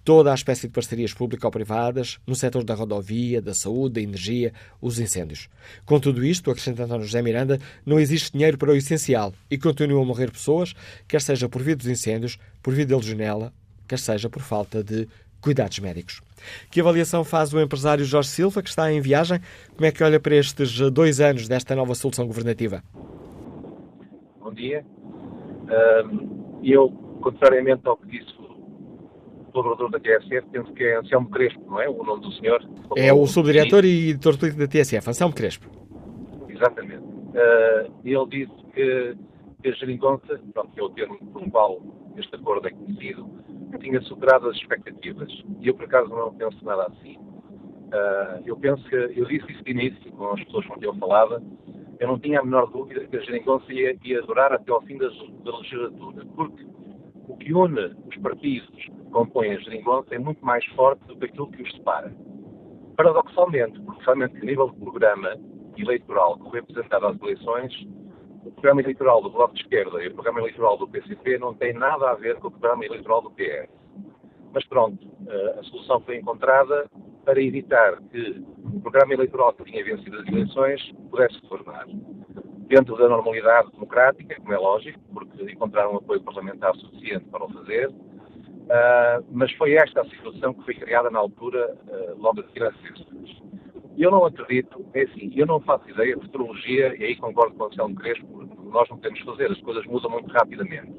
toda 0.08 0.30
a 0.30 0.34
espécie 0.34 0.66
de 0.66 0.72
parcerias 0.72 1.12
público-privadas 1.12 2.18
no 2.26 2.34
setor 2.34 2.64
da 2.64 2.74
rodovia, 2.74 3.42
da 3.42 3.52
saúde, 3.52 3.96
da 3.96 4.00
energia, 4.00 4.54
os 4.80 4.98
incêndios. 4.98 5.50
Com 5.84 6.00
tudo 6.00 6.24
isto, 6.24 6.50
acrescenta 6.50 6.84
António 6.84 7.04
José 7.04 7.20
Miranda, 7.20 7.58
não 7.84 8.00
existe 8.00 8.32
dinheiro 8.32 8.56
para 8.56 8.72
o 8.72 8.74
essencial 8.74 9.34
e 9.50 9.58
continuam 9.58 10.02
a 10.02 10.06
morrer 10.06 10.30
pessoas, 10.30 10.72
quer 11.06 11.20
seja 11.20 11.46
por 11.46 11.62
via 11.62 11.76
dos 11.76 11.86
incêndios, 11.86 12.38
por 12.62 12.72
via 12.72 12.86
da 12.86 12.96
legionela, 12.96 13.52
quer 13.86 13.98
seja 13.98 14.30
por 14.30 14.40
falta 14.40 14.82
de 14.82 15.06
cuidados 15.42 15.78
médicos. 15.78 16.22
Que 16.70 16.80
avaliação 16.80 17.22
faz 17.22 17.52
o 17.52 17.60
empresário 17.60 18.02
Jorge 18.02 18.30
Silva, 18.30 18.62
que 18.62 18.70
está 18.70 18.90
em 18.90 19.02
viagem? 19.02 19.38
Como 19.76 19.84
é 19.84 19.92
que 19.92 20.02
olha 20.02 20.18
para 20.18 20.36
estes 20.36 20.78
dois 20.90 21.20
anos 21.20 21.46
desta 21.46 21.76
nova 21.76 21.94
solução 21.94 22.26
governativa? 22.26 22.82
Bom 24.40 24.54
dia. 24.54 24.82
eu, 26.64 26.88
contrariamente 27.20 27.86
ao 27.86 27.98
que 27.98 28.06
disse 28.06 28.37
colaborador 29.62 29.90
da 29.90 29.98
TSF, 29.98 30.46
penso 30.50 30.72
que 30.72 30.84
é 30.84 30.96
Anselmo 30.96 31.28
Crespo, 31.30 31.62
não 31.68 31.80
é? 31.80 31.88
O 31.88 32.02
nome 32.04 32.22
do 32.22 32.32
senhor. 32.32 32.62
É 32.96 33.12
o 33.12 33.26
subdiretor 33.26 33.84
e 33.84 34.10
editor 34.10 34.38
político 34.38 34.60
da 34.60 34.68
TSF, 34.68 35.10
Anselmo 35.10 35.34
Crespo. 35.34 35.68
Exatamente. 36.48 37.02
Uh, 37.02 37.92
ele 38.04 38.26
disse 38.28 38.52
que, 38.72 39.16
que 39.62 39.68
a 39.68 39.72
geringonça, 39.72 40.40
pronto, 40.52 40.70
que 40.72 40.80
é 40.80 40.82
o 40.82 40.90
termo 40.90 41.18
um 41.34 41.50
qual 41.50 41.80
este 42.16 42.34
acordo 42.34 42.66
é 42.68 42.70
conhecido, 42.70 43.28
tinha 43.80 44.00
superado 44.02 44.48
as 44.48 44.56
expectativas. 44.56 45.30
E 45.60 45.68
eu, 45.68 45.74
por 45.74 45.84
acaso, 45.84 46.08
não 46.08 46.34
penso 46.34 46.64
nada 46.64 46.86
assim. 46.86 47.16
Uh, 47.16 48.42
eu 48.44 48.56
penso 48.56 48.82
que, 48.88 48.94
eu 48.94 49.24
disse 49.26 49.50
isso 49.52 49.64
de 49.64 49.70
início, 49.70 50.12
com 50.12 50.32
as 50.32 50.42
pessoas 50.44 50.66
com 50.66 50.74
quem 50.74 50.88
eu 50.88 50.94
falava, 50.96 51.42
eu 51.98 52.06
não 52.06 52.18
tinha 52.18 52.40
a 52.40 52.44
menor 52.44 52.70
dúvida 52.70 53.06
que 53.06 53.16
a 53.16 53.20
geringonça 53.20 53.72
ia, 53.72 53.96
ia 54.04 54.22
durar 54.22 54.52
até 54.52 54.70
ao 54.70 54.82
fim 54.82 54.98
da 54.98 55.08
legislatura, 55.08 56.24
porque 56.36 56.66
o 57.26 57.36
que 57.36 57.52
une 57.52 57.94
os 58.08 58.16
partidos 58.22 58.88
que 59.08 59.12
compõem 59.12 59.52
a 59.52 59.58
geringonça 59.58 60.14
é 60.14 60.18
muito 60.18 60.44
mais 60.44 60.64
forte 60.66 61.04
do 61.06 61.16
que 61.16 61.24
aquilo 61.24 61.50
que 61.50 61.62
os 61.62 61.72
separa. 61.72 62.14
Paradoxalmente, 62.96 63.80
porque 63.80 64.04
realmente 64.04 64.36
a 64.36 64.44
nível 64.44 64.70
de 64.70 64.78
programa 64.78 65.36
eleitoral 65.76 66.38
que 66.38 66.50
foi 66.50 66.60
apresentado 66.60 67.06
às 67.06 67.20
eleições, 67.20 67.72
o 68.44 68.50
programa 68.52 68.82
eleitoral 68.82 69.22
do 69.22 69.30
Bloco 69.30 69.54
de 69.54 69.62
Esquerda 69.62 70.02
e 70.02 70.08
o 70.08 70.14
programa 70.14 70.40
eleitoral 70.40 70.76
do 70.76 70.88
PCP 70.88 71.38
não 71.38 71.54
tem 71.54 71.72
nada 71.72 72.10
a 72.10 72.14
ver 72.14 72.36
com 72.36 72.48
o 72.48 72.50
programa 72.50 72.84
eleitoral 72.84 73.22
do 73.22 73.30
PS. 73.30 73.68
Mas 74.52 74.66
pronto, 74.66 75.06
eh, 75.26 75.56
a 75.58 75.62
solução 75.64 76.00
foi 76.00 76.16
encontrada 76.16 76.88
para 77.24 77.42
evitar 77.42 78.00
que 78.10 78.42
o 78.64 78.80
programa 78.80 79.12
eleitoral 79.12 79.52
que 79.52 79.64
tinha 79.64 79.84
vencido 79.84 80.18
as 80.18 80.26
eleições 80.26 80.92
pudesse 81.10 81.40
tornar 81.42 81.86
dentro 82.68 82.96
da 82.96 83.08
normalidade 83.08 83.70
democrática, 83.72 84.36
como 84.36 84.52
é 84.52 84.58
lógico, 84.58 84.98
porque 85.12 85.42
encontraram 85.50 85.94
um 85.94 85.96
apoio 85.96 86.22
parlamentar 86.22 86.74
suficiente 86.76 87.24
para 87.26 87.44
o 87.44 87.52
fazer, 87.52 87.90
uh, 88.68 89.24
mas 89.30 89.52
foi 89.52 89.74
esta 89.74 90.02
a 90.02 90.04
situação 90.04 90.54
que 90.54 90.64
foi 90.64 90.74
criada 90.74 91.10
na 91.10 91.18
altura, 91.18 91.74
uh, 91.88 92.20
logo 92.20 92.40
a 92.40 92.44
seguir 92.44 92.64
às. 92.64 92.74
Eu 93.96 94.12
não 94.12 94.24
acredito, 94.24 94.84
é 94.94 95.02
assim, 95.02 95.32
eu 95.34 95.46
não 95.46 95.60
faço 95.60 95.90
ideia 95.90 96.14
de 96.14 96.22
futurologia, 96.22 96.96
e 96.96 97.04
aí 97.04 97.16
concordo 97.16 97.56
com 97.56 97.64
o 97.64 97.66
Anselmo 97.66 97.96
Crespo, 97.96 98.44
nós 98.70 98.88
não 98.88 98.96
podemos 98.96 99.20
fazer, 99.20 99.50
as 99.50 99.60
coisas 99.60 99.84
mudam 99.86 100.10
muito 100.10 100.30
rapidamente. 100.32 100.92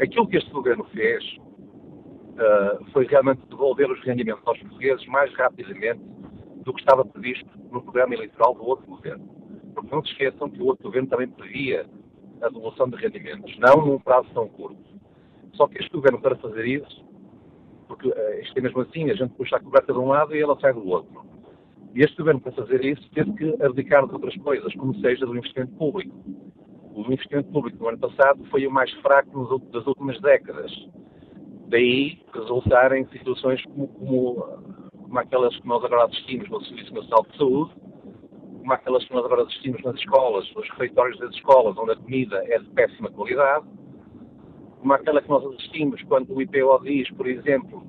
Aquilo 0.00 0.28
que 0.28 0.36
este 0.36 0.50
governo 0.50 0.84
fez 0.92 1.24
uh, 1.24 2.84
foi 2.92 3.06
realmente 3.06 3.44
devolver 3.48 3.90
os 3.90 4.00
rendimentos 4.04 4.46
aos 4.46 4.58
portugueses 4.60 5.04
mais 5.06 5.32
rapidamente 5.34 6.00
do 6.64 6.72
que 6.72 6.80
estava 6.80 7.04
previsto 7.04 7.50
no 7.72 7.82
programa 7.82 8.14
eleitoral 8.14 8.54
do 8.54 8.64
outro 8.64 8.86
governo 8.86 9.40
porque 9.74 9.94
não 9.94 10.04
se 10.04 10.12
esqueçam 10.12 10.50
que 10.50 10.60
o 10.60 10.66
outro 10.66 10.84
governo 10.84 11.08
também 11.08 11.28
previa 11.28 11.86
a 12.42 12.48
devolução 12.48 12.88
de 12.88 12.96
rendimentos, 12.96 13.56
não 13.58 13.86
num 13.86 13.98
prazo 13.98 14.28
tão 14.32 14.48
curto. 14.48 14.89
Só 15.54 15.66
que 15.66 15.78
este 15.78 15.90
governo, 15.90 16.20
para 16.20 16.36
fazer 16.36 16.66
isso, 16.66 17.04
porque 17.86 18.08
uh, 18.08 18.40
isto 18.40 18.56
é 18.56 18.60
mesmo 18.60 18.80
assim, 18.80 19.10
a 19.10 19.14
gente 19.14 19.34
puxa 19.34 19.56
a 19.56 19.60
coberta 19.60 19.92
de 19.92 19.98
um 19.98 20.08
lado 20.08 20.34
e 20.34 20.40
ela 20.40 20.58
sai 20.60 20.72
do 20.72 20.86
outro. 20.86 21.24
E 21.94 22.02
este 22.02 22.16
governo, 22.18 22.40
para 22.40 22.52
fazer 22.52 22.84
isso, 22.84 23.02
teve 23.10 23.32
que 23.32 23.62
abdicar 23.62 24.06
de 24.06 24.12
outras 24.12 24.36
coisas, 24.36 24.72
como 24.74 24.94
seja 25.00 25.26
do 25.26 25.36
investimento 25.36 25.72
público. 25.74 26.14
O 26.94 27.00
investimento 27.00 27.50
público 27.50 27.82
no 27.82 27.88
ano 27.88 27.98
passado 27.98 28.44
foi 28.46 28.66
o 28.66 28.70
mais 28.70 28.92
fraco 29.00 29.58
das 29.72 29.86
últimas 29.86 30.20
décadas. 30.20 30.70
Daí 31.68 32.20
resultarem 32.32 33.06
situações 33.08 33.62
como, 33.64 33.88
como, 33.88 34.34
como 34.92 35.18
aquelas 35.18 35.56
que 35.56 35.66
nós 35.66 35.84
agora 35.84 36.04
assistimos 36.04 36.48
no 36.48 36.64
Serviço 36.64 36.94
Nacional 36.94 37.26
de 37.28 37.36
Saúde, 37.36 37.70
como 38.58 38.72
aquelas 38.72 39.04
que 39.04 39.14
nós 39.14 39.24
agora 39.24 39.42
assistimos 39.42 39.82
nas 39.82 39.96
escolas, 39.96 40.54
nos 40.54 40.68
refeitórios 40.70 41.18
das 41.18 41.34
escolas, 41.34 41.76
onde 41.76 41.92
a 41.92 41.96
comida 41.96 42.36
é 42.46 42.58
de 42.58 42.68
péssima 42.70 43.10
qualidade, 43.10 43.66
como 44.80 44.94
aquela 44.94 45.20
que 45.20 45.28
nós 45.28 45.44
assistimos 45.44 46.02
quando 46.04 46.34
o 46.34 46.42
IPO 46.42 46.80
diz, 46.82 47.08
por 47.12 47.26
exemplo, 47.26 47.82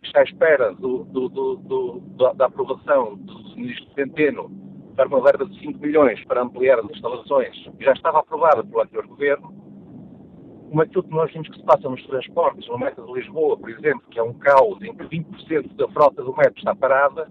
que 0.00 0.06
está 0.06 0.20
à 0.20 0.24
espera 0.24 0.72
do, 0.74 1.04
do, 1.04 1.28
do, 1.28 2.00
da 2.34 2.46
aprovação 2.46 3.16
do 3.16 3.56
ministro 3.56 3.92
Centeno 3.94 4.50
para 4.94 5.08
uma 5.08 5.20
verba 5.20 5.44
de 5.44 5.58
5 5.60 5.78
milhões 5.78 6.24
para 6.24 6.42
ampliar 6.42 6.78
as 6.78 6.90
instalações, 6.90 7.54
que 7.76 7.84
já 7.84 7.92
estava 7.92 8.20
aprovada 8.20 8.64
pelo 8.64 8.80
anterior 8.80 9.06
governo, 9.06 9.52
como 10.70 10.82
aquilo 10.82 11.02
que 11.02 11.10
nós 11.10 11.32
vimos 11.32 11.48
que 11.48 11.58
se 11.58 11.64
passa 11.64 11.88
nos 11.88 12.04
transportes, 12.06 12.66
no 12.68 12.78
metro 12.78 13.06
de 13.06 13.12
Lisboa, 13.12 13.56
por 13.56 13.68
exemplo, 13.68 14.02
que 14.10 14.18
é 14.18 14.22
um 14.22 14.32
caos 14.34 14.80
em 14.82 14.94
que 14.94 15.04
20% 15.04 15.76
da 15.76 15.88
frota 15.88 16.22
do 16.22 16.34
metro 16.34 16.56
está 16.56 16.74
parada, 16.74 17.30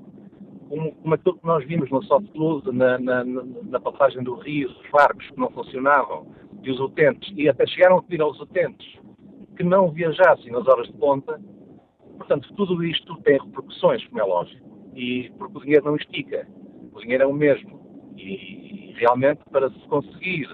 como, 0.69 0.91
como 0.93 1.13
aquilo 1.13 1.37
que 1.37 1.45
nós 1.45 1.65
vimos 1.65 1.89
no 1.89 2.03
soft 2.03 2.31
close, 2.31 2.71
na, 2.71 2.97
na, 2.99 3.23
na, 3.23 3.79
passagem 3.79 4.23
do 4.23 4.35
Rio, 4.35 4.69
os 4.69 4.89
barcos 4.91 5.27
que 5.29 5.39
não 5.39 5.49
funcionavam 5.49 6.27
e 6.61 6.71
os 6.71 6.79
utentes, 6.79 7.33
e 7.35 7.49
até 7.49 7.65
chegaram 7.67 7.97
a 7.97 8.03
pedir 8.03 8.21
aos 8.21 8.39
utentes 8.39 9.04
que 9.55 9.63
não 9.63 9.91
viajassem 9.91 10.51
nas 10.51 10.67
horas 10.67 10.87
de 10.87 10.93
ponta. 10.93 11.39
Portanto, 12.17 12.53
tudo 12.55 12.83
isto 12.83 13.15
tem 13.21 13.37
repercussões, 13.37 14.05
como 14.07 14.21
é 14.21 14.23
lógico, 14.23 14.89
e 14.93 15.31
porque 15.37 15.57
o 15.57 15.61
dinheiro 15.61 15.85
não 15.85 15.95
estica, 15.95 16.47
o 16.93 16.99
dinheiro 16.99 17.23
é 17.23 17.27
o 17.27 17.33
mesmo. 17.33 18.13
E, 18.15 18.91
e 18.91 18.93
realmente, 18.93 19.41
para 19.51 19.69
se 19.69 19.79
conseguir 19.87 20.47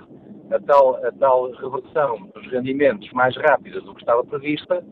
a 0.52 0.60
tal, 0.60 0.96
a 1.06 1.12
tal 1.12 1.52
reversão 1.52 2.30
dos 2.34 2.48
rendimentos 2.48 3.12
mais 3.14 3.36
rápida 3.38 3.80
do 3.82 3.94
que 3.94 4.02
estava 4.02 4.24
prevista, 4.24 4.84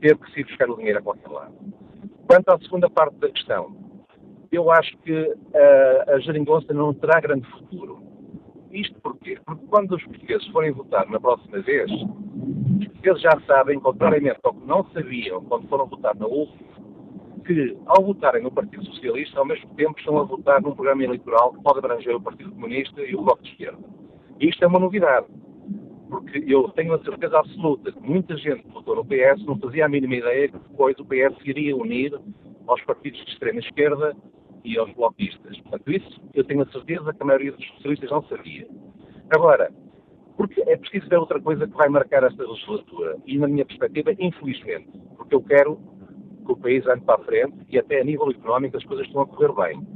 teve 0.00 0.16
que 0.16 0.32
se 0.32 0.44
buscar 0.44 0.70
o 0.70 0.76
dinheiro 0.76 0.98
a 0.98 1.02
qualquer 1.02 1.28
lado. 1.28 1.54
Quanto 2.26 2.48
à 2.48 2.58
segunda 2.58 2.88
parte 2.90 3.16
da 3.16 3.28
questão, 3.28 3.76
eu 4.50 4.70
acho 4.70 4.96
que 4.98 5.34
a, 5.54 6.14
a 6.14 6.18
geringonça 6.20 6.72
não 6.72 6.94
terá 6.94 7.20
grande 7.20 7.46
futuro. 7.50 8.02
Isto 8.70 9.00
porquê? 9.00 9.38
Porque 9.44 9.66
quando 9.66 9.94
os 9.94 10.02
portugueses 10.04 10.46
forem 10.48 10.72
votar 10.72 11.08
na 11.08 11.20
próxima 11.20 11.60
vez, 11.60 11.90
portugueses 12.64 13.22
já 13.22 13.40
sabem, 13.46 13.78
contrariamente 13.78 14.38
ao 14.42 14.54
que 14.54 14.66
não 14.66 14.84
sabiam 14.92 15.44
quando 15.44 15.68
foram 15.68 15.86
votar 15.86 16.14
na 16.16 16.26
UF, 16.26 16.52
que 17.44 17.76
ao 17.86 18.02
votarem 18.02 18.42
no 18.42 18.50
Partido 18.50 18.84
Socialista, 18.86 19.38
ao 19.38 19.46
mesmo 19.46 19.68
tempo 19.74 19.98
estão 19.98 20.18
a 20.18 20.24
votar 20.24 20.62
num 20.62 20.74
programa 20.74 21.04
eleitoral 21.04 21.52
que 21.52 21.62
pode 21.62 21.78
abranger 21.78 22.16
o 22.16 22.20
Partido 22.20 22.50
Comunista 22.52 23.00
e 23.02 23.14
o 23.14 23.22
Bloco 23.22 23.42
de 23.42 23.50
Esquerda. 23.50 23.78
E 24.40 24.48
isto 24.48 24.64
é 24.64 24.66
uma 24.66 24.78
novidade, 24.78 25.26
porque 26.08 26.44
eu 26.46 26.68
tenho 26.70 26.94
a 26.94 27.02
certeza 27.02 27.38
absoluta 27.38 27.92
que 27.92 28.00
muita 28.00 28.36
gente 28.36 28.62
que 28.62 28.70
votou 28.70 28.96
no 28.96 29.04
PS 29.04 29.44
não 29.46 29.58
fazia 29.58 29.84
a 29.84 29.88
mínima 29.88 30.16
ideia 30.16 30.48
que 30.48 30.58
depois 30.58 30.98
o 30.98 31.04
PS 31.04 31.36
iria 31.44 31.76
unir 31.76 32.18
aos 32.66 32.82
partidos 32.82 33.22
de 33.24 33.32
extrema 33.32 33.60
esquerda 33.60 34.16
e 34.64 34.78
aos 34.78 34.90
bloquistas. 34.94 35.58
Portanto, 35.60 35.92
isso 35.92 36.22
eu 36.32 36.44
tenho 36.44 36.62
a 36.62 36.66
certeza 36.66 37.12
que 37.12 37.22
a 37.22 37.26
maioria 37.26 37.52
dos 37.52 37.66
socialistas 37.72 38.10
não 38.10 38.22
sabia. 38.24 38.66
Agora, 39.30 39.70
porque 40.36 40.60
é 40.62 40.76
preciso 40.76 41.08
ver 41.08 41.18
outra 41.18 41.40
coisa 41.40 41.66
que 41.66 41.76
vai 41.76 41.88
marcar 41.88 42.24
esta 42.24 42.42
legislatura, 42.42 43.16
e 43.26 43.38
na 43.38 43.48
minha 43.48 43.64
perspectiva, 43.64 44.12
infelizmente, 44.18 44.90
porque 45.16 45.34
eu 45.34 45.42
quero 45.42 45.78
que 46.44 46.52
o 46.52 46.56
país 46.56 46.86
ande 46.86 47.04
para 47.04 47.20
a 47.20 47.24
frente 47.24 47.56
e 47.68 47.78
até 47.78 48.00
a 48.00 48.04
nível 48.04 48.30
económico 48.30 48.76
as 48.76 48.84
coisas 48.84 49.06
estão 49.06 49.22
a 49.22 49.26
correr 49.26 49.52
bem. 49.54 49.86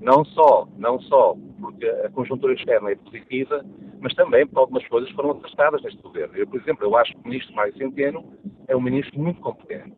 Não 0.00 0.24
só, 0.24 0.66
não 0.76 1.00
só 1.00 1.36
porque 1.60 1.86
a 1.86 2.08
conjuntura 2.10 2.54
externa 2.54 2.90
é 2.90 2.96
positiva, 2.96 3.64
mas 4.00 4.14
também 4.14 4.46
porque 4.46 4.60
algumas 4.60 4.86
coisas 4.88 5.10
foram 5.10 5.32
acertadas 5.32 5.82
neste 5.82 6.00
governo. 6.00 6.36
Eu, 6.36 6.46
por 6.46 6.60
exemplo, 6.60 6.86
eu 6.86 6.96
acho 6.96 7.12
que 7.12 7.18
o 7.18 7.28
ministro 7.28 7.54
Mário 7.54 7.76
Centeno 7.76 8.24
é 8.68 8.76
um 8.76 8.80
ministro 8.80 9.20
muito 9.20 9.40
competente 9.40 9.96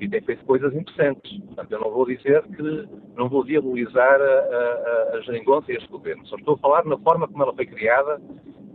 e 0.00 0.08
tem 0.08 0.20
feito 0.22 0.44
coisas 0.44 0.74
interessantes. 0.74 1.38
Portanto, 1.40 1.70
eu 1.70 1.80
não 1.80 1.90
vou 1.90 2.06
dizer 2.06 2.42
que 2.44 2.88
não 3.14 3.28
vou 3.28 3.44
diabolizar 3.44 4.20
a, 4.20 4.24
a, 4.24 5.16
a 5.16 5.20
geringonça 5.20 5.70
e 5.70 5.76
este 5.76 5.88
governo. 5.88 6.26
Só 6.26 6.36
estou 6.36 6.54
a 6.54 6.58
falar 6.58 6.84
na 6.86 6.98
forma 6.98 7.28
como 7.28 7.42
ela 7.42 7.54
foi 7.54 7.66
criada 7.66 8.20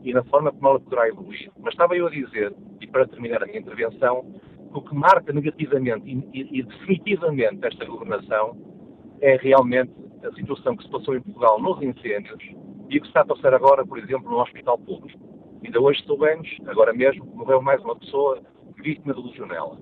e 0.08 0.14
na 0.14 0.24
forma 0.24 0.54
como 0.54 0.70
ela 0.70 0.80
poderá 0.80 1.10
evoluir. 1.10 1.52
Mas 1.60 1.74
estava 1.74 1.98
eu 1.98 2.08
a 2.08 2.10
dizer, 2.10 2.56
e 2.80 2.88
para 2.88 3.06
terminar 3.06 3.44
a 3.44 3.46
minha 3.46 3.60
intervenção, 3.60 4.24
que 4.72 4.78
o 4.78 4.82
que 4.82 4.96
marca 4.96 5.34
negativamente 5.34 6.10
e, 6.34 6.60
e, 6.60 6.64
definitivamente 6.64 7.66
esta 7.66 7.84
governação 7.84 8.58
é 9.20 9.36
realmente 9.36 9.92
a 10.24 10.32
situação 10.34 10.78
que 10.78 10.84
se 10.84 10.90
passou 10.90 11.16
em 11.16 11.22
Portugal 11.22 11.62
nos 11.62 11.82
incêndios 11.82 12.42
e 12.90 12.98
o 12.98 13.02
que 13.02 13.08
está 13.08 13.22
a 13.22 13.26
passar 13.26 13.54
agora, 13.54 13.86
por 13.86 14.00
exemplo, 14.00 14.32
no 14.32 14.40
hospital 14.40 14.78
público. 14.78 15.20
Ainda 15.62 15.82
hoje 15.82 16.02
soubemos, 16.06 16.48
agora 16.68 16.94
mesmo, 16.94 17.26
morreu 17.26 17.62
mais 17.62 17.84
uma 17.84 17.96
pessoa 17.98 18.42
vítima 18.78 19.14
de 19.14 19.22
legionela. 19.22 19.78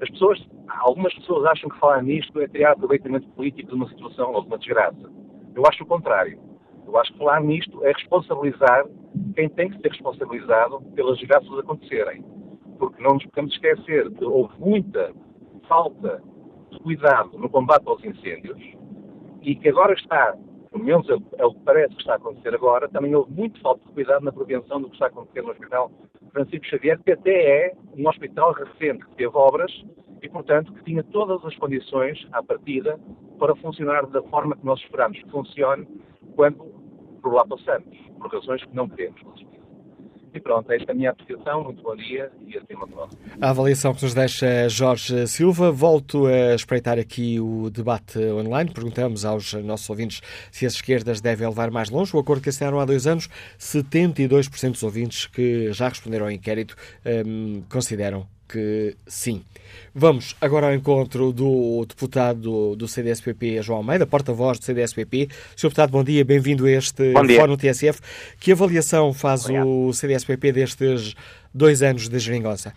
As 0.00 0.10
pessoas, 0.10 0.44
algumas 0.80 1.14
pessoas 1.14 1.44
acham 1.46 1.70
que 1.70 1.78
falar 1.78 2.02
nisto 2.02 2.40
é 2.40 2.48
criar 2.48 2.72
aproveitamento 2.72 3.28
político 3.28 3.68
de 3.68 3.74
uma 3.76 3.88
situação 3.88 4.32
ou 4.32 4.40
de 4.40 4.48
uma 4.48 4.58
desgraça. 4.58 5.08
Eu 5.54 5.62
acho 5.68 5.84
o 5.84 5.86
contrário. 5.86 6.40
Eu 6.84 6.98
acho 6.98 7.12
que 7.12 7.18
falar 7.18 7.40
nisto 7.40 7.84
é 7.84 7.92
responsabilizar 7.92 8.84
quem 9.34 9.48
tem 9.48 9.70
que 9.70 9.80
ser 9.80 9.88
responsabilizado 9.88 10.80
pelas 10.94 11.18
desgraças 11.18 11.58
acontecerem. 11.58 12.24
Porque 12.78 13.02
não 13.02 13.14
nos 13.14 13.26
podemos 13.26 13.52
esquecer 13.52 14.10
que 14.12 14.24
houve 14.24 14.54
muita 14.58 15.12
falta 15.68 16.22
de 16.70 16.78
cuidado 16.80 17.38
no 17.38 17.48
combate 17.48 17.86
aos 17.86 18.04
incêndios 18.04 18.60
e 19.42 19.54
que 19.54 19.68
agora 19.68 19.92
está, 19.94 20.36
pelo 20.70 20.84
menos 20.84 21.08
é, 21.08 21.16
é 21.38 21.44
o 21.44 21.52
que 21.52 21.60
parece 21.60 21.94
que 21.94 22.00
está 22.00 22.14
a 22.14 22.16
acontecer 22.16 22.54
agora, 22.54 22.88
também 22.88 23.14
houve 23.14 23.32
muito 23.32 23.60
falta 23.60 23.84
de 23.86 23.92
cuidado 23.92 24.24
na 24.24 24.32
prevenção 24.32 24.80
do 24.80 24.88
que 24.88 24.94
está 24.94 25.06
a 25.06 25.08
acontecer 25.08 25.42
no 25.42 25.50
Hospital 25.50 25.90
Francisco 26.32 26.66
Xavier, 26.66 26.98
que 27.02 27.12
até 27.12 27.66
é 27.66 27.74
um 27.96 28.08
hospital 28.08 28.52
recente 28.52 29.04
que 29.06 29.16
teve 29.16 29.36
obras 29.36 29.70
e, 30.22 30.28
portanto, 30.28 30.72
que 30.72 30.84
tinha 30.84 31.02
todas 31.04 31.44
as 31.44 31.54
condições, 31.56 32.26
à 32.32 32.42
partida, 32.42 32.98
para 33.38 33.54
funcionar 33.56 34.06
da 34.06 34.22
forma 34.22 34.56
que 34.56 34.64
nós 34.64 34.80
esperamos 34.80 35.18
que 35.18 35.30
funcione 35.30 35.86
quando 36.34 36.71
por 37.22 37.32
lá 37.32 37.46
passamos, 37.46 37.96
por 38.18 38.32
razões 38.32 38.62
que 38.64 38.74
não 38.74 38.88
queremos. 38.88 39.20
E 40.34 40.40
pronto, 40.40 40.72
esta 40.72 40.90
é 40.90 40.94
a 40.94 40.96
minha 40.96 41.10
apreciação. 41.10 41.62
Muito 41.62 41.82
bom 41.82 41.94
dia 41.94 42.32
e 42.46 42.56
até 42.56 42.74
uma 42.74 42.88
próxima. 42.88 43.20
A 43.38 43.50
avaliação 43.50 43.92
que 43.92 44.02
nos 44.02 44.14
deixa 44.14 44.66
Jorge 44.68 45.26
Silva. 45.26 45.70
Volto 45.70 46.26
a 46.26 46.54
espreitar 46.54 46.98
aqui 46.98 47.38
o 47.38 47.68
debate 47.68 48.18
online. 48.18 48.72
Perguntamos 48.72 49.26
aos 49.26 49.52
nossos 49.52 49.88
ouvintes 49.90 50.22
se 50.50 50.64
as 50.64 50.72
esquerdas 50.74 51.20
devem 51.20 51.46
levar 51.46 51.70
mais 51.70 51.90
longe 51.90 52.16
o 52.16 52.18
acordo 52.18 52.42
que 52.42 52.48
assinaram 52.48 52.80
há 52.80 52.86
dois 52.86 53.06
anos. 53.06 53.28
72% 53.58 54.70
dos 54.70 54.82
ouvintes 54.82 55.26
que 55.26 55.70
já 55.72 55.88
responderam 55.88 56.24
ao 56.24 56.32
inquérito 56.32 56.76
um, 57.26 57.62
consideram 57.70 58.26
que 58.48 58.96
sim. 59.06 59.44
Vamos 59.94 60.36
agora 60.40 60.66
ao 60.66 60.74
encontro 60.74 61.32
do 61.32 61.84
deputado 61.86 62.76
do 62.76 62.88
CDSPP, 62.88 63.62
João 63.62 63.78
Almeida, 63.78 64.06
porta-voz 64.06 64.58
do 64.58 64.64
CDSPP. 64.64 65.28
Sr. 65.56 65.68
Deputado, 65.68 65.90
bom 65.90 66.04
dia, 66.04 66.24
bem-vindo 66.24 66.66
a 66.66 66.70
este 66.70 67.12
Fórum 67.36 67.56
TSF. 67.56 68.00
Que 68.38 68.52
avaliação 68.52 69.12
faz 69.12 69.44
Obrigado. 69.44 69.68
o 69.68 69.92
CDSPP 69.92 70.52
destes 70.52 71.14
dois 71.54 71.82
anos 71.82 72.08
de 72.08 72.18
geringonça? 72.18 72.74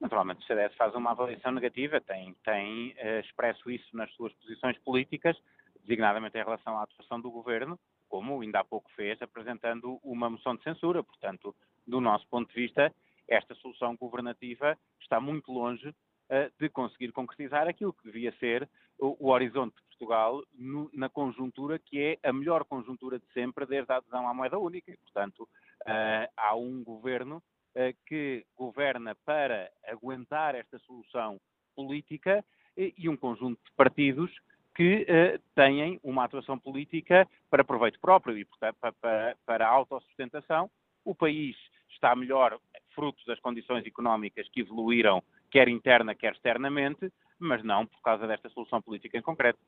Naturalmente, 0.00 0.44
o 0.44 0.46
CDS 0.46 0.74
faz 0.76 0.94
uma 0.94 1.10
avaliação 1.10 1.52
negativa, 1.52 2.00
tem, 2.00 2.34
tem 2.44 2.90
uh, 2.92 3.20
expresso 3.20 3.70
isso 3.70 3.96
nas 3.96 4.12
suas 4.12 4.32
posições 4.34 4.78
políticas, 4.84 5.36
designadamente 5.82 6.38
em 6.38 6.44
relação 6.44 6.78
à 6.78 6.82
atuação 6.82 7.20
do 7.20 7.30
governo, 7.30 7.78
como 8.08 8.40
ainda 8.40 8.60
há 8.60 8.64
pouco 8.64 8.90
fez, 8.94 9.20
apresentando 9.20 9.98
uma 10.04 10.30
moção 10.30 10.54
de 10.54 10.62
censura. 10.62 11.02
Portanto, 11.02 11.54
do 11.86 12.00
nosso 12.00 12.26
ponto 12.28 12.48
de 12.48 12.54
vista, 12.54 12.92
esta 13.28 13.54
solução 13.56 13.96
governativa 13.96 14.78
está 15.00 15.20
muito 15.20 15.52
longe 15.52 15.88
uh, 15.88 16.52
de 16.58 16.68
conseguir 16.68 17.12
concretizar 17.12 17.68
aquilo 17.68 17.92
que 17.92 18.04
devia 18.04 18.32
ser 18.38 18.68
o, 18.98 19.16
o 19.26 19.30
horizonte 19.30 19.74
de 19.76 19.82
Portugal 19.82 20.42
no, 20.54 20.90
na 20.92 21.08
conjuntura 21.08 21.78
que 21.78 22.18
é 22.22 22.28
a 22.28 22.32
melhor 22.32 22.64
conjuntura 22.64 23.18
de 23.18 23.26
sempre 23.32 23.66
desde 23.66 23.92
a 23.92 23.96
adesão 23.96 24.28
à 24.28 24.34
moeda 24.34 24.58
única. 24.58 24.90
E, 24.90 24.96
portanto, 24.96 25.40
uh, 25.42 26.30
há 26.36 26.54
um 26.54 26.82
governo 26.82 27.36
uh, 27.36 27.96
que 28.06 28.44
governa 28.56 29.14
para 29.24 29.70
aguentar 29.86 30.54
esta 30.54 30.78
solução 30.80 31.40
política 31.74 32.44
e, 32.76 32.94
e 32.96 33.08
um 33.08 33.16
conjunto 33.16 33.60
de 33.64 33.72
partidos 33.76 34.30
que 34.74 35.06
têm 35.54 35.98
uma 36.02 36.24
atuação 36.24 36.58
política 36.58 37.26
para 37.48 37.64
proveito 37.64 37.98
próprio 37.98 38.36
e 38.36 38.44
portanto, 38.44 38.76
para, 38.78 38.92
para, 38.92 39.36
para 39.46 39.66
autossustentação. 39.66 40.70
O 41.02 41.14
país 41.14 41.56
está 41.96 42.14
melhor 42.14 42.58
frutos 42.94 43.24
das 43.26 43.38
condições 43.40 43.84
económicas 43.84 44.48
que 44.48 44.60
evoluíram, 44.60 45.22
quer 45.50 45.68
interna, 45.68 46.14
quer 46.14 46.32
externamente, 46.32 47.12
mas 47.38 47.62
não 47.62 47.86
por 47.86 48.00
causa 48.02 48.26
desta 48.26 48.48
solução 48.50 48.80
política 48.80 49.18
em 49.18 49.22
concreto. 49.22 49.58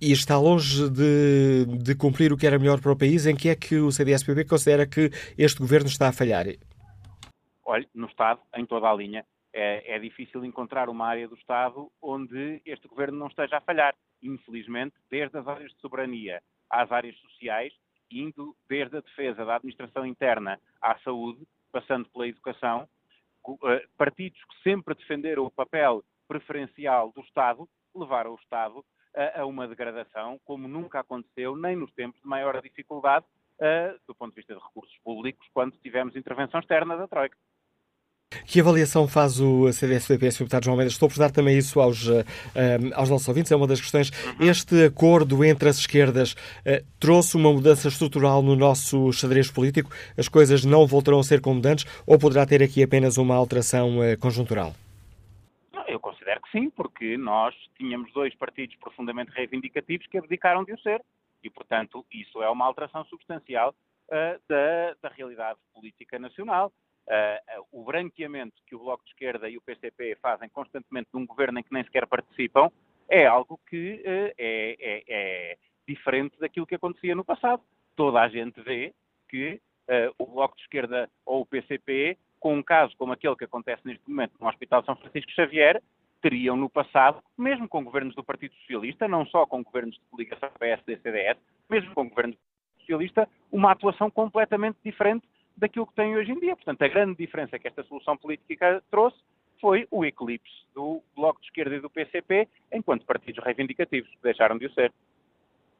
E 0.00 0.12
está 0.12 0.38
longe 0.38 0.88
de, 0.90 1.64
de, 1.82 1.94
cumprir 1.96 2.32
o 2.32 2.36
que 2.36 2.46
era 2.46 2.58
melhor 2.58 2.80
para 2.80 2.92
o 2.92 2.96
país? 2.96 3.26
Em 3.26 3.34
que 3.34 3.48
é 3.48 3.56
que 3.56 3.76
o 3.76 3.90
CDS-PP 3.90 4.44
considera 4.44 4.86
que 4.86 5.10
este 5.36 5.58
governo 5.58 5.88
está 5.88 6.08
a 6.08 6.12
falhar? 6.12 6.46
Olha, 7.64 7.86
no 7.92 8.06
Estado, 8.06 8.40
em 8.56 8.64
toda 8.64 8.88
a 8.88 8.94
linha, 8.94 9.24
é, 9.52 9.96
é, 9.96 9.98
difícil 9.98 10.44
encontrar 10.44 10.88
uma 10.88 11.06
área 11.06 11.26
do 11.26 11.34
Estado 11.34 11.90
onde 12.00 12.62
este 12.64 12.86
governo 12.86 13.18
não 13.18 13.26
esteja 13.26 13.56
a 13.56 13.60
falhar. 13.60 13.94
Infelizmente, 14.22 14.94
desde 15.10 15.36
as 15.36 15.46
áreas 15.46 15.72
de 15.72 15.80
soberania 15.80 16.40
às 16.70 16.92
áreas 16.92 17.16
sociais, 17.18 17.72
indo 18.10 18.56
desde 18.68 18.96
a 18.96 19.00
defesa 19.00 19.44
da 19.44 19.56
administração 19.56 20.06
interna 20.06 20.60
à 20.80 20.98
saúde, 21.00 21.46
passando 21.72 22.08
pela 22.10 22.26
educação, 22.26 22.88
eh, 23.64 23.86
partidos 23.96 24.38
que 24.44 24.62
sempre 24.62 24.94
defenderam 24.94 25.44
o 25.44 25.50
papel 25.50 26.04
preferencial 26.26 27.12
do 27.12 27.20
Estado, 27.22 27.68
levaram 27.94 28.32
o 28.32 28.38
Estado 28.42 28.84
a, 29.34 29.44
uma 29.44 29.66
degradação 29.66 30.38
como 30.44 30.68
nunca 30.68 31.00
aconteceu, 31.00 31.56
nem 31.56 31.76
nos 31.76 31.92
tempos 31.94 32.20
de 32.20 32.28
maior 32.28 32.60
dificuldade, 32.62 33.24
uh, 33.58 33.98
do 34.06 34.14
ponto 34.14 34.30
de 34.30 34.36
vista 34.36 34.54
de 34.54 34.60
recursos 34.60 34.96
públicos, 34.98 35.46
quando 35.52 35.76
tivemos 35.78 36.14
intervenção 36.14 36.60
externa 36.60 36.96
da 36.96 37.08
Troika. 37.08 37.36
Que 38.46 38.60
avaliação 38.60 39.08
faz 39.08 39.40
o 39.40 39.72
CDS-PP, 39.72 40.30
Sr. 40.30 40.38
Deputado 40.40 40.64
João 40.64 40.76
Mendes? 40.76 40.92
Estou 40.92 41.08
por 41.08 41.18
dar 41.18 41.30
também 41.30 41.56
isso 41.56 41.80
aos, 41.80 42.06
uh, 42.08 42.24
aos 42.94 43.08
nossos 43.08 43.26
ouvintes, 43.26 43.50
é 43.50 43.56
uma 43.56 43.66
das 43.66 43.80
questões. 43.80 44.10
Uhum. 44.10 44.48
Este 44.48 44.84
acordo 44.84 45.42
entre 45.44 45.68
as 45.68 45.78
esquerdas 45.78 46.32
uh, 46.32 46.84
trouxe 47.00 47.36
uma 47.36 47.50
mudança 47.50 47.88
estrutural 47.88 48.42
no 48.42 48.54
nosso 48.54 49.10
xadrez 49.12 49.50
político? 49.50 49.90
As 50.16 50.28
coisas 50.28 50.62
não 50.62 50.86
voltarão 50.86 51.20
a 51.20 51.22
ser 51.22 51.40
como 51.40 51.60
antes 51.66 51.86
ou 52.06 52.18
poderá 52.18 52.44
ter 52.44 52.62
aqui 52.62 52.82
apenas 52.82 53.16
uma 53.16 53.34
alteração 53.34 53.98
uh, 53.98 54.18
conjuntural? 54.18 54.74
Eu 55.86 55.98
considero 55.98 56.42
que 56.42 56.50
sim, 56.50 56.68
porque 56.68 57.16
nós 57.16 57.54
tínhamos 57.78 58.12
dois 58.12 58.34
partidos 58.34 58.76
profundamente 58.76 59.30
reivindicativos 59.32 60.06
que 60.06 60.18
abdicaram 60.18 60.64
de 60.64 60.74
o 60.74 60.78
ser. 60.80 61.00
E, 61.42 61.48
portanto, 61.48 62.04
isso 62.12 62.42
é 62.42 62.50
uma 62.50 62.66
alteração 62.66 63.04
substancial 63.06 63.74
da, 64.10 64.96
da 65.00 65.08
realidade 65.10 65.58
política 65.72 66.18
nacional. 66.18 66.72
Uh, 67.08 67.64
o 67.72 67.84
branqueamento 67.84 68.54
que 68.66 68.74
o 68.74 68.80
Bloco 68.80 69.02
de 69.02 69.10
Esquerda 69.12 69.48
e 69.48 69.56
o 69.56 69.62
PCP 69.62 70.18
fazem 70.20 70.46
constantemente 70.50 71.08
de 71.10 71.18
um 71.18 71.26
governo 71.26 71.58
em 71.58 71.62
que 71.62 71.72
nem 71.72 71.82
sequer 71.82 72.06
participam 72.06 72.70
é 73.08 73.24
algo 73.24 73.58
que 73.66 73.94
uh, 73.94 74.34
é, 74.36 74.76
é, 74.78 75.04
é, 75.08 75.56
diferente 75.88 76.38
daquilo 76.38 76.66
que 76.66 76.74
acontecia 76.74 77.14
no 77.14 77.24
passado. 77.24 77.62
Toda 77.96 78.20
a 78.20 78.28
gente 78.28 78.60
vê 78.60 78.94
que 79.26 79.58
uh, 79.88 80.14
o 80.18 80.26
Bloco 80.26 80.54
de 80.56 80.62
Esquerda 80.64 81.08
ou 81.24 81.40
o 81.40 81.46
PCP, 81.46 82.18
com 82.38 82.54
um 82.56 82.62
caso 82.62 82.94
como 82.98 83.14
aquele 83.14 83.36
que 83.36 83.44
acontece 83.44 83.80
neste 83.86 84.06
momento 84.06 84.34
no 84.38 84.46
Hospital 84.46 84.84
São 84.84 84.94
Francisco 84.96 85.30
Xavier, 85.30 85.82
teriam 86.20 86.58
no 86.58 86.68
passado, 86.68 87.22
mesmo 87.38 87.66
com 87.66 87.82
governos 87.82 88.14
do 88.14 88.22
Partido 88.22 88.54
Socialista, 88.56 89.08
não 89.08 89.24
só 89.24 89.46
com 89.46 89.62
governos 89.62 89.94
de 89.94 90.02
coligação 90.10 90.50
PSD-CDS, 90.58 91.38
mesmo 91.70 91.94
com 91.94 92.06
governos 92.06 92.36
do 92.36 92.38
Partido 92.38 92.80
Socialista, 92.80 93.28
uma 93.50 93.72
atuação 93.72 94.10
completamente 94.10 94.76
diferente 94.84 95.26
daquilo 95.58 95.86
que 95.86 95.94
tem 95.94 96.16
hoje 96.16 96.32
em 96.32 96.38
dia. 96.38 96.56
Portanto, 96.56 96.82
a 96.82 96.88
grande 96.88 97.16
diferença 97.16 97.58
que 97.58 97.68
esta 97.68 97.82
solução 97.84 98.16
política 98.16 98.82
trouxe 98.90 99.18
foi 99.60 99.86
o 99.90 100.04
eclipse 100.04 100.64
do 100.74 101.02
Bloco 101.16 101.40
de 101.40 101.46
Esquerda 101.48 101.76
e 101.76 101.80
do 101.80 101.90
PCP 101.90 102.48
enquanto 102.72 103.04
partidos 103.04 103.44
reivindicativos, 103.44 104.10
deixaram 104.22 104.56
de 104.56 104.66
o 104.66 104.72
ser. 104.72 104.92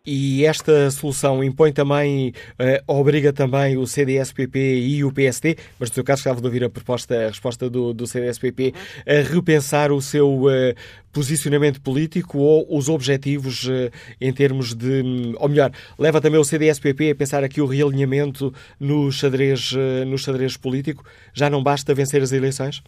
E 0.06 0.46
esta 0.46 0.90
solução 0.90 1.44
impõe 1.44 1.70
também, 1.70 2.30
uh, 2.30 2.82
obriga 2.86 3.30
também 3.30 3.76
o 3.76 3.86
CDS-PP 3.86 4.58
e 4.78 5.04
o 5.04 5.12
PSD, 5.12 5.56
mas 5.78 5.90
no 5.90 5.94
seu 5.96 6.04
caso 6.04 6.20
estava 6.20 6.40
de 6.40 6.46
ouvir 6.46 6.64
a, 6.64 6.70
proposta, 6.70 7.26
a 7.26 7.28
resposta 7.28 7.68
do, 7.68 7.92
do 7.92 8.06
CDS-PP, 8.06 8.72
a 9.06 9.28
repensar 9.30 9.92
o 9.92 10.00
seu 10.00 10.44
uh, 10.44 10.74
posicionamento 11.12 11.80
político 11.82 12.38
ou 12.38 12.66
os 12.74 12.88
objetivos 12.88 13.64
uh, 13.64 13.90
em 14.18 14.32
termos 14.32 14.74
de. 14.74 15.34
Ou 15.36 15.48
melhor, 15.48 15.72
leva 15.98 16.20
também 16.20 16.40
o 16.40 16.44
CDS-PP 16.44 17.10
a 17.10 17.14
pensar 17.14 17.44
aqui 17.44 17.60
o 17.60 17.66
realinhamento 17.66 18.54
no 18.80 19.12
xadrez, 19.12 19.72
no 20.06 20.16
xadrez 20.16 20.56
político? 20.56 21.04
Já 21.34 21.50
não 21.50 21.62
basta 21.62 21.92
vencer 21.92 22.22
as 22.22 22.32
eleições? 22.32 22.82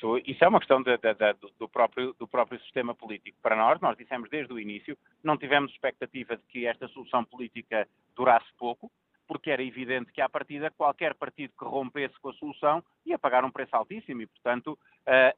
Isso, 0.00 0.18
isso 0.26 0.42
é 0.42 0.48
uma 0.48 0.58
questão 0.58 0.82
de, 0.82 0.96
de, 0.96 1.14
de, 1.14 1.34
do, 1.58 1.68
próprio, 1.68 2.14
do 2.14 2.26
próprio 2.26 2.58
sistema 2.60 2.94
político. 2.94 3.38
Para 3.42 3.54
nós, 3.54 3.80
nós 3.80 3.96
dissemos 3.96 4.30
desde 4.30 4.52
o 4.52 4.58
início, 4.58 4.96
não 5.22 5.36
tivemos 5.36 5.70
expectativa 5.72 6.36
de 6.36 6.42
que 6.44 6.66
esta 6.66 6.88
solução 6.88 7.24
política 7.24 7.86
durasse 8.16 8.48
pouco, 8.58 8.90
porque 9.26 9.50
era 9.50 9.62
evidente 9.62 10.10
que, 10.10 10.20
à 10.20 10.28
partida, 10.28 10.70
qualquer 10.70 11.14
partido 11.14 11.52
que 11.56 11.64
rompesse 11.64 12.18
com 12.20 12.30
a 12.30 12.34
solução 12.34 12.82
ia 13.06 13.18
pagar 13.18 13.44
um 13.44 13.50
preço 13.50 13.76
altíssimo 13.76 14.22
e, 14.22 14.26
portanto, 14.26 14.78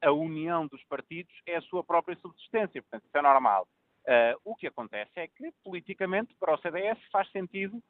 a, 0.00 0.10
união 0.12 0.66
dos 0.66 0.82
partidos 0.84 1.34
é 1.44 1.56
a 1.56 1.62
sua 1.62 1.84
própria 1.84 2.16
subsistência. 2.16 2.80
Portanto, 2.80 3.04
isso 3.04 3.18
é 3.18 3.22
normal. 3.22 3.68
O 4.44 4.56
que 4.56 4.66
acontece 4.66 5.10
é 5.16 5.26
que, 5.26 5.52
politicamente, 5.62 6.34
para 6.40 6.54
o 6.54 6.58
CDS 6.58 6.98
faz 7.10 7.30
sentido 7.32 7.82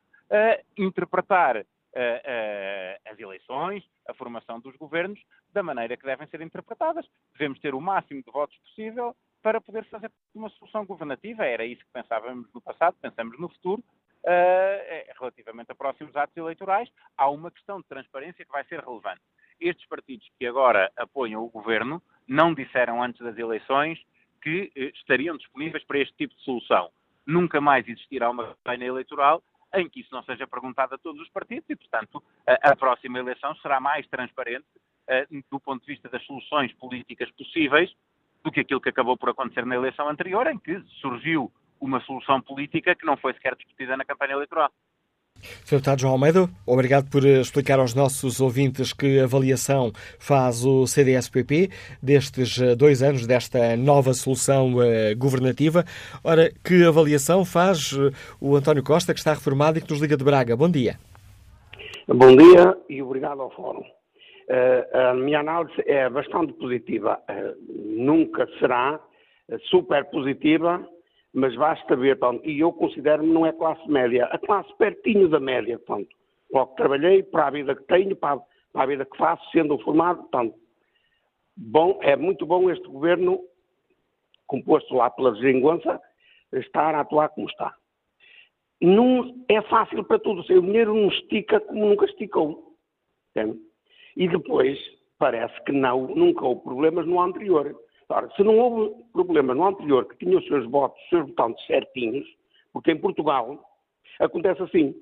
interpretar 0.76 1.64
as 3.04 3.18
eleições, 3.18 3.84
a 4.09 4.14
formação 4.14 4.61
dos 4.61 4.76
governos, 4.76 5.20
da 5.53 5.62
maneira 5.62 5.96
que 5.96 6.05
devem 6.05 6.26
ser 6.28 6.40
interpretadas. 6.40 7.07
Devemos 7.32 7.59
ter 7.61 7.74
o 7.74 7.80
máximo 7.80 8.22
de 8.22 8.30
votos 8.30 8.57
possível 8.59 9.14
para 9.42 9.61
poder 9.61 9.84
fazer 9.86 10.11
uma 10.34 10.48
solução 10.50 10.86
governativa. 10.86 11.44
Era 11.44 11.64
isso 11.64 11.84
que 11.84 11.92
pensávamos 11.92 12.48
no 12.55 12.61
passado, 12.61 12.96
pensamos 13.00 13.38
no 13.38 13.48
futuro. 13.48 13.82
Uh, 14.24 15.18
relativamente 15.18 15.72
a 15.72 15.74
próximos 15.74 16.14
atos 16.14 16.36
eleitorais, 16.36 16.88
há 17.18 17.28
uma 17.28 17.50
questão 17.50 17.80
de 17.80 17.88
transparência 17.88 18.44
que 18.44 18.53
vai 18.53 18.64
ser 18.66 18.78
relevante. 18.78 19.20
Estes 19.61 19.84
partidos 19.88 20.28
que 20.38 20.46
agora 20.46 20.92
apoiam 20.96 21.44
o 21.44 21.50
governo 21.50 22.00
não 22.28 22.55
disseram 22.55 23.03
antes 23.03 23.20
das 23.20 23.36
eleições 23.36 24.00
que 24.40 24.70
uh, 24.76 24.80
estariam 24.96 25.36
disponíveis 25.36 25.84
para 25.84 25.98
este 25.98 26.14
tipo 26.14 26.36
de 26.36 26.42
solução. 26.42 26.90
Nunca 27.26 27.61
mais 27.61 27.86
existirá 27.88 28.30
uma 28.30 28.46
campanha 28.46 28.86
eleitoral 28.86 29.42
em 29.74 29.88
que 29.88 30.00
isso 30.00 30.14
não 30.14 30.22
seja 30.22 30.46
perguntado 30.46 30.94
a 30.94 30.98
todos 30.98 31.20
os 31.20 31.28
partidos 31.30 31.68
e, 31.68 31.76
portanto, 31.76 32.22
a, 32.46 32.70
a 32.70 32.76
próxima 32.76 33.18
eleição 33.18 33.54
será 33.56 33.80
mais 33.80 34.06
transparente 34.08 34.66
uh, 35.08 35.44
do 35.50 35.60
ponto 35.60 35.84
de 35.84 35.92
vista 35.92 36.08
das 36.08 36.24
soluções 36.24 36.72
políticas 36.74 37.30
possíveis 37.32 37.92
do 38.42 38.50
que 38.50 38.60
aquilo 38.60 38.80
que 38.80 38.88
acabou 38.88 39.16
por 39.16 39.30
acontecer 39.30 39.64
na 39.64 39.76
eleição 39.76 40.08
anterior, 40.08 40.46
em 40.48 40.58
que 40.58 40.80
surgiu 41.00 41.52
uma 41.80 42.00
solução 42.00 42.40
política 42.40 42.94
que 42.94 43.04
não 43.04 43.16
foi 43.16 43.32
sequer 43.34 43.56
discutida 43.56 43.96
na 43.96 44.04
campanha 44.04 44.32
eleitoral. 44.32 44.70
Sr. 45.64 45.76
Deputado 45.76 46.01
João 46.01 46.12
Almeida, 46.12 46.49
obrigado 46.66 47.11
por 47.11 47.24
eh, 47.24 47.41
explicar 47.41 47.78
aos 47.78 47.95
nossos 47.95 48.41
ouvintes 48.41 48.93
que 48.93 49.18
avaliação 49.20 49.91
faz 50.18 50.64
o 50.66 50.87
CDS-PP 50.87 51.70
destes 52.03 52.61
eh, 52.61 52.76
dois 52.76 53.03
anos 53.03 53.26
desta 53.26 53.74
nova 53.76 54.12
solução 54.12 54.74
uh, 54.74 55.16
governativa. 55.16 55.85
Ora, 56.22 56.51
que 56.62 56.85
avaliação 56.85 57.45
faz 57.45 57.93
o 58.41 58.55
António 58.55 58.85
Costa, 58.85 59.14
que 59.14 59.18
está 59.18 59.33
reformado 59.33 59.78
e 59.78 59.80
que 59.80 59.91
nos 59.91 60.01
liga 60.01 60.16
de 60.16 60.24
Braga? 60.24 60.55
Bom 60.55 60.70
dia. 60.70 60.97
Bom 62.07 62.37
dia 62.37 62.76
e 62.91 63.03
obrigado 63.03 63.41
ao 63.41 63.51
Fórum. 63.51 63.85
A 64.93 65.14
minha 65.14 65.41
análise 65.41 65.72
é 65.87 66.11
bastante 66.11 66.53
positiva. 66.55 67.18
Nunca 67.68 68.47
será 68.59 69.01
super 69.70 70.05
positiva 70.11 70.87
mas 71.33 71.55
basta 71.57 71.97
ver, 71.97 72.18
pronto, 72.18 72.47
e 72.47 72.61
eu 72.61 72.72
considero-me 72.72 73.33
não 73.33 73.47
é 73.47 73.53
classe 73.53 73.89
média, 73.89 74.26
a 74.26 74.39
classe 74.39 74.72
pertinho 74.76 75.28
da 75.28 75.41
média, 75.41 75.78
pronto. 75.78 76.09
Logo 76.53 76.74
trabalhei 76.74 77.22
para 77.22 77.47
a 77.47 77.51
vida 77.51 77.74
que 77.74 77.85
tenho, 77.85 78.14
para, 78.14 78.39
para 78.72 78.83
a 78.83 78.87
vida 78.87 79.05
que 79.07 79.16
faço, 79.16 79.43
sendo 79.51 79.78
formado, 79.78 80.20
portanto, 80.22 80.55
bom, 81.57 81.99
é 82.03 82.14
muito 82.16 82.45
bom 82.45 82.70
este 82.70 82.87
governo, 82.87 83.41
composto 84.47 84.95
lá 84.95 85.09
pela 85.09 85.33
desenguança, 85.33 86.01
estar 86.53 86.95
a 86.95 87.01
atuar 87.01 87.30
como 87.30 87.49
está. 87.49 87.74
Não 88.80 89.45
é 89.49 89.62
fácil 89.62 90.05
para 90.05 90.18
tudo, 90.18 90.41
o 90.41 90.62
dinheiro 90.62 90.95
não 90.95 91.09
estica 91.09 91.61
como 91.61 91.87
nunca 91.87 92.05
esticou. 92.05 92.76
Entende? 93.30 93.59
E 94.16 94.28
depois, 94.28 94.78
parece 95.18 95.59
que 95.64 95.72
não, 95.72 96.09
nunca 96.09 96.45
houve 96.45 96.62
problemas 96.62 97.07
no 97.07 97.20
anterior. 97.20 97.74
Ora, 98.12 98.30
se 98.36 98.42
não 98.42 98.58
houve 98.58 98.94
problema 99.10 99.54
no 99.54 99.66
anterior 99.66 100.06
que 100.06 100.18
tinha 100.18 100.36
os 100.36 100.46
seus 100.46 100.66
votos, 100.70 101.02
os 101.04 101.08
seus 101.08 101.26
votantes 101.28 101.66
certinhos, 101.66 102.26
porque 102.70 102.92
em 102.92 102.98
Portugal 102.98 103.58
acontece 104.20 104.62
assim, 104.62 104.94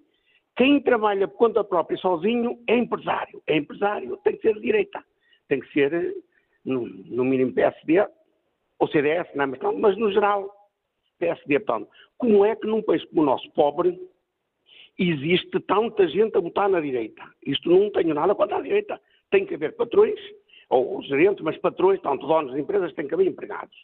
quem 0.56 0.80
trabalha 0.80 1.26
por 1.26 1.36
conta 1.36 1.64
própria 1.64 1.98
sozinho 1.98 2.56
é 2.68 2.76
empresário. 2.76 3.42
É 3.48 3.56
empresário, 3.56 4.16
tem 4.18 4.36
que 4.36 4.42
ser 4.42 4.54
de 4.54 4.60
direita. 4.60 5.04
Tem 5.48 5.58
que 5.58 5.72
ser, 5.72 6.14
no, 6.64 6.86
no 6.86 7.24
mínimo, 7.24 7.52
PSD 7.52 8.06
ou 8.78 8.86
CDS, 8.86 9.28
não 9.34 9.42
é? 9.42 9.46
mas, 9.46 9.60
mas 9.76 9.96
no 9.96 10.12
geral, 10.12 10.48
PSD. 11.18 11.58
Portanto, 11.58 11.90
como 12.16 12.44
é 12.44 12.54
que 12.54 12.66
num 12.66 12.80
país 12.80 13.04
como 13.06 13.22
o 13.22 13.24
nosso, 13.24 13.50
pobre, 13.54 14.00
existe 14.96 15.58
tanta 15.66 16.06
gente 16.06 16.36
a 16.36 16.40
votar 16.40 16.68
na 16.68 16.80
direita? 16.80 17.24
Isto 17.44 17.70
não 17.70 17.90
tenho 17.90 18.14
nada 18.14 18.36
contra 18.36 18.58
a 18.58 18.62
direita. 18.62 19.00
Tem 19.32 19.44
que 19.44 19.54
haver 19.54 19.74
patrões 19.74 20.18
ou 20.70 21.02
gerentes, 21.02 21.42
mas 21.42 21.58
patrões, 21.58 22.00
tanto 22.00 22.26
donos 22.26 22.54
de 22.54 22.60
empresas, 22.60 22.94
têm 22.94 23.08
que 23.08 23.14
haver 23.14 23.26
empregados. 23.26 23.76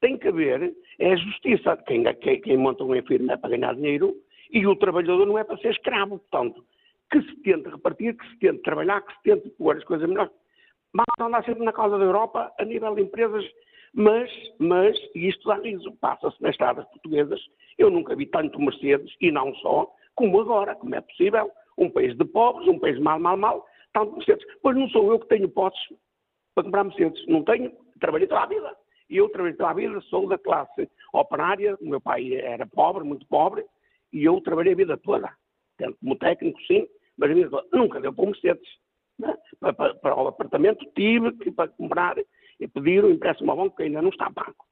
Tem 0.00 0.16
que 0.16 0.28
haver 0.28 0.74
é 0.98 1.12
a 1.12 1.16
justiça. 1.16 1.76
Quem, 1.86 2.02
quem, 2.14 2.40
quem 2.40 2.56
monta 2.56 2.82
uma 2.82 3.00
firma 3.02 3.34
é 3.34 3.36
para 3.36 3.50
ganhar 3.50 3.74
dinheiro 3.74 4.16
e 4.50 4.66
o 4.66 4.74
trabalhador 4.74 5.26
não 5.26 5.38
é 5.38 5.44
para 5.44 5.58
ser 5.58 5.70
escravo. 5.70 6.18
Portanto, 6.18 6.64
que 7.10 7.20
se 7.22 7.36
tente 7.42 7.68
repartir, 7.68 8.16
que 8.16 8.26
se 8.30 8.38
tente 8.38 8.62
trabalhar, 8.62 9.02
que 9.02 9.12
se 9.14 9.22
tente 9.22 9.50
pôr 9.50 9.76
as 9.76 9.84
coisas 9.84 10.08
melhores. 10.08 10.32
Mas 10.92 11.06
andar 11.20 11.44
sempre 11.44 11.64
na 11.64 11.72
causa 11.72 11.98
da 11.98 12.04
Europa, 12.04 12.50
a 12.58 12.64
nível 12.64 12.94
de 12.94 13.02
empresas, 13.02 13.44
mas, 13.92 14.30
mas, 14.58 14.98
e 15.14 15.28
isto 15.28 15.48
dá 15.48 15.56
riso, 15.56 15.92
passa-se 16.00 16.40
nas 16.42 16.52
estradas 16.52 16.86
portuguesas, 16.86 17.40
eu 17.78 17.90
nunca 17.90 18.16
vi 18.16 18.26
tanto 18.26 18.60
Mercedes, 18.60 19.14
e 19.20 19.30
não 19.30 19.54
só, 19.56 19.88
como 20.14 20.40
agora, 20.40 20.74
como 20.74 20.94
é 20.94 21.00
possível, 21.00 21.50
um 21.76 21.90
país 21.90 22.16
de 22.16 22.24
pobres, 22.24 22.66
um 22.68 22.78
país 22.78 22.98
mal, 22.98 23.20
mal, 23.20 23.36
mal, 23.36 23.66
tanto 23.92 24.16
Mercedes. 24.16 24.46
Pois 24.62 24.76
não 24.76 24.88
sou 24.88 25.12
eu 25.12 25.18
que 25.18 25.28
tenho 25.28 25.48
posses 25.48 25.80
para 26.60 26.64
comprar 26.64 26.84
Mercedes. 26.84 27.26
Não 27.26 27.42
tenho, 27.42 27.72
trabalhei 27.98 28.26
toda 28.26 28.42
a 28.42 28.46
vida. 28.46 28.76
E 29.08 29.16
eu 29.16 29.28
trabalhei 29.28 29.56
toda 29.56 29.70
a 29.70 29.74
vida, 29.74 30.00
sou 30.02 30.28
da 30.28 30.38
classe 30.38 30.88
operária, 31.12 31.76
o 31.80 31.88
meu 31.88 32.00
pai 32.00 32.34
era 32.34 32.66
pobre, 32.66 33.02
muito 33.02 33.26
pobre, 33.26 33.64
e 34.12 34.24
eu 34.24 34.40
trabalhei 34.40 34.72
a 34.72 34.76
vida 34.76 34.96
toda. 34.96 35.32
Tanto 35.76 35.98
como 35.98 36.16
técnico, 36.16 36.60
sim, 36.62 36.86
mas 37.16 37.30
a 37.30 37.34
vida 37.34 37.50
toda. 37.50 37.68
Nunca 37.72 38.00
deu 38.00 38.12
para 38.12 38.24
um 38.24 38.26
Mercedes. 38.28 38.68
Né? 39.18 39.36
Para, 39.58 39.72
para, 39.72 39.94
para, 39.94 40.22
o 40.22 40.28
apartamento 40.28 40.86
tive 40.94 41.32
que 41.38 41.50
para 41.50 41.68
comprar 41.68 42.16
e 42.18 42.68
pedir 42.68 43.04
o 43.04 43.10
empréstimo 43.10 43.50
ao 43.50 43.56
banco 43.56 43.76
que 43.76 43.82
ainda 43.82 44.02
não 44.02 44.10
está 44.10 44.30
pago. 44.30 44.64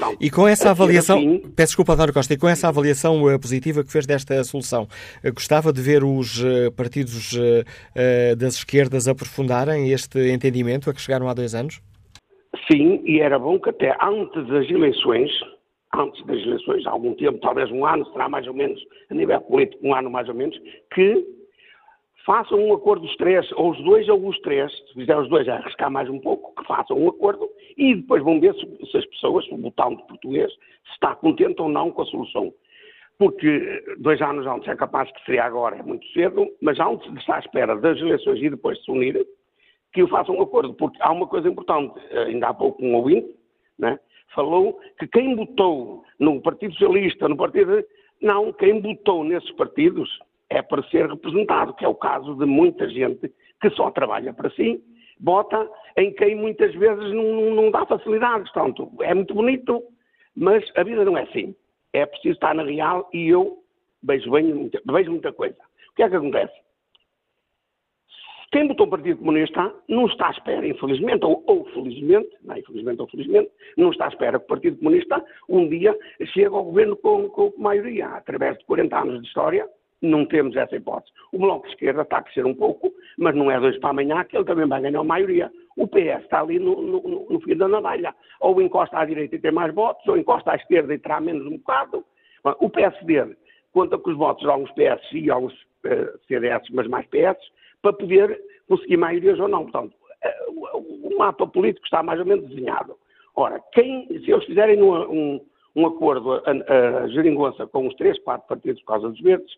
Não. 0.00 0.14
E 0.20 0.30
com 0.30 0.46
essa 0.46 0.70
avaliação, 0.70 1.18
assim, 1.18 1.38
peço 1.56 1.70
desculpa, 1.70 1.94
António 1.94 2.14
Costa, 2.14 2.32
e 2.32 2.38
com 2.38 2.48
essa 2.48 2.68
avaliação 2.68 3.24
uh, 3.24 3.38
positiva 3.40 3.82
que 3.82 3.90
fez 3.90 4.06
desta 4.06 4.44
solução, 4.44 4.84
uh, 4.84 5.34
gostava 5.34 5.72
de 5.72 5.82
ver 5.82 6.04
os 6.04 6.40
uh, 6.42 6.70
partidos 6.76 7.36
das 8.38 8.54
esquerdas 8.54 9.08
aprofundarem 9.08 9.90
este 9.90 10.32
entendimento 10.32 10.88
a 10.88 10.94
que 10.94 11.00
chegaram 11.00 11.28
há 11.28 11.34
dois 11.34 11.54
anos? 11.54 11.80
Sim, 12.70 13.02
e 13.04 13.20
era 13.20 13.38
bom 13.38 13.58
que 13.58 13.70
até 13.70 13.96
antes 14.00 14.46
das 14.46 14.70
eleições, 14.70 15.30
antes 15.94 16.24
das 16.26 16.38
eleições, 16.38 16.86
há 16.86 16.90
algum 16.90 17.14
tempo, 17.14 17.38
talvez 17.40 17.70
um 17.70 17.84
ano, 17.84 18.06
será 18.12 18.28
mais 18.28 18.46
ou 18.46 18.54
menos, 18.54 18.80
a 19.10 19.14
nível 19.14 19.40
político, 19.40 19.86
um 19.86 19.94
ano 19.94 20.10
mais 20.10 20.28
ou 20.28 20.34
menos, 20.34 20.56
que 20.94 21.26
façam 22.24 22.58
um 22.58 22.74
acordo 22.74 23.06
os 23.06 23.16
três, 23.16 23.50
ou 23.52 23.70
os 23.70 23.82
dois 23.82 24.08
ou 24.08 24.26
os 24.26 24.38
três, 24.40 24.72
se 24.72 24.94
fizer 24.94 25.16
os 25.18 25.28
dois 25.28 25.48
a 25.48 25.54
arriscar 25.54 25.90
mais 25.90 26.08
um 26.08 26.18
pouco, 26.18 26.54
que 26.60 26.66
façam 26.66 26.98
um 26.98 27.08
acordo 27.08 27.48
e 27.76 27.94
depois 27.94 28.22
vão 28.22 28.40
ver 28.40 28.54
se, 28.54 28.90
se 28.90 28.96
as 28.98 29.06
pessoas, 29.06 29.44
se 29.46 29.54
o 29.54 29.58
botão 29.58 29.94
de 29.94 30.06
português, 30.06 30.52
se 30.52 30.92
está 30.92 31.14
contente 31.14 31.60
ou 31.62 31.68
não 31.68 31.90
com 31.90 32.02
a 32.02 32.06
solução. 32.06 32.52
Porque 33.18 33.82
dois 33.98 34.20
anos 34.20 34.46
antes 34.46 34.68
é 34.68 34.76
capaz 34.76 35.10
que 35.10 35.24
seria 35.24 35.44
agora, 35.44 35.76
é 35.76 35.82
muito 35.82 36.06
cedo, 36.12 36.46
mas 36.60 36.78
antes 36.78 37.10
de 37.12 37.18
estar 37.18 37.36
à 37.36 37.38
espera 37.40 37.76
das 37.76 37.98
eleições 37.98 38.40
e 38.40 38.50
depois 38.50 38.78
de 38.78 38.84
se 38.84 38.90
unirem, 38.90 39.24
que 39.92 40.06
façam 40.06 40.36
um 40.36 40.42
acordo, 40.42 40.74
porque 40.74 40.98
há 41.00 41.10
uma 41.10 41.26
coisa 41.26 41.48
importante, 41.48 41.98
ainda 42.14 42.48
há 42.48 42.54
pouco 42.54 42.84
um 42.84 42.94
ouvinte, 42.94 43.34
né, 43.78 43.98
falou 44.34 44.78
que 44.98 45.06
quem 45.08 45.34
votou 45.34 46.04
no 46.18 46.40
Partido 46.40 46.72
Socialista, 46.74 47.28
no 47.28 47.36
Partido... 47.36 47.84
Não, 48.20 48.52
quem 48.52 48.80
votou 48.82 49.22
nesses 49.22 49.50
partidos 49.52 50.10
é 50.50 50.62
para 50.62 50.82
ser 50.84 51.08
representado, 51.08 51.74
que 51.74 51.84
é 51.84 51.88
o 51.88 51.94
caso 51.94 52.34
de 52.34 52.46
muita 52.46 52.88
gente 52.88 53.32
que 53.60 53.70
só 53.70 53.90
trabalha 53.90 54.32
para 54.32 54.50
si, 54.50 54.82
bota 55.18 55.68
em 55.96 56.12
quem 56.12 56.34
muitas 56.34 56.74
vezes 56.74 57.12
não, 57.12 57.54
não 57.54 57.70
dá 57.70 57.84
facilidades. 57.86 58.50
Portanto, 58.52 58.90
é 59.00 59.12
muito 59.14 59.34
bonito, 59.34 59.82
mas 60.34 60.64
a 60.76 60.82
vida 60.82 61.04
não 61.04 61.16
é 61.16 61.22
assim. 61.22 61.54
É 61.92 62.06
preciso 62.06 62.34
estar 62.34 62.54
na 62.54 62.62
real 62.62 63.08
e 63.12 63.28
eu 63.28 63.58
vejo, 64.02 64.30
bem, 64.30 64.54
muita, 64.54 64.80
vejo 64.86 65.10
muita 65.10 65.32
coisa. 65.32 65.56
O 65.90 65.94
que 65.94 66.02
é 66.02 66.08
que 66.08 66.16
acontece? 66.16 66.52
Quem 68.50 68.66
votou 68.66 68.86
o 68.86 68.90
Partido 68.90 69.18
Comunista 69.18 69.74
não 69.88 70.06
está 70.06 70.28
à 70.28 70.30
espera, 70.30 70.66
infelizmente, 70.66 71.22
ou, 71.22 71.44
ou 71.46 71.66
felizmente, 71.66 72.30
não, 72.42 72.54
é? 72.54 72.60
infelizmente 72.60 73.02
ou 73.02 73.08
felizmente, 73.08 73.50
não 73.76 73.90
está 73.90 74.06
à 74.06 74.08
espera 74.08 74.38
que 74.38 74.44
o 74.46 74.48
Partido 74.48 74.78
Comunista 74.78 75.22
um 75.50 75.68
dia 75.68 75.94
chegue 76.32 76.46
ao 76.46 76.64
governo 76.64 76.96
com, 76.96 77.28
com 77.28 77.52
maioria, 77.58 78.06
através 78.06 78.56
de 78.56 78.64
40 78.64 78.98
anos 78.98 79.20
de 79.20 79.28
história, 79.28 79.68
não 80.00 80.24
temos 80.24 80.56
essa 80.56 80.76
hipótese. 80.76 81.12
O 81.32 81.38
Bloco 81.38 81.66
de 81.66 81.72
Esquerda 81.72 82.02
está 82.02 82.18
a 82.18 82.22
crescer 82.22 82.46
um 82.46 82.54
pouco, 82.54 82.92
mas 83.18 83.34
não 83.34 83.50
é 83.50 83.58
dois 83.58 83.78
para 83.78 83.90
amanhã 83.90 84.24
que 84.24 84.36
ele 84.36 84.44
também 84.44 84.66
vai 84.66 84.80
ganhar 84.80 85.00
a 85.00 85.04
maioria. 85.04 85.50
O 85.76 85.86
PS 85.86 86.22
está 86.22 86.40
ali 86.40 86.58
no, 86.58 86.80
no, 86.80 87.26
no 87.28 87.40
fio 87.40 87.56
da 87.56 87.68
navalha. 87.68 88.14
Ou 88.40 88.60
encosta 88.62 88.98
à 88.98 89.04
direita 89.04 89.36
e 89.36 89.40
tem 89.40 89.52
mais 89.52 89.74
votos, 89.74 90.06
ou 90.06 90.16
encosta 90.16 90.52
à 90.52 90.56
esquerda 90.56 90.94
e 90.94 90.98
terá 90.98 91.20
menos 91.20 91.46
um 91.46 91.58
bocado. 91.58 92.04
O 92.60 92.70
PSD 92.70 93.36
conta 93.72 93.98
com 93.98 94.10
os 94.10 94.16
votos 94.16 94.42
de 94.42 94.50
alguns 94.50 94.70
PS 94.72 95.12
e 95.12 95.30
alguns 95.30 95.52
uh, 95.52 95.66
eh, 95.84 96.12
CDS, 96.26 96.62
mas 96.72 96.88
mais 96.88 97.06
PS, 97.06 97.38
para 97.82 97.92
poder 97.92 98.40
conseguir 98.68 98.96
maiorias 98.96 99.38
ou 99.38 99.48
não. 99.48 99.64
Portanto, 99.64 99.94
uh, 99.94 100.78
o 100.78 101.18
mapa 101.18 101.46
político 101.46 101.84
está 101.84 102.02
mais 102.02 102.18
ou 102.20 102.26
menos 102.26 102.48
desenhado. 102.48 102.96
Ora, 103.36 103.62
quem, 103.72 104.06
se 104.06 104.30
eles 104.30 104.44
fizerem 104.46 104.82
um, 104.82 104.94
um, 104.94 105.40
um 105.76 105.86
acordo 105.86 106.32
a, 106.32 106.42
a, 106.50 107.04
a 107.04 107.08
geringonça 107.08 107.66
com 107.66 107.86
os 107.86 107.94
três, 107.94 108.18
quatro 108.20 108.48
partidos 108.48 108.80
por 108.82 108.88
causa 108.88 109.08
dos 109.10 109.20
verdes, 109.20 109.54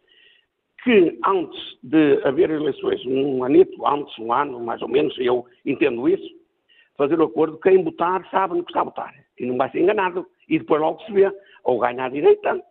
que 0.82 1.18
antes 1.26 1.78
de 1.82 2.20
haver 2.24 2.50
eleições, 2.50 3.04
um 3.06 3.44
anito, 3.44 3.86
antes, 3.86 4.16
um 4.18 4.32
ano, 4.32 4.60
mais 4.60 4.80
ou 4.82 4.88
menos, 4.88 5.16
eu 5.18 5.44
entendo 5.64 6.08
isso, 6.08 6.28
fazer 6.96 7.18
o 7.20 7.24
acordo, 7.24 7.58
quem 7.58 7.82
votar 7.82 8.26
sabe 8.30 8.56
no 8.56 8.64
que 8.64 8.70
está 8.70 8.80
a 8.80 8.84
votar 8.84 9.14
e 9.38 9.46
não 9.46 9.56
vai 9.56 9.70
ser 9.70 9.80
enganado. 9.80 10.26
E 10.48 10.58
depois 10.58 10.80
logo 10.80 11.02
se 11.02 11.12
vê, 11.12 11.30
ou 11.64 11.78
ganha 11.78 12.04
a 12.04 12.08
direita, 12.08 12.62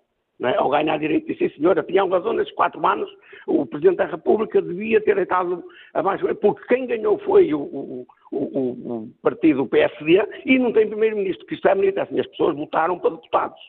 é? 0.41 0.61
ou 0.61 0.69
ganha 0.69 0.93
a 0.93 0.97
direita 0.97 1.31
e 1.31 1.37
sim 1.37 1.49
senhora, 1.49 1.83
tinha 1.83 2.05
razão 2.05 2.33
nesses 2.33 2.53
quatro 2.53 2.85
anos, 2.85 3.09
o 3.47 3.65
Presidente 3.65 3.97
da 3.97 4.05
República 4.05 4.61
devia 4.61 5.01
ter 5.01 5.15
deitado 5.15 5.63
abaixo, 5.93 6.25
porque 6.35 6.65
quem 6.67 6.85
ganhou 6.85 7.17
foi 7.19 7.53
o, 7.53 7.59
o, 7.59 8.07
o, 8.31 8.37
o 8.37 9.11
partido 9.21 9.65
PSD 9.67 10.21
e 10.45 10.59
não 10.59 10.71
tem 10.71 10.87
Primeiro-Ministro, 10.87 11.45
que 11.45 11.55
isto 11.55 11.67
é 11.67 11.75
bonito, 11.75 11.97
assim, 11.99 12.19
as 12.19 12.27
pessoas 12.27 12.55
votaram 12.55 12.99
para 12.99 13.11
deputados 13.11 13.59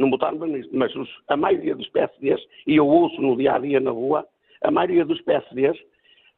não 0.00 0.10
votaram 0.10 0.38
para 0.38 0.46
ministro, 0.46 0.76
mas 0.76 0.94
os, 0.96 1.08
a 1.28 1.36
maioria 1.36 1.74
dos 1.74 1.88
PSDs, 1.88 2.40
e 2.66 2.76
eu 2.76 2.86
ouço 2.86 3.20
no 3.20 3.36
dia 3.36 3.54
a 3.54 3.58
dia 3.58 3.78
na 3.78 3.90
rua, 3.90 4.26
a 4.62 4.70
maioria 4.70 5.04
dos 5.04 5.20
PSDs 5.20 5.78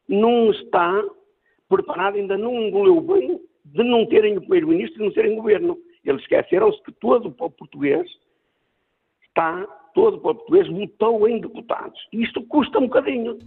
não 0.07 0.51
está 0.51 1.03
preparada, 1.69 2.17
ainda 2.17 2.37
não 2.37 2.53
engoliu 2.61 2.99
bem 3.01 3.39
de 3.65 3.83
não 3.83 4.05
terem 4.05 4.37
o 4.37 4.41
primeiro-ministro 4.41 5.01
e 5.01 5.05
não 5.05 5.13
serem 5.13 5.35
governo. 5.35 5.77
Eles 6.03 6.21
esqueceram-se 6.21 6.81
que 6.83 6.91
todo 6.91 7.29
o 7.29 7.31
povo 7.31 7.55
português 7.55 8.05
está, 9.27 9.65
todo 9.95 10.17
o 10.17 10.19
povo 10.19 10.39
português 10.39 10.67
votou 10.67 11.27
em 11.27 11.39
deputados. 11.39 11.99
Isto 12.11 12.43
custa 12.43 12.79
um 12.79 12.87
bocadinho. 12.87 13.39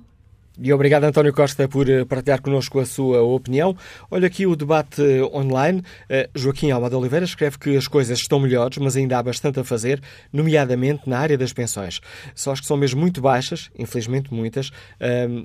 E 0.59 0.73
obrigado, 0.73 1.05
António 1.05 1.35
Costa, 1.35 1.69
por 1.69 1.87
eh, 1.87 2.07
partilhar 2.07 2.41
connosco 2.41 2.81
a 2.81 2.87
sua 2.87 3.21
opinião. 3.21 3.77
Olha 4.11 4.27
aqui 4.27 4.47
o 4.47 4.57
debate 4.57 5.03
eh, 5.03 5.23
online. 5.23 5.83
Eh, 6.09 6.31
Joaquim 6.35 6.71
Almada 6.71 6.97
Oliveira 6.97 7.27
escreve 7.27 7.59
que 7.59 7.77
as 7.77 7.87
coisas 7.87 8.19
estão 8.19 8.41
melhores, 8.41 8.79
mas 8.79 8.97
ainda 8.97 9.19
há 9.19 9.23
bastante 9.23 9.61
a 9.61 9.65
fazer, 9.65 10.01
nomeadamente 10.33 11.03
na 11.07 11.19
área 11.19 11.37
das 11.37 11.53
pensões. 11.53 12.01
Só 12.35 12.53
as 12.53 12.61
que 12.61 12.67
são 12.67 12.79
mesmo 12.79 12.99
muito 12.99 13.21
baixas, 13.21 13.71
infelizmente 13.79 14.33
muitas, 14.33 14.71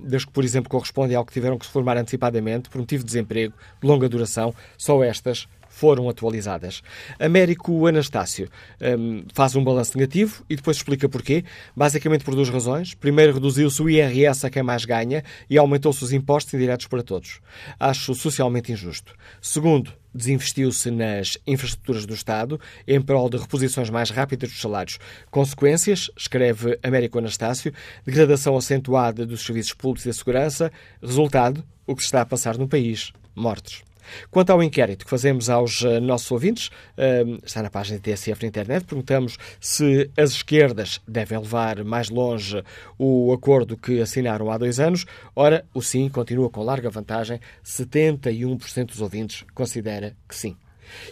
das 0.04 0.24
que, 0.24 0.32
por 0.32 0.46
exemplo, 0.46 0.70
correspondem 0.70 1.18
ao 1.18 1.26
que 1.26 1.34
tiveram 1.34 1.58
que 1.58 1.66
se 1.66 1.72
formar 1.72 1.98
antecipadamente 1.98 2.70
por 2.70 2.80
motivo 2.80 3.04
de 3.04 3.08
desemprego 3.08 3.54
de 3.82 3.88
longa 3.88 4.08
duração, 4.08 4.56
só 4.78 5.04
estas 5.04 5.48
foram 5.72 6.10
atualizadas. 6.10 6.84
Américo 7.18 7.88
Anastácio 7.88 8.50
um, 8.82 9.24
faz 9.34 9.56
um 9.56 9.64
balanço 9.64 9.98
negativo 9.98 10.44
e 10.50 10.56
depois 10.56 10.78
explica 10.78 11.10
porquê. 11.10 11.44
Basicamente 11.76 12.24
por 12.24 12.36
duas 12.36 12.50
razões. 12.50 12.94
Primeiro, 12.94 13.34
reduziu-se 13.34 13.82
o 13.82 13.90
IRS 13.90 14.46
a 14.46 14.50
quem 14.50 14.62
mais 14.62 14.86
ganha 14.86 15.24
e 15.50 15.58
aumentou-se 15.58 16.04
os 16.04 16.12
impostos 16.12 16.54
indiretos 16.54 16.88
para 16.88 17.02
todos. 17.02 17.40
Acho 17.80 18.14
socialmente 18.14 18.72
injusto. 18.72 19.16
Segundo, 19.42 19.94
desinvestiu-se 20.14 20.92
nas 20.92 21.38
infraestruturas 21.48 22.06
do 22.06 22.14
Estado 22.14 22.60
em 22.86 23.02
prol 23.02 23.30
de 23.30 23.38
reposições 23.38 23.90
mais 23.90 24.10
rápidas 24.10 24.50
dos 24.50 24.60
salários. 24.60 25.00
Consequências, 25.30 26.12
escreve 26.18 26.78
Américo 26.84 27.18
Anastácio, 27.18 27.74
degradação 28.06 28.58
acentuada 28.58 29.26
dos 29.26 29.46
serviços 29.46 29.74
públicos 29.74 30.06
e 30.06 30.10
da 30.10 30.14
segurança. 30.14 30.72
Resultado, 31.02 31.64
o 31.88 31.96
que 31.96 32.02
se 32.02 32.08
está 32.08 32.22
a 32.22 32.26
passar 32.26 32.58
no 32.58 32.68
país: 32.68 33.14
mortes. 33.34 33.84
Quanto 34.30 34.52
ao 34.52 34.62
inquérito 34.62 35.06
que 35.06 35.10
fazemos 35.10 35.50
aos 35.50 35.82
uh, 35.82 36.00
nossos 36.00 36.32
ouvintes, 36.32 36.68
uh, 36.68 37.40
está 37.44 37.62
na 37.62 37.70
página 37.70 38.00
da 38.00 38.04
TSF 38.04 38.42
na 38.42 38.48
internet, 38.48 38.86
perguntamos 38.86 39.38
se 39.60 40.10
as 40.18 40.32
esquerdas 40.32 41.02
devem 41.08 41.40
levar 41.40 41.84
mais 41.84 42.10
longe 42.10 42.64
o 42.98 43.34
acordo 43.34 43.78
que 43.78 44.02
assinaram 44.02 44.52
há 44.52 44.58
dois 44.58 44.80
anos. 44.80 45.06
Ora, 45.36 45.66
o 45.74 45.82
sim 45.82 46.10
continua 46.10 46.50
com 46.50 46.64
larga 46.64 46.90
vantagem, 46.90 47.40
71% 47.64 48.86
dos 48.86 49.02
ouvintes 49.02 49.46
considera 49.54 50.16
que 50.28 50.36
sim. 50.36 50.56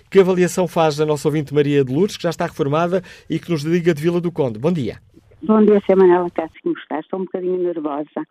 Que 0.09 0.19
avaliação 0.19 0.67
faz 0.67 0.99
a 0.99 1.05
nossa 1.05 1.27
ouvinte 1.27 1.53
Maria 1.53 1.83
de 1.83 1.93
Lourdes, 1.93 2.17
que 2.17 2.23
já 2.23 2.29
está 2.29 2.45
reformada 2.45 3.01
e 3.29 3.39
que 3.39 3.49
nos 3.49 3.61
liga 3.61 3.93
de 3.93 4.01
Vila 4.01 4.19
do 4.19 4.31
Conde? 4.31 4.59
Bom 4.59 4.71
dia. 4.71 4.99
Bom 5.41 5.63
dia, 5.63 5.77
Sra. 5.77 5.95
Manela 5.95 6.29
Cássio, 6.31 6.59
como 6.63 6.77
está? 6.77 6.99
Estou 6.99 7.19
um 7.19 7.23
bocadinho 7.23 7.57
nervosa. 7.57 8.27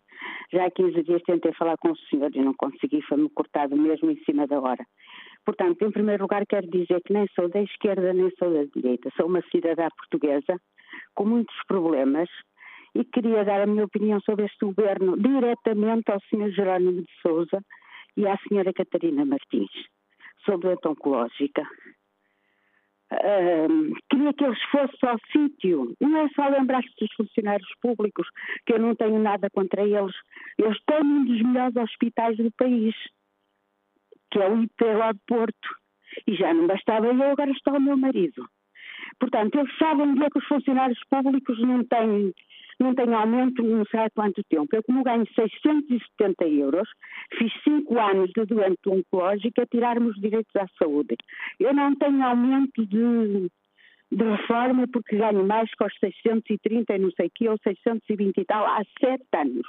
Já 0.52 0.64
há 0.64 0.70
15 0.70 1.02
dias 1.02 1.22
tentei 1.22 1.52
falar 1.52 1.76
com 1.76 1.90
o 1.90 1.96
senhor 1.96 2.30
e 2.34 2.40
não 2.40 2.54
consegui, 2.54 3.02
foi-me 3.02 3.28
cortado 3.30 3.76
mesmo 3.76 4.10
em 4.10 4.16
cima 4.24 4.46
da 4.46 4.58
hora. 4.58 4.84
Portanto, 5.44 5.82
em 5.82 5.90
primeiro 5.90 6.22
lugar, 6.22 6.44
quero 6.46 6.66
dizer 6.70 7.02
que 7.02 7.12
nem 7.12 7.26
sou 7.34 7.48
da 7.48 7.62
esquerda 7.62 8.12
nem 8.12 8.30
sou 8.38 8.52
da 8.52 8.64
direita. 8.64 9.10
Sou 9.16 9.26
uma 9.26 9.42
cidadã 9.50 9.88
portuguesa 9.96 10.60
com 11.14 11.26
muitos 11.26 11.56
problemas 11.66 12.28
e 12.94 13.04
queria 13.04 13.44
dar 13.44 13.60
a 13.60 13.66
minha 13.66 13.84
opinião 13.84 14.20
sobre 14.20 14.46
este 14.46 14.64
governo 14.64 15.16
diretamente 15.18 16.10
ao 16.10 16.20
Sr. 16.30 16.50
Jerónimo 16.50 17.02
de 17.02 17.12
Souza 17.20 17.60
e 18.16 18.26
à 18.26 18.34
Sra. 18.34 18.72
Catarina 18.72 19.24
Martins, 19.24 19.70
sobre 20.44 20.68
a 20.70 20.88
oncológica 20.88 21.62
queria 24.10 24.32
que 24.34 24.44
eles 24.44 24.62
fossem 24.70 25.08
ao 25.08 25.18
sítio. 25.32 25.94
Não 26.00 26.16
é 26.20 26.28
só 26.30 26.48
lembrar-se 26.48 26.90
dos 27.00 27.12
funcionários 27.14 27.68
públicos, 27.80 28.28
que 28.66 28.74
eu 28.74 28.78
não 28.78 28.94
tenho 28.94 29.18
nada 29.18 29.48
contra 29.50 29.82
eles. 29.82 30.14
Eles 30.58 30.78
têm 30.86 31.02
um 31.02 31.24
dos 31.24 31.42
melhores 31.42 31.76
hospitais 31.76 32.36
do 32.36 32.50
país, 32.52 32.94
que 34.30 34.38
é 34.38 34.48
o 34.48 34.62
IP 34.62 34.84
lá 34.84 35.12
de 35.12 35.20
Porto. 35.26 35.68
E 36.26 36.34
já 36.34 36.52
não 36.52 36.66
bastava 36.66 37.06
eu, 37.06 37.22
agora 37.22 37.50
está 37.50 37.72
o 37.72 37.80
meu 37.80 37.96
marido. 37.96 38.46
Portanto, 39.18 39.58
eles 39.58 39.76
sabem 39.78 40.14
dia 40.14 40.30
que 40.30 40.38
os 40.38 40.46
funcionários 40.46 41.00
públicos 41.10 41.58
não 41.60 41.84
têm 41.84 42.32
não 42.78 42.94
tem 42.94 43.12
aumento 43.12 43.62
não 43.62 43.84
sei 43.86 44.00
há 44.00 44.10
quanto 44.10 44.42
tempo. 44.44 44.68
Eu, 44.72 44.82
como 44.82 45.02
ganho 45.02 45.26
670 45.34 46.46
euros, 46.46 46.88
fiz 47.36 47.52
5 47.64 47.98
anos 47.98 48.30
de 48.30 48.44
doente 48.44 48.88
oncológico 48.88 49.60
a 49.60 49.66
tirar-me 49.66 50.08
os 50.08 50.16
direitos 50.16 50.54
à 50.56 50.66
saúde. 50.78 51.16
Eu 51.58 51.74
não 51.74 51.94
tenho 51.96 52.22
aumento 52.22 52.86
de, 52.86 53.50
de 54.12 54.24
reforma 54.24 54.86
porque 54.92 55.16
ganho 55.16 55.46
mais 55.46 55.70
que 55.74 55.84
os 55.84 55.94
630 55.98 56.94
e 56.94 56.98
não 56.98 57.10
sei 57.12 57.30
que, 57.34 57.48
ou 57.48 57.58
620 57.62 58.38
e 58.38 58.44
tal, 58.44 58.64
há 58.64 58.82
7 59.00 59.22
anos. 59.34 59.66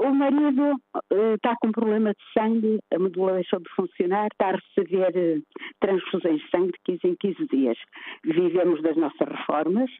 O 0.00 0.14
marido 0.14 0.74
uh, 1.12 1.34
está 1.34 1.56
com 1.60 1.72
problema 1.72 2.12
de 2.12 2.22
sangue, 2.32 2.78
a 2.94 2.98
medula 3.00 3.34
deixou 3.34 3.58
de 3.58 3.68
funcionar, 3.74 4.28
está 4.30 4.50
a 4.50 4.52
receber 4.52 5.38
uh, 5.38 5.42
transfusões 5.80 6.40
de 6.40 6.50
sangue 6.50 6.70
de 6.72 6.98
15 7.00 7.00
em 7.08 7.16
15 7.16 7.48
dias. 7.48 7.78
Vivemos 8.22 8.80
das 8.80 8.96
nossas 8.96 9.26
reformas, 9.28 9.90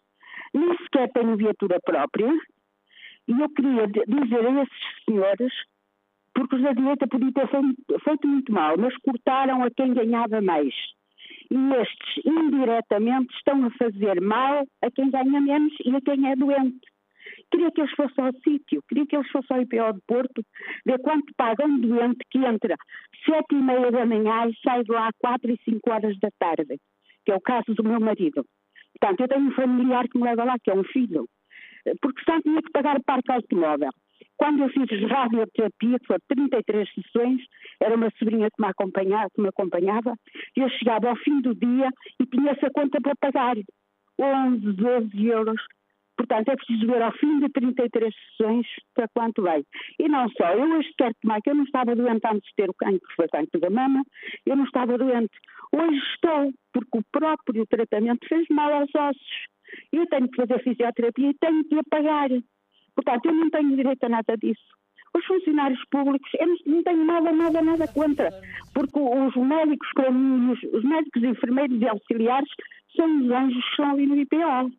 nem 0.55 0.77
sequer 0.79 1.11
tenho 1.13 1.37
viatura 1.37 1.79
própria, 1.85 2.33
e 3.29 3.41
eu 3.41 3.49
queria 3.51 3.87
dizer 3.87 4.47
a 4.47 4.63
esses 4.63 5.05
senhores, 5.05 5.53
porque 6.35 6.57
os 6.57 6.63
da 6.63 6.73
direita 6.73 7.07
podiam 7.07 7.33
ter 7.33 7.49
feito 7.49 8.27
muito 8.27 8.53
mal, 8.53 8.77
mas 8.79 8.97
cortaram 8.99 9.63
a 9.63 9.71
quem 9.71 9.93
ganhava 9.93 10.41
mais. 10.41 10.75
E 11.51 11.75
estes, 11.75 12.25
indiretamente, 12.25 13.35
estão 13.35 13.65
a 13.67 13.71
fazer 13.73 14.21
mal 14.21 14.67
a 14.83 14.91
quem 14.91 15.11
ganha 15.11 15.41
menos 15.41 15.75
e 15.85 15.95
a 15.95 16.01
quem 16.01 16.31
é 16.31 16.37
doente. 16.37 16.87
Queria 17.51 17.71
que 17.71 17.81
eles 17.81 17.93
fossem 17.93 18.25
ao 18.25 18.33
sítio, 18.43 18.83
queria 18.89 19.07
que 19.07 19.17
eles 19.17 19.31
fossem 19.31 19.57
ao 19.57 19.63
IPO 19.63 19.93
de 19.95 20.01
Porto, 20.07 20.43
ver 20.85 20.99
quanto 21.01 21.33
paga 21.37 21.67
um 21.67 21.81
doente 21.81 22.19
que 22.31 22.39
entra 22.39 22.77
sete 23.25 23.55
e 23.55 23.57
meia 23.57 23.91
da 23.91 24.07
manhã 24.07 24.47
e 24.49 24.55
sai 24.63 24.85
de 24.85 24.93
lá 24.93 25.11
quatro 25.19 25.51
e 25.51 25.59
cinco 25.65 25.91
horas 25.91 26.19
da 26.19 26.29
tarde, 26.39 26.79
que 27.25 27.33
é 27.33 27.35
o 27.35 27.41
caso 27.41 27.75
do 27.75 27.85
meu 27.85 28.01
marido. 28.01 28.45
Portanto, 29.01 29.21
eu 29.21 29.29
tenho 29.29 29.49
um 29.49 29.53
familiar 29.53 30.09
que 30.09 30.19
me 30.19 30.25
leva 30.25 30.45
lá, 30.45 30.59
que 30.59 30.71
é 30.71 30.75
um 30.75 30.85
filho, 30.85 31.29
porque 32.01 32.23
senão 32.25 32.43
tinha 32.43 32.63
que 32.63 32.71
pagar 32.71 33.01
parque 33.05 33.31
automóvel. 33.31 33.91
Quando 34.37 34.63
eu 34.63 34.69
fiz 34.69 34.89
radioterapia, 35.11 35.99
que 35.99 36.07
foi 36.07 36.17
33 36.29 36.89
sessões, 36.95 37.43
era 37.81 37.97
uma 37.97 38.11
sobrinha 38.19 38.49
que 38.49 38.63
me 38.63 38.69
acompanhava, 38.69 39.29
que 39.35 39.41
me 39.41 39.49
acompanhava 39.49 40.15
eu 40.57 40.69
chegava 40.71 41.09
ao 41.09 41.17
fim 41.17 41.41
do 41.41 41.55
dia 41.55 41.91
e 42.21 42.27
tinha 42.27 42.53
essa 42.53 42.71
conta 42.71 43.01
para 43.01 43.15
pagar. 43.17 43.57
11, 44.21 44.73
12 44.73 45.27
euros. 45.27 45.61
Portanto, 46.17 46.49
é 46.49 46.57
preciso 46.57 46.87
ver 46.89 47.01
ao 47.01 47.13
fim 47.13 47.39
de 47.39 47.49
33 47.49 48.13
sessões 48.13 48.67
para 48.93 49.07
quanto 49.15 49.41
vai. 49.41 49.63
E 50.01 50.09
não 50.09 50.29
só, 50.31 50.53
eu 50.53 50.69
hoje 50.77 50.91
quero 50.99 51.15
tomar, 51.23 51.41
que 51.41 51.51
eu 51.51 51.55
não 51.55 51.63
estava 51.63 51.95
doente 51.95 52.27
antes 52.27 52.49
de 52.49 52.55
ter 52.57 52.69
o 52.69 52.75
cancro, 52.75 53.09
foi 53.15 53.29
cancro 53.29 53.61
da 53.61 53.71
mama, 53.71 54.03
eu 54.45 54.57
não 54.57 54.65
estava 54.65 54.99
doente. 54.99 55.31
Hoje 55.73 55.99
estou, 56.15 56.53
porque 56.73 56.99
o 56.99 57.05
próprio 57.13 57.67
tratamento 57.67 58.27
fez 58.27 58.47
mal 58.51 58.73
aos 58.73 58.91
ossos. 58.95 59.47
Eu 59.93 60.07
tenho 60.07 60.29
que 60.29 60.37
fazer 60.37 60.63
fisioterapia 60.63 61.31
e 61.31 61.35
tenho 61.35 61.65
que 61.65 61.79
a 61.79 61.83
pagar. 61.91 62.31
Portanto, 62.95 63.27
eu 63.27 63.35
não 63.35 63.51
tenho 63.51 63.77
direito 63.77 64.05
a 64.05 64.09
nada 64.09 64.37
disso. 64.37 64.79
Os 65.15 65.25
funcionários 65.25 65.83
públicos, 65.91 66.31
eu 66.39 66.47
não 66.67 66.83
tenho 66.83 67.05
nada, 67.05 67.33
nada, 67.33 67.63
nada 67.63 67.89
contra, 67.89 68.31
porque 68.75 68.99
os 68.99 69.35
médicos, 69.37 69.89
os, 69.99 70.63
os 70.73 70.85
médicos, 70.85 71.23
enfermeiros 71.23 71.81
e 71.81 71.89
auxiliares 71.89 72.49
são 72.95 73.25
os 73.25 73.31
anjos 73.31 73.63
que 73.63 73.71
estão 73.71 73.91
ali 73.91 74.07
no 74.07 74.19
IPO. 74.19 74.71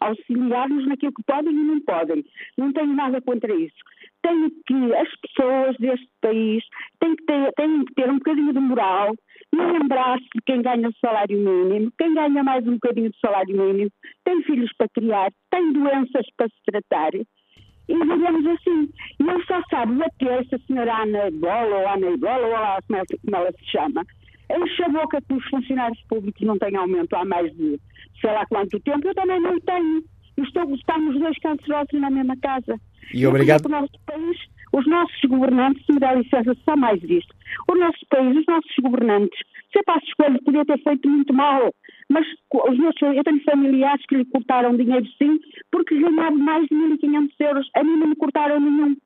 Auxiliar-nos 0.00 0.86
naquilo 0.86 1.12
que 1.12 1.22
podem 1.24 1.52
e 1.52 1.64
não 1.64 1.80
podem. 1.80 2.24
Não 2.56 2.72
tenho 2.72 2.94
nada 2.94 3.20
contra 3.20 3.52
isso. 3.54 3.76
Tenho 4.22 4.50
que, 4.66 4.94
as 4.94 5.08
pessoas 5.20 5.76
deste 5.78 6.08
país 6.20 6.62
têm 7.00 7.16
que 7.16 7.24
ter, 7.24 7.52
têm 7.54 7.84
que 7.84 7.94
ter 7.94 8.10
um 8.10 8.18
bocadinho 8.18 8.52
de 8.52 8.60
moral 8.60 9.14
e 9.52 9.56
lembrar-se 9.56 10.24
de 10.34 10.42
quem 10.44 10.62
ganha 10.62 10.88
o 10.88 10.98
salário 11.00 11.38
mínimo, 11.38 11.92
quem 11.98 12.14
ganha 12.14 12.42
mais 12.42 12.66
um 12.66 12.74
bocadinho 12.74 13.10
de 13.10 13.18
salário 13.18 13.56
mínimo, 13.56 13.90
tem 14.24 14.42
filhos 14.42 14.70
para 14.76 14.88
criar, 14.88 15.30
tem 15.50 15.72
doenças 15.72 16.26
para 16.36 16.48
se 16.48 16.62
tratar 16.66 17.14
e 17.14 17.94
vivemos 17.94 18.46
assim. 18.46 18.90
E 19.18 19.28
ele 19.28 19.44
só 19.46 19.60
sabe 19.70 19.94
bater 19.94 20.44
essa 20.44 20.58
senhora 20.66 21.02
Ana 21.02 21.30
Bola 21.30 21.76
ou 21.76 21.88
Ana 21.88 22.16
Bola, 22.16 22.46
ou 22.46 22.52
lá 22.52 22.78
como, 22.86 23.02
como 23.24 23.36
ela 23.36 23.52
se 23.52 23.70
chama, 23.70 24.04
enche 24.50 24.82
a 24.82 24.88
boca 24.88 25.20
que 25.20 25.34
os 25.34 25.44
funcionários 25.48 26.00
públicos 26.08 26.46
não 26.46 26.58
têm 26.58 26.76
aumento 26.76 27.14
há 27.14 27.24
mais 27.24 27.50
de 27.56 27.80
sei 28.20 28.30
lá 28.30 28.44
quanto 28.46 28.80
tempo, 28.80 29.06
eu 29.06 29.14
também 29.14 29.40
não 29.40 29.58
tenho. 29.60 30.02
Estou, 30.36 30.72
estamos 30.74 31.18
dois 31.18 31.36
cancerosos 31.38 32.00
na 32.00 32.10
mesma 32.10 32.36
casa. 32.36 32.78
E 33.12 33.26
obrigado. 33.26 33.66
O 33.66 33.68
nosso 33.68 33.92
país, 34.06 34.38
os 34.72 34.86
nossos 34.86 35.20
governantes, 35.22 35.84
se 35.84 35.92
me 35.92 36.00
dá 36.00 36.14
licença 36.14 36.54
só 36.64 36.76
mais 36.76 37.00
disto, 37.00 37.34
o 37.68 37.74
nosso 37.74 38.04
país, 38.08 38.36
os 38.36 38.46
nossos 38.46 38.74
governantes, 38.82 39.38
se 39.72 39.82
para 39.82 40.00
escolha, 40.02 40.38
podia 40.44 40.64
ter 40.64 40.82
feito 40.82 41.08
muito 41.08 41.32
mal, 41.32 41.72
mas 42.08 42.26
os 42.52 42.78
meus, 42.78 42.94
eu 43.02 43.22
tenho 43.22 43.42
familiares 43.44 44.04
que 44.06 44.16
lhe 44.16 44.24
cortaram 44.24 44.76
dinheiro 44.76 45.06
sim, 45.18 45.38
porque 45.70 45.98
ganhava 45.98 46.36
mais 46.36 46.66
de 46.66 46.74
1.500 46.74 47.28
euros. 47.40 47.70
A 47.74 47.84
mim 47.84 47.96
não 47.96 48.08
me 48.08 48.16
cortaram 48.16 48.58
nenhum. 48.58 48.96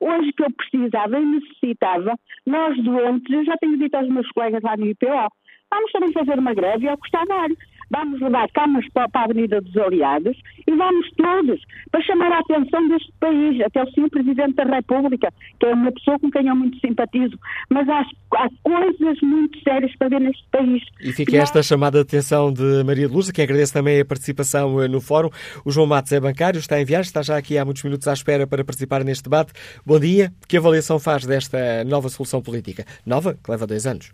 Hoje 0.00 0.32
que 0.32 0.42
eu 0.42 0.50
precisava 0.50 1.20
e 1.20 1.24
necessitava, 1.24 2.18
nós 2.44 2.76
doentes, 2.82 3.32
eu 3.32 3.44
já 3.44 3.56
tenho 3.58 3.78
dito 3.78 3.94
aos 3.94 4.08
meus 4.08 4.28
colegas 4.32 4.62
lá 4.62 4.76
no 4.76 4.86
IPO, 4.86 5.28
vamos 5.70 5.92
também 5.92 6.12
fazer 6.12 6.36
uma 6.36 6.52
greve 6.52 6.88
ao 6.88 6.98
a 7.14 7.24
dar 7.24 7.48
vamos 7.92 8.20
levar 8.20 8.50
camas 8.52 8.88
para 8.92 9.08
a 9.12 9.24
Avenida 9.24 9.60
dos 9.60 9.76
Aliados 9.76 10.36
e 10.66 10.74
vamos 10.74 11.08
todos 11.12 11.60
para 11.90 12.02
chamar 12.02 12.32
a 12.32 12.38
atenção 12.38 12.88
deste 12.88 13.12
país, 13.20 13.60
até 13.60 13.82
o 13.82 13.90
Sr. 13.90 14.08
Presidente 14.10 14.54
da 14.54 14.64
República, 14.64 15.28
que 15.60 15.66
é 15.66 15.74
uma 15.74 15.92
pessoa 15.92 16.18
com 16.18 16.30
quem 16.30 16.48
eu 16.48 16.56
muito 16.56 16.80
simpatizo, 16.80 17.38
mas 17.68 17.86
há, 17.88 18.00
há 18.34 18.48
coisas 18.62 19.20
muito 19.22 19.60
sérias 19.62 19.94
para 19.96 20.08
ver 20.08 20.20
neste 20.20 20.44
país. 20.50 20.82
E 21.00 21.12
fica 21.12 21.36
esta 21.36 21.60
há... 21.60 21.62
chamada 21.62 21.98
de 21.98 22.02
atenção 22.02 22.52
de 22.52 22.82
Maria 22.84 23.06
de 23.06 23.14
Luz, 23.14 23.30
que 23.30 23.42
agradece 23.42 23.74
também 23.74 24.00
a 24.00 24.04
participação 24.04 24.82
eh, 24.82 24.88
no 24.88 25.00
fórum. 25.00 25.28
O 25.64 25.70
João 25.70 25.86
Matos 25.86 26.12
é 26.12 26.20
bancário, 26.20 26.58
está 26.58 26.80
em 26.80 26.84
viagem, 26.84 27.08
está 27.08 27.22
já 27.22 27.36
aqui 27.36 27.58
há 27.58 27.64
muitos 27.64 27.84
minutos 27.84 28.08
à 28.08 28.14
espera 28.14 28.46
para 28.46 28.64
participar 28.64 29.04
neste 29.04 29.24
debate. 29.24 29.52
Bom 29.84 30.00
dia. 30.00 30.32
Que 30.48 30.56
avaliação 30.56 30.98
faz 30.98 31.26
desta 31.26 31.84
nova 31.84 32.08
solução 32.08 32.40
política? 32.40 32.84
Nova, 33.04 33.34
que 33.34 33.50
leva 33.50 33.66
dois 33.66 33.86
anos. 33.86 34.12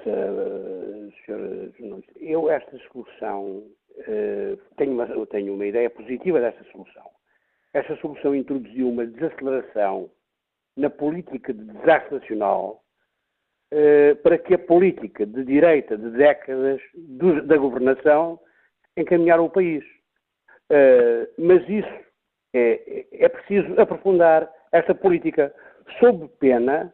Jornalista, 0.00 0.49
eu 2.16 2.50
esta 2.50 2.78
solução, 2.90 3.64
uh, 3.98 4.56
tenho, 4.76 4.92
uma, 4.92 5.04
eu 5.06 5.26
tenho 5.26 5.54
uma 5.54 5.66
ideia 5.66 5.90
positiva 5.90 6.40
desta 6.40 6.64
solução. 6.72 7.10
Esta 7.72 7.96
solução 7.96 8.34
introduziu 8.34 8.88
uma 8.88 9.06
desaceleração 9.06 10.10
na 10.76 10.90
política 10.90 11.52
de 11.52 11.64
desastre 11.64 12.16
nacional 12.16 12.82
uh, 13.72 14.16
para 14.22 14.38
que 14.38 14.54
a 14.54 14.58
política 14.58 15.26
de 15.26 15.44
direita 15.44 15.96
de 15.96 16.10
décadas 16.10 16.80
do, 16.94 17.42
da 17.42 17.56
governação 17.56 18.40
encaminhar 18.96 19.40
o 19.40 19.50
país. 19.50 19.84
Uh, 20.70 21.26
mas 21.38 21.68
isso 21.68 22.10
é, 22.54 23.06
é 23.12 23.28
preciso 23.28 23.80
aprofundar 23.80 24.50
esta 24.72 24.94
política 24.94 25.54
sob 25.98 26.28
pena 26.38 26.92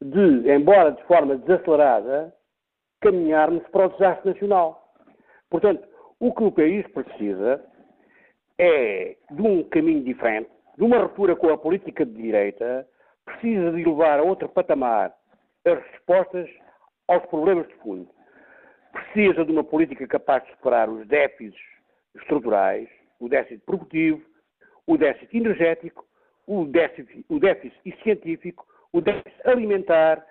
de, 0.00 0.50
embora 0.50 0.92
de 0.92 1.02
forma 1.04 1.36
desacelerada, 1.36 2.32
caminharmos 3.00 3.66
para 3.68 3.86
o 3.86 3.90
desastre 3.90 4.30
nacional. 4.30 4.94
Portanto, 5.50 5.86
o 6.18 6.32
que 6.32 6.44
o 6.44 6.52
país 6.52 6.86
precisa 6.88 7.64
é 8.58 9.16
de 9.30 9.42
um 9.42 9.62
caminho 9.64 10.02
diferente, 10.02 10.50
de 10.76 10.84
uma 10.84 10.98
ruptura 10.98 11.36
com 11.36 11.48
a 11.50 11.58
política 11.58 12.04
de 12.04 12.12
direita, 12.12 12.86
precisa 13.24 13.72
de 13.72 13.84
levar 13.84 14.18
a 14.18 14.22
outro 14.22 14.48
patamar 14.48 15.14
as 15.64 15.78
respostas 15.92 16.48
aos 17.08 17.24
problemas 17.26 17.66
de 17.68 17.74
fundo. 17.76 18.08
Precisa 18.92 19.44
de 19.44 19.52
uma 19.52 19.64
política 19.64 20.06
capaz 20.06 20.44
de 20.44 20.50
superar 20.52 20.88
os 20.88 21.06
déficits 21.06 21.60
estruturais, 22.14 22.88
o 23.20 23.28
déficit 23.28 23.62
produtivo, 23.64 24.22
o 24.86 24.96
déficit 24.96 25.36
energético, 25.36 26.06
o 26.46 26.64
déficit, 26.64 27.24
o 27.28 27.38
déficit 27.38 28.02
científico, 28.02 28.66
o 28.92 29.00
déficit 29.00 29.48
alimentar, 29.48 30.24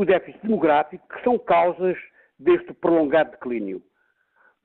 o 0.00 0.04
déficit 0.06 0.40
demográfico, 0.42 1.06
que 1.08 1.22
são 1.22 1.38
causas 1.38 1.96
deste 2.38 2.72
prolongado 2.72 3.32
declínio. 3.32 3.82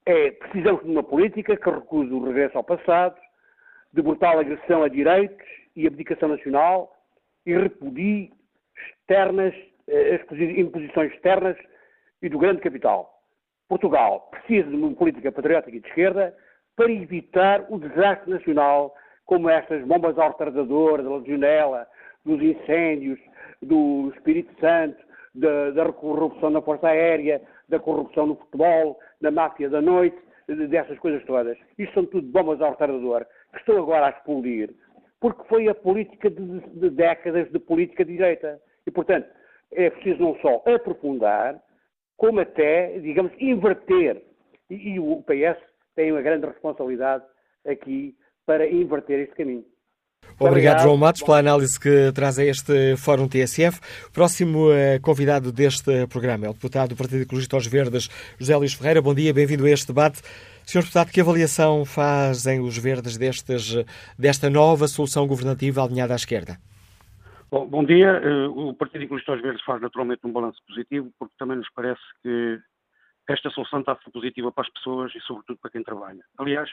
É, 0.05 0.31
precisamos 0.31 0.83
de 0.83 0.89
uma 0.89 1.03
política 1.03 1.57
que 1.57 1.69
recuse 1.69 2.09
o 2.13 2.23
regresso 2.23 2.57
ao 2.57 2.63
passado, 2.63 3.17
de 3.91 4.01
brutal 4.01 4.39
agressão 4.39 4.83
a 4.83 4.87
direitos 4.87 5.45
e 5.75 5.85
abdicação 5.85 6.29
nacional 6.29 6.95
e 7.45 7.53
repudie 7.53 8.31
externas, 8.77 9.53
eh, 9.87 10.15
as 10.15 10.39
imposições 10.39 11.11
externas 11.13 11.57
e 12.21 12.29
do 12.29 12.39
grande 12.39 12.61
capital. 12.61 13.21
Portugal 13.67 14.29
precisa 14.31 14.69
de 14.69 14.75
uma 14.75 14.93
política 14.95 15.31
patriótica 15.31 15.75
e 15.75 15.81
de 15.81 15.87
esquerda 15.87 16.33
para 16.77 16.91
evitar 16.91 17.65
o 17.69 17.77
desastre 17.77 18.31
nacional, 18.31 18.95
como 19.25 19.49
estas 19.49 19.85
bombas 19.85 20.17
ao 20.17 20.29
retardador, 20.29 21.03
da 21.03 21.09
legionela, 21.09 21.87
dos 22.23 22.41
incêndios, 22.41 23.19
do 23.61 24.11
Espírito 24.15 24.53
Santo, 24.59 25.04
da, 25.35 25.71
da 25.71 25.91
corrupção 25.91 26.49
na 26.49 26.61
Força 26.61 26.87
Aérea, 26.87 27.41
da 27.69 27.79
corrupção 27.79 28.27
no 28.27 28.35
futebol, 28.35 28.99
da 29.21 29.31
máfia 29.31 29.69
da 29.69 29.81
noite, 29.81 30.17
dessas 30.47 30.97
coisas 30.99 31.23
todas. 31.25 31.57
Isto 31.77 31.93
são 31.93 32.05
tudo 32.05 32.27
bombas 32.27 32.61
ao 32.61 32.71
retardador 32.71 33.25
que 33.51 33.59
estão 33.59 33.77
agora 33.77 34.07
a 34.07 34.09
explodir, 34.09 34.73
porque 35.19 35.47
foi 35.47 35.67
a 35.67 35.75
política 35.75 36.29
de, 36.29 36.59
de 36.59 36.89
décadas 36.89 37.51
de 37.51 37.59
política 37.59 38.05
de 38.05 38.13
direita. 38.13 38.59
E, 38.85 38.91
portanto, 38.91 39.27
é 39.71 39.89
preciso 39.89 40.21
não 40.21 40.35
só 40.39 40.61
aprofundar, 40.65 41.61
como 42.17 42.39
até, 42.39 42.99
digamos, 42.99 43.31
inverter. 43.39 44.21
E, 44.69 44.93
e 44.93 44.99
o 44.99 45.23
PS 45.23 45.61
tem 45.95 46.11
uma 46.11 46.21
grande 46.21 46.45
responsabilidade 46.45 47.23
aqui 47.65 48.15
para 48.45 48.67
inverter 48.67 49.19
este 49.21 49.35
caminho. 49.35 49.65
Obrigado, 50.37 50.51
Obrigado, 50.51 50.83
João 50.83 50.97
Matos, 50.97 51.21
pela 51.21 51.39
análise 51.39 51.79
que 51.79 52.11
traz 52.13 52.37
a 52.37 52.43
este 52.43 52.97
Fórum 52.97 53.27
TSF. 53.27 53.79
Próximo 54.11 54.69
uh, 54.69 54.99
convidado 55.01 55.51
deste 55.51 56.05
programa 56.07 56.45
é 56.45 56.49
o 56.49 56.53
deputado 56.53 56.89
do 56.89 56.95
Partido 56.95 57.21
Ecologista 57.21 57.55
aos 57.55 57.67
Verdes, 57.67 58.09
José 58.37 58.55
Luís 58.57 58.73
Ferreira. 58.73 59.01
Bom 59.01 59.13
dia, 59.13 59.33
bem-vindo 59.33 59.65
a 59.65 59.69
este 59.69 59.87
debate. 59.87 60.21
Sr. 60.65 60.81
Deputado, 60.81 61.11
que 61.11 61.21
avaliação 61.21 61.85
fazem 61.85 62.59
os 62.59 62.77
verdes 62.77 63.17
destes, 63.17 63.75
desta 64.17 64.49
nova 64.49 64.87
solução 64.87 65.27
governativa 65.27 65.83
alinhada 65.83 66.13
à 66.13 66.15
esquerda? 66.15 66.57
Bom, 67.51 67.67
bom 67.67 67.85
dia. 67.85 68.19
Eh, 68.21 68.47
o 68.47 68.73
Partido 68.73 69.03
Ecologista 69.03 69.31
aos 69.31 69.41
Verdes 69.41 69.63
faz 69.63 69.79
naturalmente 69.81 70.25
um 70.25 70.31
balanço 70.31 70.59
positivo, 70.67 71.11
porque 71.19 71.35
também 71.37 71.57
nos 71.57 71.69
parece 71.69 72.01
que 72.23 72.59
esta 73.29 73.49
solução 73.51 73.79
está 73.79 73.93
a 73.93 73.97
ser 73.97 74.11
positiva 74.11 74.51
para 74.51 74.63
as 74.63 74.73
pessoas 74.73 75.13
e, 75.15 75.19
sobretudo, 75.21 75.59
para 75.61 75.71
quem 75.71 75.83
trabalha. 75.83 76.23
Aliás, 76.37 76.69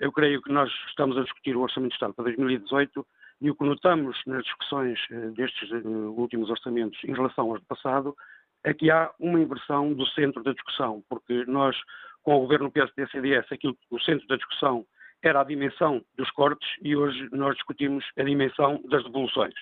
eu 0.00 0.10
creio 0.10 0.40
que 0.40 0.50
nós 0.50 0.72
estamos 0.88 1.16
a 1.18 1.22
discutir 1.22 1.54
o 1.54 1.60
Orçamento 1.60 1.90
de 1.90 1.96
Estado 1.96 2.14
para 2.14 2.24
2018 2.24 3.06
e 3.42 3.50
o 3.50 3.54
que 3.54 3.64
notamos 3.64 4.18
nas 4.26 4.42
discussões 4.42 4.98
eh, 5.10 5.28
destes 5.36 5.70
eh, 5.70 5.76
últimos 5.86 6.48
orçamentos 6.50 6.98
em 7.04 7.12
relação 7.12 7.50
aos 7.50 7.60
do 7.60 7.66
passado 7.66 8.16
é 8.64 8.72
que 8.72 8.90
há 8.90 9.10
uma 9.20 9.38
inversão 9.38 9.92
do 9.92 10.06
centro 10.06 10.42
da 10.42 10.52
discussão, 10.52 11.02
porque 11.08 11.44
nós, 11.46 11.76
com 12.22 12.34
o 12.34 12.40
governo 12.40 12.70
PSD-CDS, 12.70 13.52
aquilo, 13.52 13.76
o 13.90 14.00
centro 14.00 14.26
da 14.26 14.36
discussão 14.36 14.86
era 15.22 15.42
a 15.42 15.44
dimensão 15.44 16.02
dos 16.16 16.30
cortes 16.30 16.68
e 16.82 16.96
hoje 16.96 17.28
nós 17.32 17.54
discutimos 17.54 18.04
a 18.18 18.22
dimensão 18.22 18.80
das 18.88 19.04
devoluções. 19.04 19.54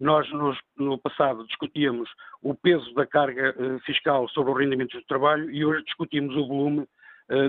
Nós, 0.00 0.26
no 0.76 0.98
passado, 0.98 1.46
discutíamos 1.46 2.08
o 2.42 2.54
peso 2.54 2.94
da 2.94 3.04
carga 3.04 3.54
uh, 3.58 3.80
fiscal 3.80 4.28
sobre 4.28 4.52
os 4.52 4.58
rendimentos 4.58 4.98
do 5.00 5.06
trabalho 5.06 5.50
e 5.50 5.64
hoje 5.64 5.84
discutimos 5.84 6.36
o 6.36 6.46
volume 6.46 6.86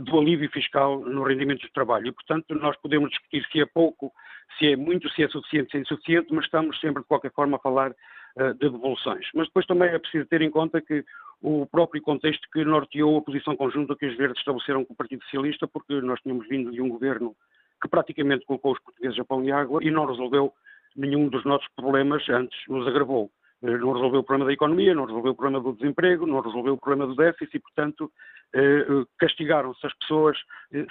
do 0.03 0.19
alívio 0.19 0.49
fiscal 0.51 0.99
no 0.99 1.23
rendimento 1.23 1.61
do 1.61 1.71
trabalho. 1.71 2.07
E, 2.07 2.11
portanto, 2.11 2.53
nós 2.55 2.75
podemos 2.81 3.09
discutir 3.09 3.45
se 3.51 3.61
é 3.61 3.65
pouco, 3.65 4.11
se 4.57 4.73
é 4.73 4.75
muito, 4.75 5.09
se 5.09 5.23
é 5.23 5.29
suficiente, 5.29 5.71
se 5.71 5.77
é 5.77 5.79
insuficiente, 5.81 6.33
mas 6.33 6.45
estamos 6.45 6.79
sempre, 6.79 7.01
de 7.01 7.07
qualquer 7.07 7.31
forma, 7.31 7.57
a 7.57 7.59
falar 7.61 7.91
uh, 7.91 8.53
de 8.53 8.69
devoluções. 8.69 9.25
Mas 9.33 9.47
depois 9.47 9.65
também 9.65 9.89
é 9.89 9.97
preciso 9.99 10.25
ter 10.25 10.41
em 10.41 10.49
conta 10.49 10.81
que 10.81 11.05
o 11.41 11.65
próprio 11.65 12.01
contexto 12.01 12.47
que 12.51 12.65
norteou 12.65 13.17
a 13.17 13.21
posição 13.21 13.55
conjunta 13.55 13.95
que 13.95 14.05
os 14.05 14.17
verdes 14.17 14.39
estabeleceram 14.39 14.83
com 14.83 14.93
o 14.93 14.97
Partido 14.97 15.23
Socialista, 15.23 15.67
porque 15.67 16.01
nós 16.01 16.19
tínhamos 16.21 16.47
vindo 16.47 16.71
de 16.71 16.81
um 16.81 16.89
governo 16.89 17.35
que 17.81 17.87
praticamente 17.87 18.45
colocou 18.45 18.73
os 18.73 18.79
portugueses 18.79 19.17
a 19.19 19.23
pão 19.23 19.43
e 19.43 19.51
água 19.51 19.81
e 19.81 19.89
não 19.89 20.05
resolveu 20.05 20.53
nenhum 20.95 21.29
dos 21.29 21.45
nossos 21.45 21.67
problemas 21.75 22.27
antes 22.29 22.57
nos 22.67 22.85
agravou. 22.85 23.31
Eh, 23.61 23.77
não 23.77 23.91
resolveu 23.91 24.21
o 24.21 24.23
problema 24.23 24.45
da 24.45 24.53
economia, 24.53 24.93
não 24.93 25.05
resolveu 25.05 25.31
o 25.31 25.35
problema 25.35 25.61
do 25.61 25.73
desemprego, 25.73 26.25
não 26.25 26.39
resolveu 26.39 26.73
o 26.73 26.77
problema 26.77 27.07
do 27.07 27.15
déficit 27.15 27.57
e, 27.57 27.59
portanto, 27.59 28.11
eh, 28.53 28.59
eh, 28.61 29.05
castigaram-se 29.17 29.85
as 29.85 29.93
pessoas 29.95 30.37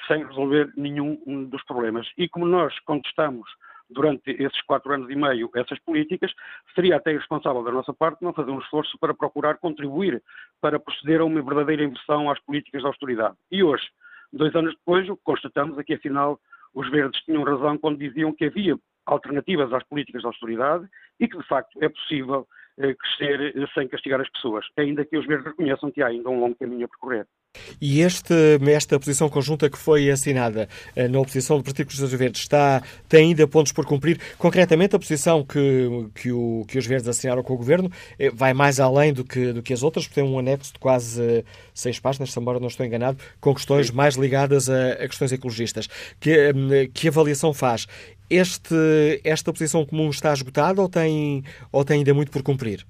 sem 0.06 0.24
resolver 0.26 0.70
nenhum 0.76 1.16
dos 1.46 1.64
problemas. 1.64 2.06
E 2.16 2.28
como 2.28 2.46
nós 2.46 2.78
contestamos 2.80 3.48
durante 3.90 4.30
esses 4.30 4.60
quatro 4.62 4.92
anos 4.92 5.08
e 5.08 5.16
meio 5.16 5.50
essas 5.54 5.78
políticas, 5.80 6.30
seria 6.74 6.96
até 6.96 7.12
irresponsável 7.12 7.62
da 7.62 7.72
nossa 7.72 7.94
parte 7.94 8.22
não 8.22 8.34
fazer 8.34 8.50
um 8.50 8.58
esforço 8.58 8.98
para 8.98 9.14
procurar 9.14 9.56
contribuir 9.56 10.22
para 10.60 10.78
proceder 10.78 11.20
a 11.20 11.24
uma 11.24 11.40
verdadeira 11.40 11.84
inversão 11.84 12.30
às 12.30 12.38
políticas 12.40 12.82
de 12.82 12.86
austeridade. 12.86 13.34
E 13.50 13.62
hoje, 13.62 13.84
dois 14.30 14.54
anos 14.54 14.74
depois, 14.74 15.08
o 15.08 15.16
que 15.16 15.22
constatamos 15.24 15.78
é 15.78 15.84
que, 15.84 15.94
afinal, 15.94 16.38
os 16.74 16.90
verdes 16.90 17.18
tinham 17.22 17.44
razão 17.44 17.78
quando 17.78 17.98
diziam 17.98 18.32
que 18.34 18.44
havia 18.44 18.76
alternativas 19.06 19.72
às 19.72 19.82
políticas 19.84 20.20
de 20.20 20.26
austeridade 20.26 20.86
e 21.18 21.26
que, 21.26 21.38
de 21.38 21.46
facto, 21.46 21.82
é 21.82 21.88
possível 21.88 22.46
crescer 22.78 23.56
eh, 23.56 23.66
sem 23.74 23.88
castigar 23.88 24.20
as 24.20 24.30
pessoas, 24.30 24.66
ainda 24.76 25.04
que 25.04 25.16
os 25.16 25.26
verdes 25.26 25.46
reconheçam 25.46 25.90
que 25.90 26.02
há 26.02 26.08
ainda 26.08 26.28
um 26.28 26.40
longo 26.40 26.56
caminho 26.56 26.86
a 26.86 26.88
percorrer. 26.88 27.26
E 27.80 28.00
este, 28.00 28.34
esta 28.70 28.98
posição 28.98 29.28
conjunta 29.28 29.70
que 29.70 29.78
foi 29.78 30.10
assinada 30.10 30.68
eh, 30.96 31.08
na 31.08 31.20
oposição 31.20 31.58
do 31.58 31.64
Partido 31.64 31.88
dos 31.88 32.12
Verdes 32.12 32.42
está, 32.42 32.82
tem 33.08 33.28
ainda 33.28 33.46
pontos 33.46 33.72
por 33.72 33.86
cumprir. 33.86 34.18
Concretamente, 34.36 34.96
a 34.96 34.98
posição 34.98 35.44
que, 35.44 36.08
que, 36.14 36.32
o, 36.32 36.64
que 36.66 36.78
os 36.78 36.86
Verdes 36.86 37.08
assinaram 37.08 37.42
com 37.42 37.54
o 37.54 37.56
Governo 37.56 37.90
vai 38.34 38.52
mais 38.52 38.80
além 38.80 39.12
do 39.12 39.24
que, 39.24 39.52
do 39.52 39.62
que 39.62 39.72
as 39.72 39.82
outras, 39.82 40.06
porque 40.06 40.20
tem 40.20 40.28
um 40.28 40.38
anexo 40.38 40.72
de 40.72 40.78
quase 40.78 41.44
seis 41.74 42.00
páginas, 42.00 42.32
se 42.32 42.40
embora 42.40 42.58
não 42.58 42.68
estou 42.68 42.84
enganado, 42.84 43.18
com 43.40 43.54
questões 43.54 43.90
mais 43.90 44.16
ligadas 44.16 44.68
a, 44.68 44.92
a 44.92 45.08
questões 45.08 45.32
ecologistas. 45.32 45.88
Que, 46.18 46.52
que 46.92 47.08
avaliação 47.08 47.54
faz? 47.54 47.86
Este, 48.28 48.74
esta 49.24 49.52
posição 49.52 49.86
comum 49.86 50.10
está 50.10 50.32
esgotada 50.32 50.82
ou 50.82 50.88
tem, 50.88 51.44
ou 51.72 51.84
tem 51.84 51.98
ainda 51.98 52.12
muito 52.12 52.30
por 52.30 52.42
cumprir? 52.42 52.84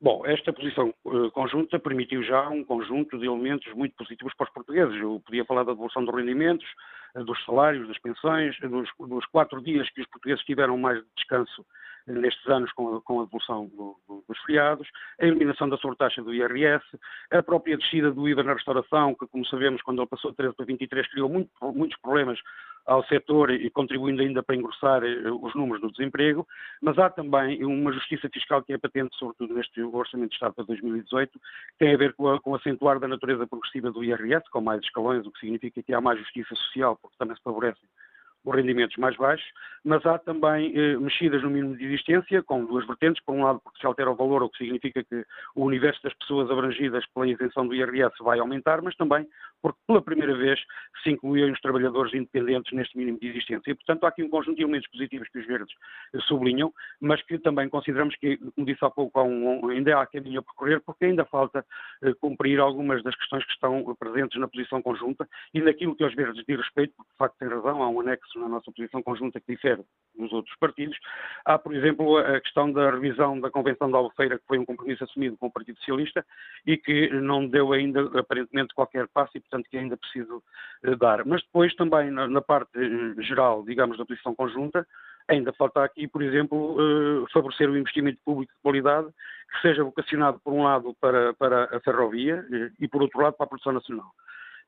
Bom, 0.00 0.26
esta 0.26 0.52
posição 0.52 0.92
uh, 1.04 1.30
conjunta 1.30 1.78
permitiu 1.78 2.22
já 2.22 2.48
um 2.48 2.64
conjunto 2.64 3.18
de 3.18 3.26
elementos 3.26 3.72
muito 3.74 3.94
positivos 3.96 4.34
para 4.34 4.44
os 4.44 4.52
portugueses. 4.52 5.00
Eu 5.00 5.20
podia 5.24 5.44
falar 5.44 5.62
da 5.62 5.72
devolução 5.72 6.04
dos 6.04 6.14
rendimentos, 6.14 6.66
uh, 7.14 7.24
dos 7.24 7.42
salários, 7.44 7.86
das 7.88 7.98
pensões, 7.98 8.58
uh, 8.58 8.68
dos, 8.68 8.90
dos, 8.98 9.24
quatro 9.26 9.62
dias 9.62 9.88
que 9.90 10.02
os 10.02 10.06
portugueses 10.08 10.44
tiveram 10.44 10.76
mais 10.76 10.98
de 10.98 11.06
descanso 11.16 11.64
nestes 12.06 12.46
anos 12.48 12.70
com 12.72 12.96
a, 12.96 13.00
com 13.00 13.20
a 13.20 13.24
do, 13.24 13.96
do, 14.06 14.24
dos 14.28 14.38
feriados, 14.40 14.88
a 15.20 15.26
eliminação 15.26 15.68
da 15.68 15.76
sobretaxa 15.78 16.22
do 16.22 16.34
IRS, 16.34 16.84
a 17.30 17.42
própria 17.42 17.76
descida 17.76 18.10
do 18.10 18.28
IVA 18.28 18.42
na 18.42 18.54
restauração, 18.54 19.14
que, 19.14 19.26
como 19.26 19.46
sabemos, 19.46 19.82
quando 19.82 20.00
ele 20.00 20.08
passou 20.08 20.30
de 20.30 20.36
13 20.36 20.54
para 20.54 20.66
23, 20.66 21.10
criou 21.10 21.28
muito, 21.28 21.50
muitos 21.72 21.98
problemas 22.00 22.38
ao 22.86 23.02
setor 23.04 23.50
e 23.50 23.70
contribuindo 23.70 24.20
ainda 24.20 24.42
para 24.42 24.56
engrossar 24.56 25.02
eh, 25.02 25.30
os 25.30 25.54
números 25.54 25.80
do 25.80 25.90
desemprego, 25.90 26.46
mas 26.82 26.98
há 26.98 27.08
também 27.08 27.64
uma 27.64 27.92
justiça 27.92 28.28
fiscal 28.28 28.62
que 28.62 28.74
é 28.74 28.78
patente, 28.78 29.16
sobretudo 29.16 29.54
neste 29.54 29.82
Orçamento 29.82 30.30
de 30.30 30.34
Estado 30.34 30.54
para 30.54 30.64
2018, 30.64 31.32
que 31.32 31.38
tem 31.78 31.94
a 31.94 31.96
ver 31.96 32.12
com, 32.12 32.28
a, 32.28 32.40
com 32.40 32.50
o 32.50 32.54
acentuar 32.54 33.00
da 33.00 33.08
natureza 33.08 33.46
progressiva 33.46 33.90
do 33.90 34.04
IRS, 34.04 34.48
com 34.50 34.60
mais 34.60 34.82
escalões, 34.82 35.26
o 35.26 35.32
que 35.32 35.40
significa 35.40 35.82
que 35.82 35.94
há 35.94 36.00
mais 36.00 36.18
justiça 36.18 36.54
social, 36.54 36.98
porque 37.00 37.16
também 37.18 37.36
se 37.36 37.42
favorecem 37.42 37.88
os 38.44 38.54
rendimentos 38.54 38.96
mais 38.96 39.16
baixos, 39.16 39.46
mas 39.84 40.04
há 40.06 40.18
também 40.18 40.72
eh, 40.76 40.96
mexidas 40.98 41.42
no 41.42 41.50
mínimo 41.50 41.76
de 41.76 41.84
existência, 41.84 42.42
com 42.42 42.64
duas 42.64 42.86
vertentes. 42.86 43.22
Por 43.24 43.34
um 43.34 43.42
lado, 43.42 43.60
porque 43.60 43.78
se 43.80 43.86
altera 43.86 44.10
o 44.10 44.14
valor, 44.14 44.42
o 44.42 44.48
que 44.48 44.58
significa 44.58 45.02
que 45.02 45.24
o 45.54 45.64
universo 45.64 46.02
das 46.02 46.14
pessoas 46.14 46.50
abrangidas 46.50 47.04
pela 47.14 47.28
isenção 47.28 47.66
do 47.66 47.74
IRS 47.74 48.14
vai 48.20 48.38
aumentar, 48.38 48.82
mas 48.82 48.94
também 48.96 49.26
porque 49.64 49.78
pela 49.86 50.02
primeira 50.02 50.36
vez 50.36 50.60
se 51.02 51.08
incluíam 51.08 51.50
os 51.50 51.58
trabalhadores 51.58 52.12
independentes 52.12 52.70
neste 52.74 52.98
mínimo 52.98 53.18
de 53.18 53.28
existência. 53.28 53.70
E, 53.70 53.74
portanto, 53.74 54.04
há 54.04 54.08
aqui 54.08 54.22
um 54.22 54.28
conjunto 54.28 54.56
de 54.56 54.62
elementos 54.62 54.90
positivos 54.90 55.26
que 55.30 55.38
os 55.38 55.46
verdes 55.46 55.74
sublinham, 56.28 56.70
mas 57.00 57.22
que 57.22 57.38
também 57.38 57.66
consideramos 57.70 58.14
que, 58.16 58.36
como 58.36 58.66
disse 58.66 58.84
há 58.84 58.90
pouco, 58.90 59.18
há 59.18 59.24
um, 59.24 59.66
ainda 59.70 59.98
há 59.98 60.06
caminho 60.06 60.40
a 60.40 60.42
percorrer, 60.42 60.82
porque 60.84 61.06
ainda 61.06 61.24
falta 61.24 61.64
eh, 62.02 62.12
cumprir 62.20 62.60
algumas 62.60 63.02
das 63.02 63.16
questões 63.16 63.42
que 63.46 63.52
estão 63.52 63.82
presentes 63.98 64.38
na 64.38 64.46
posição 64.46 64.82
conjunta 64.82 65.26
e 65.54 65.62
naquilo 65.62 65.96
que 65.96 66.04
aos 66.04 66.14
verdes 66.14 66.44
diz 66.46 66.58
respeito, 66.58 66.92
porque 66.94 67.12
de 67.12 67.16
facto 67.16 67.36
tem 67.38 67.48
razão, 67.48 67.82
há 67.82 67.88
um 67.88 68.00
anexo 68.00 68.38
na 68.38 68.48
nossa 68.48 68.70
posição 68.70 69.02
conjunta 69.02 69.40
que 69.40 69.54
difere 69.54 69.82
dos 70.18 70.30
outros 70.30 70.54
partidos. 70.58 70.98
Há, 71.46 71.58
por 71.58 71.74
exemplo, 71.74 72.18
a 72.18 72.38
questão 72.38 72.70
da 72.70 72.90
revisão 72.90 73.40
da 73.40 73.50
Convenção 73.50 73.90
da 73.90 73.96
Albufeira, 73.96 74.38
que 74.38 74.46
foi 74.46 74.58
um 74.58 74.66
compromisso 74.66 75.04
assumido 75.04 75.38
com 75.38 75.46
o 75.46 75.52
Partido 75.52 75.78
Socialista 75.78 76.22
e 76.66 76.76
que 76.76 77.08
não 77.08 77.48
deu 77.48 77.72
ainda, 77.72 78.02
aparentemente, 78.18 78.74
qualquer 78.74 79.08
passo 79.08 79.32
e, 79.36 79.40
portanto, 79.40 79.53
que 79.62 79.76
ainda 79.76 79.96
preciso 79.96 80.42
eh, 80.84 80.96
dar. 80.96 81.24
Mas 81.24 81.42
depois 81.42 81.74
também, 81.74 82.10
na, 82.10 82.40
parte 82.40 82.70
eh, 82.76 83.22
geral, 83.22 83.62
digamos, 83.64 83.96
da 83.96 84.04
posição 84.04 84.34
conjunta, 84.34 84.86
ainda 85.28 85.52
falta 85.52 85.82
aqui, 85.82 86.06
por 86.06 86.22
exemplo, 86.22 86.76
eh, 86.78 87.24
favorecer 87.32 87.70
o 87.70 87.76
investimento 87.76 88.18
público 88.24 88.52
de 88.52 88.60
qualidade 88.62 89.08
que 89.50 89.60
seja 89.62 89.84
vocacionado, 89.84 90.40
por 90.40 90.52
um 90.52 90.64
lado, 90.64 90.94
para, 91.00 91.32
para 91.34 91.76
a 91.76 91.80
ferrovia 91.80 92.44
e, 92.80 92.88
por 92.88 93.02
outro 93.02 93.20
lado, 93.20 93.34
para 93.34 93.44
a 93.44 93.48
produção 93.48 93.72
nacional. 93.72 94.10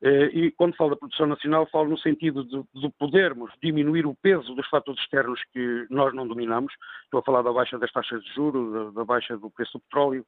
E 0.03 0.53
quando 0.53 0.76
falo 0.76 0.91
da 0.91 0.97
produção 0.97 1.26
nacional, 1.26 1.66
falo 1.72 1.89
no 1.89 1.99
sentido 1.99 2.45
de, 2.45 2.62
de, 2.74 2.89
podermos 2.99 3.51
diminuir 3.62 4.07
o 4.07 4.14
peso 4.14 4.55
dos 4.55 4.68
fatores 4.68 5.01
externos 5.01 5.43
que 5.53 5.87
nós 5.89 6.14
não 6.14 6.28
dominamos. 6.28 6.72
Estou 7.05 7.20
a 7.20 7.22
falar 7.22 7.41
da 7.41 7.51
baixa 7.51 7.78
das 7.78 7.91
taxas 7.91 8.22
de 8.22 8.34
juros, 8.34 8.72
da, 8.72 9.01
da 9.01 9.05
baixa 9.05 9.39
do 9.39 9.51
preço 9.51 9.78
do 9.78 9.80
petróleo, 9.80 10.24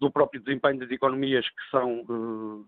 do 0.00 0.10
próprio 0.10 0.40
desempenho 0.40 0.80
das 0.80 0.90
economias 0.90 1.46
que 1.46 1.70
são 1.70 2.64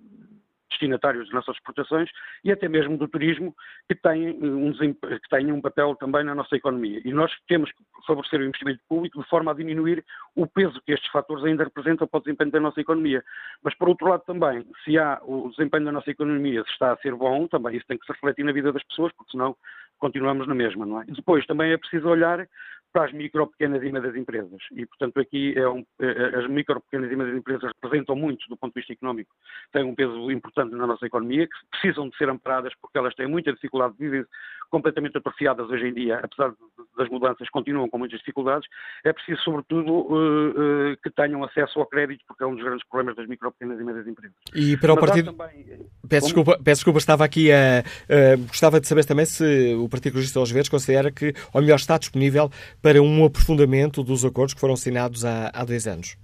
destinatários 0.78 1.24
das 1.24 1.34
nossas 1.34 1.56
exportações 1.56 2.08
e 2.44 2.52
até 2.52 2.68
mesmo 2.68 2.96
do 2.96 3.08
turismo, 3.08 3.54
que 3.88 3.94
tem, 3.94 4.30
um, 4.30 4.72
que 4.72 5.52
um 5.52 5.60
papel 5.60 5.94
também 5.96 6.24
na 6.24 6.34
nossa 6.34 6.56
economia. 6.56 7.00
E 7.04 7.12
nós 7.12 7.32
temos 7.48 7.70
que 7.72 7.82
favorecer 8.06 8.40
o 8.40 8.44
investimento 8.44 8.80
público 8.88 9.20
de 9.20 9.28
forma 9.28 9.50
a 9.50 9.54
diminuir 9.54 10.04
o 10.36 10.46
peso 10.46 10.80
que 10.82 10.92
estes 10.92 11.10
fatores 11.10 11.44
ainda 11.44 11.64
representam 11.64 12.06
para 12.06 12.18
o 12.18 12.22
desempenho 12.22 12.50
da 12.50 12.60
nossa 12.60 12.80
economia. 12.80 13.22
Mas, 13.62 13.74
por 13.74 13.88
outro 13.88 14.08
lado, 14.08 14.22
também, 14.24 14.64
se 14.84 14.98
há 14.98 15.20
o 15.24 15.50
desempenho 15.50 15.86
da 15.86 15.92
nossa 15.92 16.10
economia 16.10 16.62
se 16.64 16.70
está 16.70 16.92
a 16.92 16.96
ser 16.98 17.14
bom, 17.14 17.46
também 17.46 17.76
isso 17.76 17.86
tem 17.86 17.98
que 17.98 18.06
se 18.06 18.12
refletir 18.12 18.44
na 18.44 18.52
vida 18.52 18.72
das 18.72 18.82
pessoas, 18.84 19.12
porque 19.12 19.32
senão 19.32 19.56
continuamos 19.98 20.46
na 20.46 20.54
mesma, 20.54 20.86
não 20.86 21.02
é? 21.02 21.04
Depois 21.06 21.44
também 21.46 21.72
é 21.72 21.76
preciso 21.76 22.08
olhar 22.08 22.46
para 22.92 23.06
as 23.06 23.12
micro, 23.12 23.46
pequenas 23.46 23.82
e 23.82 23.92
médias 23.92 24.16
empresas. 24.16 24.60
E, 24.72 24.86
portanto, 24.86 25.20
aqui 25.20 25.54
é 25.56 25.68
um, 25.68 25.84
é, 26.00 26.06
é, 26.06 26.38
as 26.38 26.48
micro, 26.48 26.80
pequenas 26.80 27.10
e 27.12 27.16
médias 27.16 27.36
empresas 27.36 27.70
representam 27.82 28.16
muito 28.16 28.48
do 28.48 28.56
ponto 28.56 28.74
de 28.74 28.80
vista 28.80 28.92
económico, 28.92 29.30
têm 29.72 29.84
um 29.84 29.94
peso 29.94 30.30
importante 30.30 30.74
na 30.74 30.86
nossa 30.86 31.06
economia, 31.06 31.46
que 31.46 31.66
precisam 31.70 32.08
de 32.08 32.16
ser 32.16 32.28
amparadas 32.28 32.72
porque 32.80 32.98
elas 32.98 33.14
têm 33.14 33.26
muita 33.26 33.52
dificuldade, 33.52 33.94
vivem 33.98 34.24
completamente 34.70 35.16
atrofiadas 35.16 35.68
hoje 35.70 35.86
em 35.86 35.94
dia, 35.94 36.20
apesar 36.22 36.52
das 36.96 37.08
mudanças, 37.08 37.48
continuam 37.50 37.88
com 37.88 37.98
muitas 37.98 38.18
dificuldades. 38.18 38.68
É 39.04 39.12
preciso, 39.12 39.40
sobretudo, 39.42 39.90
uh, 39.90 40.50
uh, 40.50 40.96
que 41.02 41.10
tenham 41.10 41.42
acesso 41.44 41.78
ao 41.78 41.86
crédito, 41.86 42.22
porque 42.26 42.42
é 42.42 42.46
um 42.46 42.54
dos 42.54 42.64
grandes 42.64 42.86
problemas 42.86 43.16
das 43.16 43.26
micro, 43.26 43.50
pequenas 43.52 43.80
e 43.80 43.84
médias 43.84 44.06
empresas. 44.06 44.36
E 44.54 44.76
para 44.76 44.92
o 44.92 44.96
Mas 44.96 45.04
partido. 45.06 45.32
Também... 45.32 45.86
Peço, 46.08 46.26
desculpa, 46.26 46.58
peço 46.62 46.80
desculpa, 46.80 46.98
estava 46.98 47.24
aqui 47.24 47.50
a. 47.50 47.82
Uh, 48.04 48.46
gostava 48.46 48.80
de 48.80 48.86
saber 48.86 49.04
também 49.04 49.24
se 49.24 49.74
o 49.74 49.88
Partido 49.88 50.12
Ecologista 50.12 50.38
aos 50.38 50.50
Verdes 50.50 50.68
considera 50.68 51.10
que, 51.10 51.32
ou 51.52 51.60
melhor, 51.60 51.76
está 51.76 51.96
disponível 51.96 52.50
para 52.82 53.02
um 53.02 53.24
aprofundamento 53.24 54.02
dos 54.02 54.24
acordos 54.24 54.54
que 54.54 54.60
foram 54.60 54.74
assinados 54.74 55.24
há, 55.24 55.50
há 55.52 55.64
dois 55.64 55.86
anos. 55.86 56.16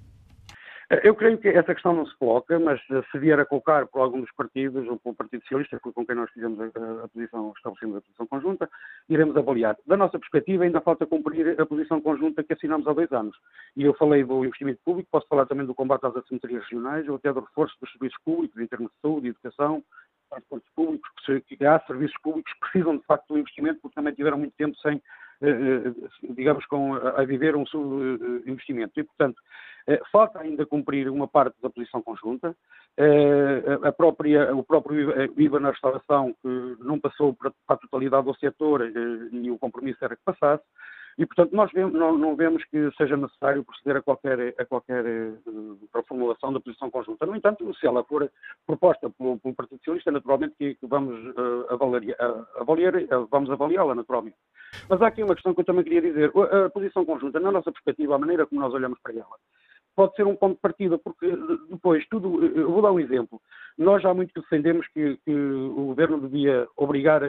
Eu 1.03 1.15
creio 1.15 1.39
que 1.39 1.49
essa 1.49 1.75
questão 1.75 1.95
não 1.95 2.07
se 2.07 2.17
coloca, 2.19 2.59
mas 2.59 2.79
se 3.11 3.19
vier 3.19 3.41
a 3.41 3.47
colocar 3.47 3.87
por 3.87 4.03
algum 4.03 4.21
dos 4.21 4.31
partidos, 4.33 4.87
ou 4.87 4.99
pelo 4.99 5.15
Partido 5.15 5.41
Socialista, 5.43 5.81
com 5.81 6.07
quem 6.07 6.15
nós 6.15 6.31
fizemos 6.31 6.61
a, 6.61 6.67
a 7.05 7.09
posição, 7.09 7.53
estabelecemos 7.57 7.97
a 7.97 8.01
posição 8.03 8.27
conjunta, 8.27 8.71
iremos 9.09 9.37
avaliar. 9.37 9.77
Da 9.87 9.97
nossa 9.97 10.19
perspectiva, 10.19 10.65
ainda 10.65 10.83
falta 10.83 11.07
cumprir 11.07 11.59
a 11.59 11.65
posição 11.65 12.01
conjunta 12.03 12.45
que 12.45 12.53
assinamos 12.53 12.87
há 12.87 12.93
dois 12.93 13.11
anos. 13.13 13.35
E 13.77 13.83
eu 13.83 13.95
falei 13.95 14.25
do 14.25 14.45
investimento 14.45 14.81
público, 14.85 15.09
posso 15.11 15.27
falar 15.27 15.47
também 15.47 15.67
do 15.67 15.75
combate 15.75 16.05
às 16.05 16.17
assimetrias 16.17 16.63
regionais, 16.65 17.09
ou 17.09 17.17
até 17.17 17.33
do 17.33 17.41
reforço 17.41 17.75
dos 17.81 17.91
serviços 17.91 18.19
públicos, 18.23 18.61
em 18.61 18.67
termos 18.67 18.91
de 18.93 19.01
saúde, 19.01 19.29
educação, 19.29 19.83
transportes 20.31 20.71
públicos, 20.77 21.11
que 21.47 21.65
há 21.65 21.81
serviços 21.87 22.17
públicos 22.23 22.53
que 22.53 22.61
precisam 22.61 22.99
de 22.99 23.05
facto 23.05 23.29
do 23.29 23.39
investimento, 23.39 23.81
porque 23.81 23.95
também 23.95 24.13
tiveram 24.13 24.39
muito 24.39 24.55
tempo 24.57 24.77
sem 24.79 25.01
digamos, 26.31 26.65
com, 26.67 26.95
a 26.95 27.25
viver 27.25 27.57
um 27.57 27.67
subinvestimento. 27.67 28.99
E, 28.99 29.05
portanto, 29.05 29.41
eh, 29.87 30.01
falta 30.11 30.41
ainda 30.41 30.65
cumprir 30.65 31.09
uma 31.09 31.29
parte 31.29 31.57
da 31.63 31.71
posição 31.71 32.03
conjunta. 32.03 32.57
A 33.83 33.93
própria, 33.93 34.55
o 34.55 34.63
próprio 34.63 35.13
IVA 35.37 35.59
na 35.59 35.71
restauração, 35.71 36.35
que 36.41 36.77
não 36.81 36.99
passou 37.01 37.35
para 37.35 37.53
a 37.69 37.77
totalidade 37.77 38.25
do 38.25 38.37
setor 38.37 38.83
e 39.33 39.51
o 39.51 39.59
compromisso 39.59 40.05
era 40.05 40.15
que 40.15 40.23
passasse. 40.25 40.63
E, 41.17 41.25
portanto, 41.25 41.53
nós 41.53 41.71
vemos, 41.73 41.93
não, 41.93 42.19
não, 42.19 42.35
vemos 42.35 42.65
que 42.65 42.91
seja 42.97 43.17
necessário 43.17 43.65
proceder 43.65 43.97
a 43.97 44.03
qualquer, 44.03 44.55
a 44.59 44.65
qualquer 44.65 45.05
uh, 45.05 46.03
formulação 46.09 46.53
da 46.53 46.61
posição 46.61 46.91
conjunta. 46.91 47.25
No 47.25 47.37
entanto, 47.37 47.73
se 47.75 47.87
ela 47.87 48.03
for 48.05 48.29
proposta 48.67 49.09
pelo, 49.11 49.39
pelo 49.39 49.55
Partido 49.55 49.79
Socialista, 49.79 50.11
naturalmente 50.11 50.55
que, 50.59 50.75
que 50.75 50.87
vamos, 50.87 51.15
uh, 51.37 51.67
avaliar, 51.71 52.17
uh, 52.19 52.47
avaliar, 52.61 52.95
vamos 53.31 53.51
avaliá-la, 53.51 53.95
naturalmente. 53.95 54.37
Mas 54.89 55.01
há 55.01 55.07
aqui 55.07 55.23
uma 55.23 55.35
questão 55.35 55.55
que 55.55 55.61
eu 55.61 55.65
também 55.65 55.85
queria 55.85 56.03
dizer. 56.03 56.33
A, 56.35 56.67
a 56.67 56.71
posição 56.71 57.05
conjunta, 57.05 57.39
na 57.39 57.53
nossa 57.53 57.71
perspectiva, 57.71 58.17
a 58.17 58.19
maneira 58.19 58.47
como 58.47 58.61
nós 58.61 58.75
olhamos 58.75 58.99
para 59.01 59.13
ela, 59.13 59.37
pode 59.95 60.17
ser 60.17 60.27
um 60.27 60.35
ponto 60.35 60.57
de 60.57 60.61
partida, 60.61 60.99
porque 60.99 61.31
depois 61.71 62.05
tudo. 62.09 62.45
Eu 62.45 62.73
vou 62.73 62.83
dar 62.83 62.91
um 62.91 62.99
exemplo. 62.99 63.41
Nós 63.79 64.03
já 64.03 64.13
muito 64.13 64.41
defendemos 64.41 64.87
que, 64.89 65.17
que 65.25 65.33
o 65.33 65.87
governo 65.87 66.21
devia 66.21 66.67
obrigar 66.77 67.23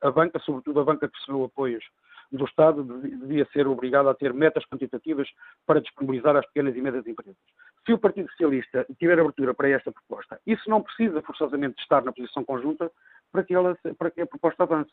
a 0.00 0.10
banca, 0.10 0.38
sobretudo 0.38 0.80
a 0.80 0.84
banca 0.84 1.08
que 1.08 1.18
recebeu 1.18 1.44
apoios 1.44 1.84
do 2.30 2.44
Estado 2.44 2.84
devia 2.84 3.46
ser 3.52 3.66
obrigado 3.66 4.08
a 4.08 4.14
ter 4.14 4.32
metas 4.32 4.64
quantitativas 4.66 5.28
para 5.66 5.80
disponibilizar 5.80 6.36
às 6.36 6.46
pequenas 6.46 6.76
e 6.76 6.80
médias 6.80 7.06
empresas. 7.06 7.36
Se 7.84 7.92
o 7.92 7.98
Partido 7.98 8.30
Socialista 8.30 8.86
tiver 8.98 9.18
abertura 9.18 9.54
para 9.54 9.68
esta 9.68 9.90
proposta, 9.90 10.40
isso 10.46 10.68
não 10.68 10.82
precisa 10.82 11.22
forçosamente 11.22 11.80
estar 11.82 12.04
na 12.04 12.12
posição 12.12 12.44
conjunta 12.44 12.90
para 13.32 13.42
que, 13.42 13.54
ela, 13.54 13.76
para 13.98 14.10
que 14.10 14.20
a 14.20 14.26
proposta 14.26 14.62
avance. 14.62 14.92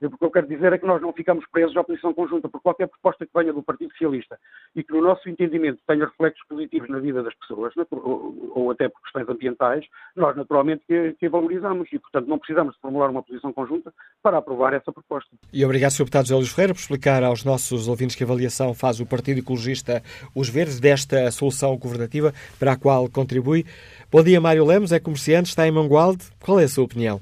O 0.00 0.16
que 0.16 0.24
eu 0.24 0.30
quero 0.30 0.46
dizer 0.46 0.72
é 0.72 0.78
que 0.78 0.86
nós 0.86 1.02
não 1.02 1.12
ficamos 1.12 1.44
presos 1.50 1.76
à 1.76 1.82
posição 1.82 2.14
conjunta 2.14 2.48
por 2.48 2.60
qualquer 2.62 2.86
proposta 2.86 3.26
que 3.26 3.32
venha 3.34 3.52
do 3.52 3.62
Partido 3.62 3.90
Socialista 3.92 4.38
e 4.76 4.84
que, 4.84 4.92
no 4.92 5.02
nosso 5.02 5.28
entendimento, 5.28 5.80
tenha 5.88 6.06
reflexos 6.06 6.46
positivos 6.48 6.88
na 6.88 7.00
vida 7.00 7.20
das 7.20 7.34
pessoas, 7.34 7.74
ou, 7.90 8.70
até 8.70 8.88
por 8.88 9.02
questões 9.02 9.28
ambientais, 9.28 9.84
nós 10.14 10.36
naturalmente 10.36 10.84
que, 10.86 11.14
que 11.18 11.28
valorizamos 11.28 11.88
e, 11.92 11.98
portanto, 11.98 12.28
não 12.28 12.38
precisamos 12.38 12.74
de 12.74 12.80
formular 12.80 13.10
uma 13.10 13.24
posição 13.24 13.52
conjunta 13.52 13.92
para 14.22 14.38
aprovar 14.38 14.72
essa 14.72 14.92
proposta. 14.92 15.34
E 15.52 15.64
obrigado, 15.64 15.90
Sr. 15.90 16.04
Deputado 16.04 16.26
José 16.26 16.36
Luís 16.36 16.52
Ferreira, 16.52 16.74
por 16.74 16.80
explicar 16.80 17.24
aos 17.24 17.42
nossos 17.44 17.88
ouvintes 17.88 18.14
que 18.14 18.22
avaliação 18.22 18.74
faz 18.74 19.00
o 19.00 19.06
Partido 19.06 19.40
Ecologista 19.40 20.00
Os 20.32 20.48
Verdes 20.48 20.78
desta 20.78 21.28
solução 21.32 21.76
governativa 21.76 22.32
para 22.58 22.72
a 22.72 22.76
qual 22.76 23.10
contribui. 23.10 23.64
Bom 24.12 24.22
dia, 24.22 24.40
Mário 24.40 24.64
Lemos, 24.64 24.92
é 24.92 25.00
comerciante, 25.00 25.48
está 25.48 25.66
em 25.66 25.72
Mangualde. 25.72 26.24
Qual 26.40 26.60
é 26.60 26.64
a 26.64 26.68
sua 26.68 26.84
opinião? 26.84 27.20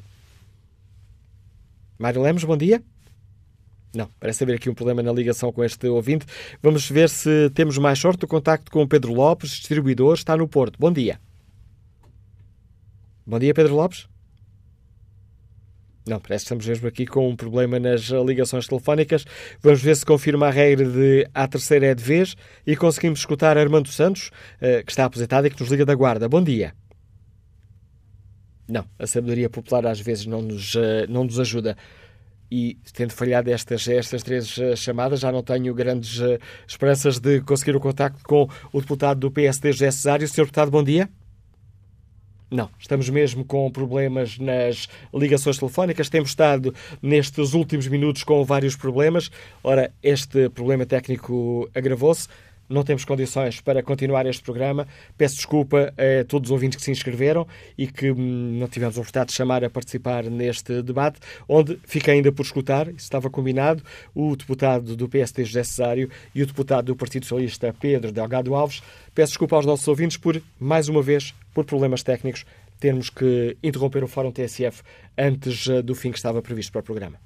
Mário 1.99 2.23
Lemos, 2.23 2.45
bom 2.45 2.57
dia. 2.57 2.83
Não, 3.95 4.11
parece 4.21 4.45
haver 4.45 4.57
aqui 4.57 4.69
um 4.69 4.75
problema 4.75 5.03
na 5.03 5.13
ligação 5.13 5.51
com 5.51 5.65
este 5.65 5.87
ouvinte. 5.89 6.27
Vamos 6.63 6.89
ver 6.91 7.09
se 7.09 7.51
temos 7.51 7.79
mais 7.79 7.99
sorte. 7.99 8.25
O 8.25 8.29
contacto 8.29 8.71
com 8.71 8.83
o 8.83 8.89
Pedro 8.89 9.15
Lopes, 9.15 9.51
distribuidor, 9.53 10.15
está 10.15 10.37
no 10.37 10.47
Porto. 10.47 10.79
Bom 10.79 10.93
dia. 10.93 11.19
Bom 13.27 13.39
dia, 13.39 13.55
Pedro 13.55 13.75
Lopes. 13.75 14.07
Não, 16.07 16.21
parece 16.21 16.45
que 16.45 16.47
estamos 16.47 16.67
mesmo 16.67 16.87
aqui 16.87 17.05
com 17.05 17.29
um 17.29 17.35
problema 17.35 17.81
nas 17.81 18.03
ligações 18.03 18.69
telefónicas. 18.69 19.25
Vamos 19.61 19.83
ver 19.83 19.97
se 19.97 20.07
confirma 20.07 20.47
a 20.47 20.51
regra 20.51 20.89
de 20.89 21.29
a 21.35 21.49
terceira 21.49 21.87
é 21.87 21.95
de 21.95 22.05
vez 22.05 22.37
e 22.65 22.77
conseguimos 22.77 23.21
escutar 23.21 23.59
Armando 23.59 23.89
Santos, 23.89 24.31
eh, 24.61 24.85
que 24.85 24.93
está 24.93 25.07
aposentado 25.07 25.49
e 25.49 25.51
que 25.51 25.61
nos 25.61 25.69
liga 25.69 25.85
da 25.85 25.95
Guarda. 25.95 26.29
Bom 26.29 26.45
dia. 26.45 26.75
Não, 28.69 28.85
a 28.99 29.07
sabedoria 29.07 29.49
popular 29.49 29.87
às 29.87 30.01
vezes 30.01 30.27
não 30.27 30.43
nos, 30.43 30.75
eh, 30.75 31.07
não 31.09 31.25
nos 31.25 31.39
ajuda. 31.39 31.77
E 32.51 32.77
tendo 32.93 33.13
falhado 33.13 33.51
estas, 33.51 33.87
estas 33.89 34.23
três 34.23 34.59
eh, 34.59 34.75
chamadas, 34.75 35.21
já 35.21 35.31
não 35.31 35.43
tenho 35.43 35.73
grandes 35.73 36.21
eh, 36.21 36.39
esperanças 36.67 37.19
de 37.19 37.41
conseguir 37.43 37.77
o 37.77 37.81
contacto 37.81 38.23
com 38.25 38.49
o 38.73 38.81
deputado 38.81 39.21
do 39.21 39.31
PSD, 39.31 39.73
José 39.73 39.91
Cesário. 39.91 40.27
Sr. 40.27 40.43
Deputado, 40.43 40.71
bom 40.71 40.83
dia. 40.83 41.09
Não, 42.51 42.71
estamos 42.79 43.09
mesmo 43.09 43.45
com 43.45 43.69
problemas 43.71 44.39
nas 44.39 44.89
ligações 45.13 45.59
telefónicas. 45.59 46.09
Temos 46.09 46.31
estado 46.31 46.73
nestes 47.03 47.55
últimos 47.55 47.89
minutos 47.89 48.23
com 48.23 48.45
vários 48.45 48.77
problemas. 48.77 49.31
Ora, 49.65 49.93
este 50.01 50.49
problema 50.51 50.87
técnico 50.87 51.69
agravou-se 51.75 52.29
não 52.69 52.83
temos 52.83 53.05
condições 53.05 53.61
para 53.61 53.83
continuar 53.83 54.27
este 54.27 54.43
programa. 54.43 54.87
Peço 55.17 55.37
desculpa 55.37 55.93
a 55.97 56.25
todos 56.25 56.51
os 56.51 56.53
ouvintes 56.53 56.77
que 56.77 56.83
se 56.83 56.91
inscreveram 56.91 57.47
e 57.77 57.87
que 57.87 58.11
hum, 58.11 58.59
não 58.59 58.69
tivemos 58.69 58.97
a 58.97 59.01
oportunidade 59.01 59.31
de 59.31 59.37
chamar 59.37 59.65
a 59.65 59.71
participar 59.71 60.25
neste 60.25 60.83
debate, 60.83 61.21
onde 61.49 61.79
fica 61.85 62.13
ainda 62.13 62.33
por 62.33 62.43
escutar, 62.43 62.89
isso 62.89 62.99
estava 62.99 63.31
combinado, 63.31 63.83
o 64.15 64.35
deputado 64.37 64.97
do 64.97 65.09
PSD 65.09 65.45
José 65.45 65.65
Cesário 65.65 66.11
e 66.35 66.43
o 66.43 66.47
deputado 66.47 66.87
do 66.87 66.97
Partido 66.97 67.25
Socialista 67.25 67.75
Pedro 67.79 68.13
Delgado 68.13 68.55
Alves. 68.55 68.83
Peço 69.15 69.33
desculpa 69.33 69.57
aos 69.57 69.67
nossos 69.67 69.87
ouvintes 69.89 70.17
por, 70.17 70.41
mais 70.59 70.89
uma 70.89 71.03
vez, 71.03 71.35
por 71.55 71.65
problemas 71.65 72.03
técnicos, 72.03 72.45
termos 72.79 73.11
que 73.11 73.57
interromper 73.63 74.05
o 74.05 74.09
Fórum 74.09 74.31
TSF 74.31 74.83
antes 75.17 75.67
eh, 75.69 75.83
do 75.83 75.95
fim 75.95 76.11
que 76.11 76.19
estava 76.19 76.43
previsto 76.43 76.73
para 76.73 76.81
o 76.81 76.85
programa. 76.85 77.19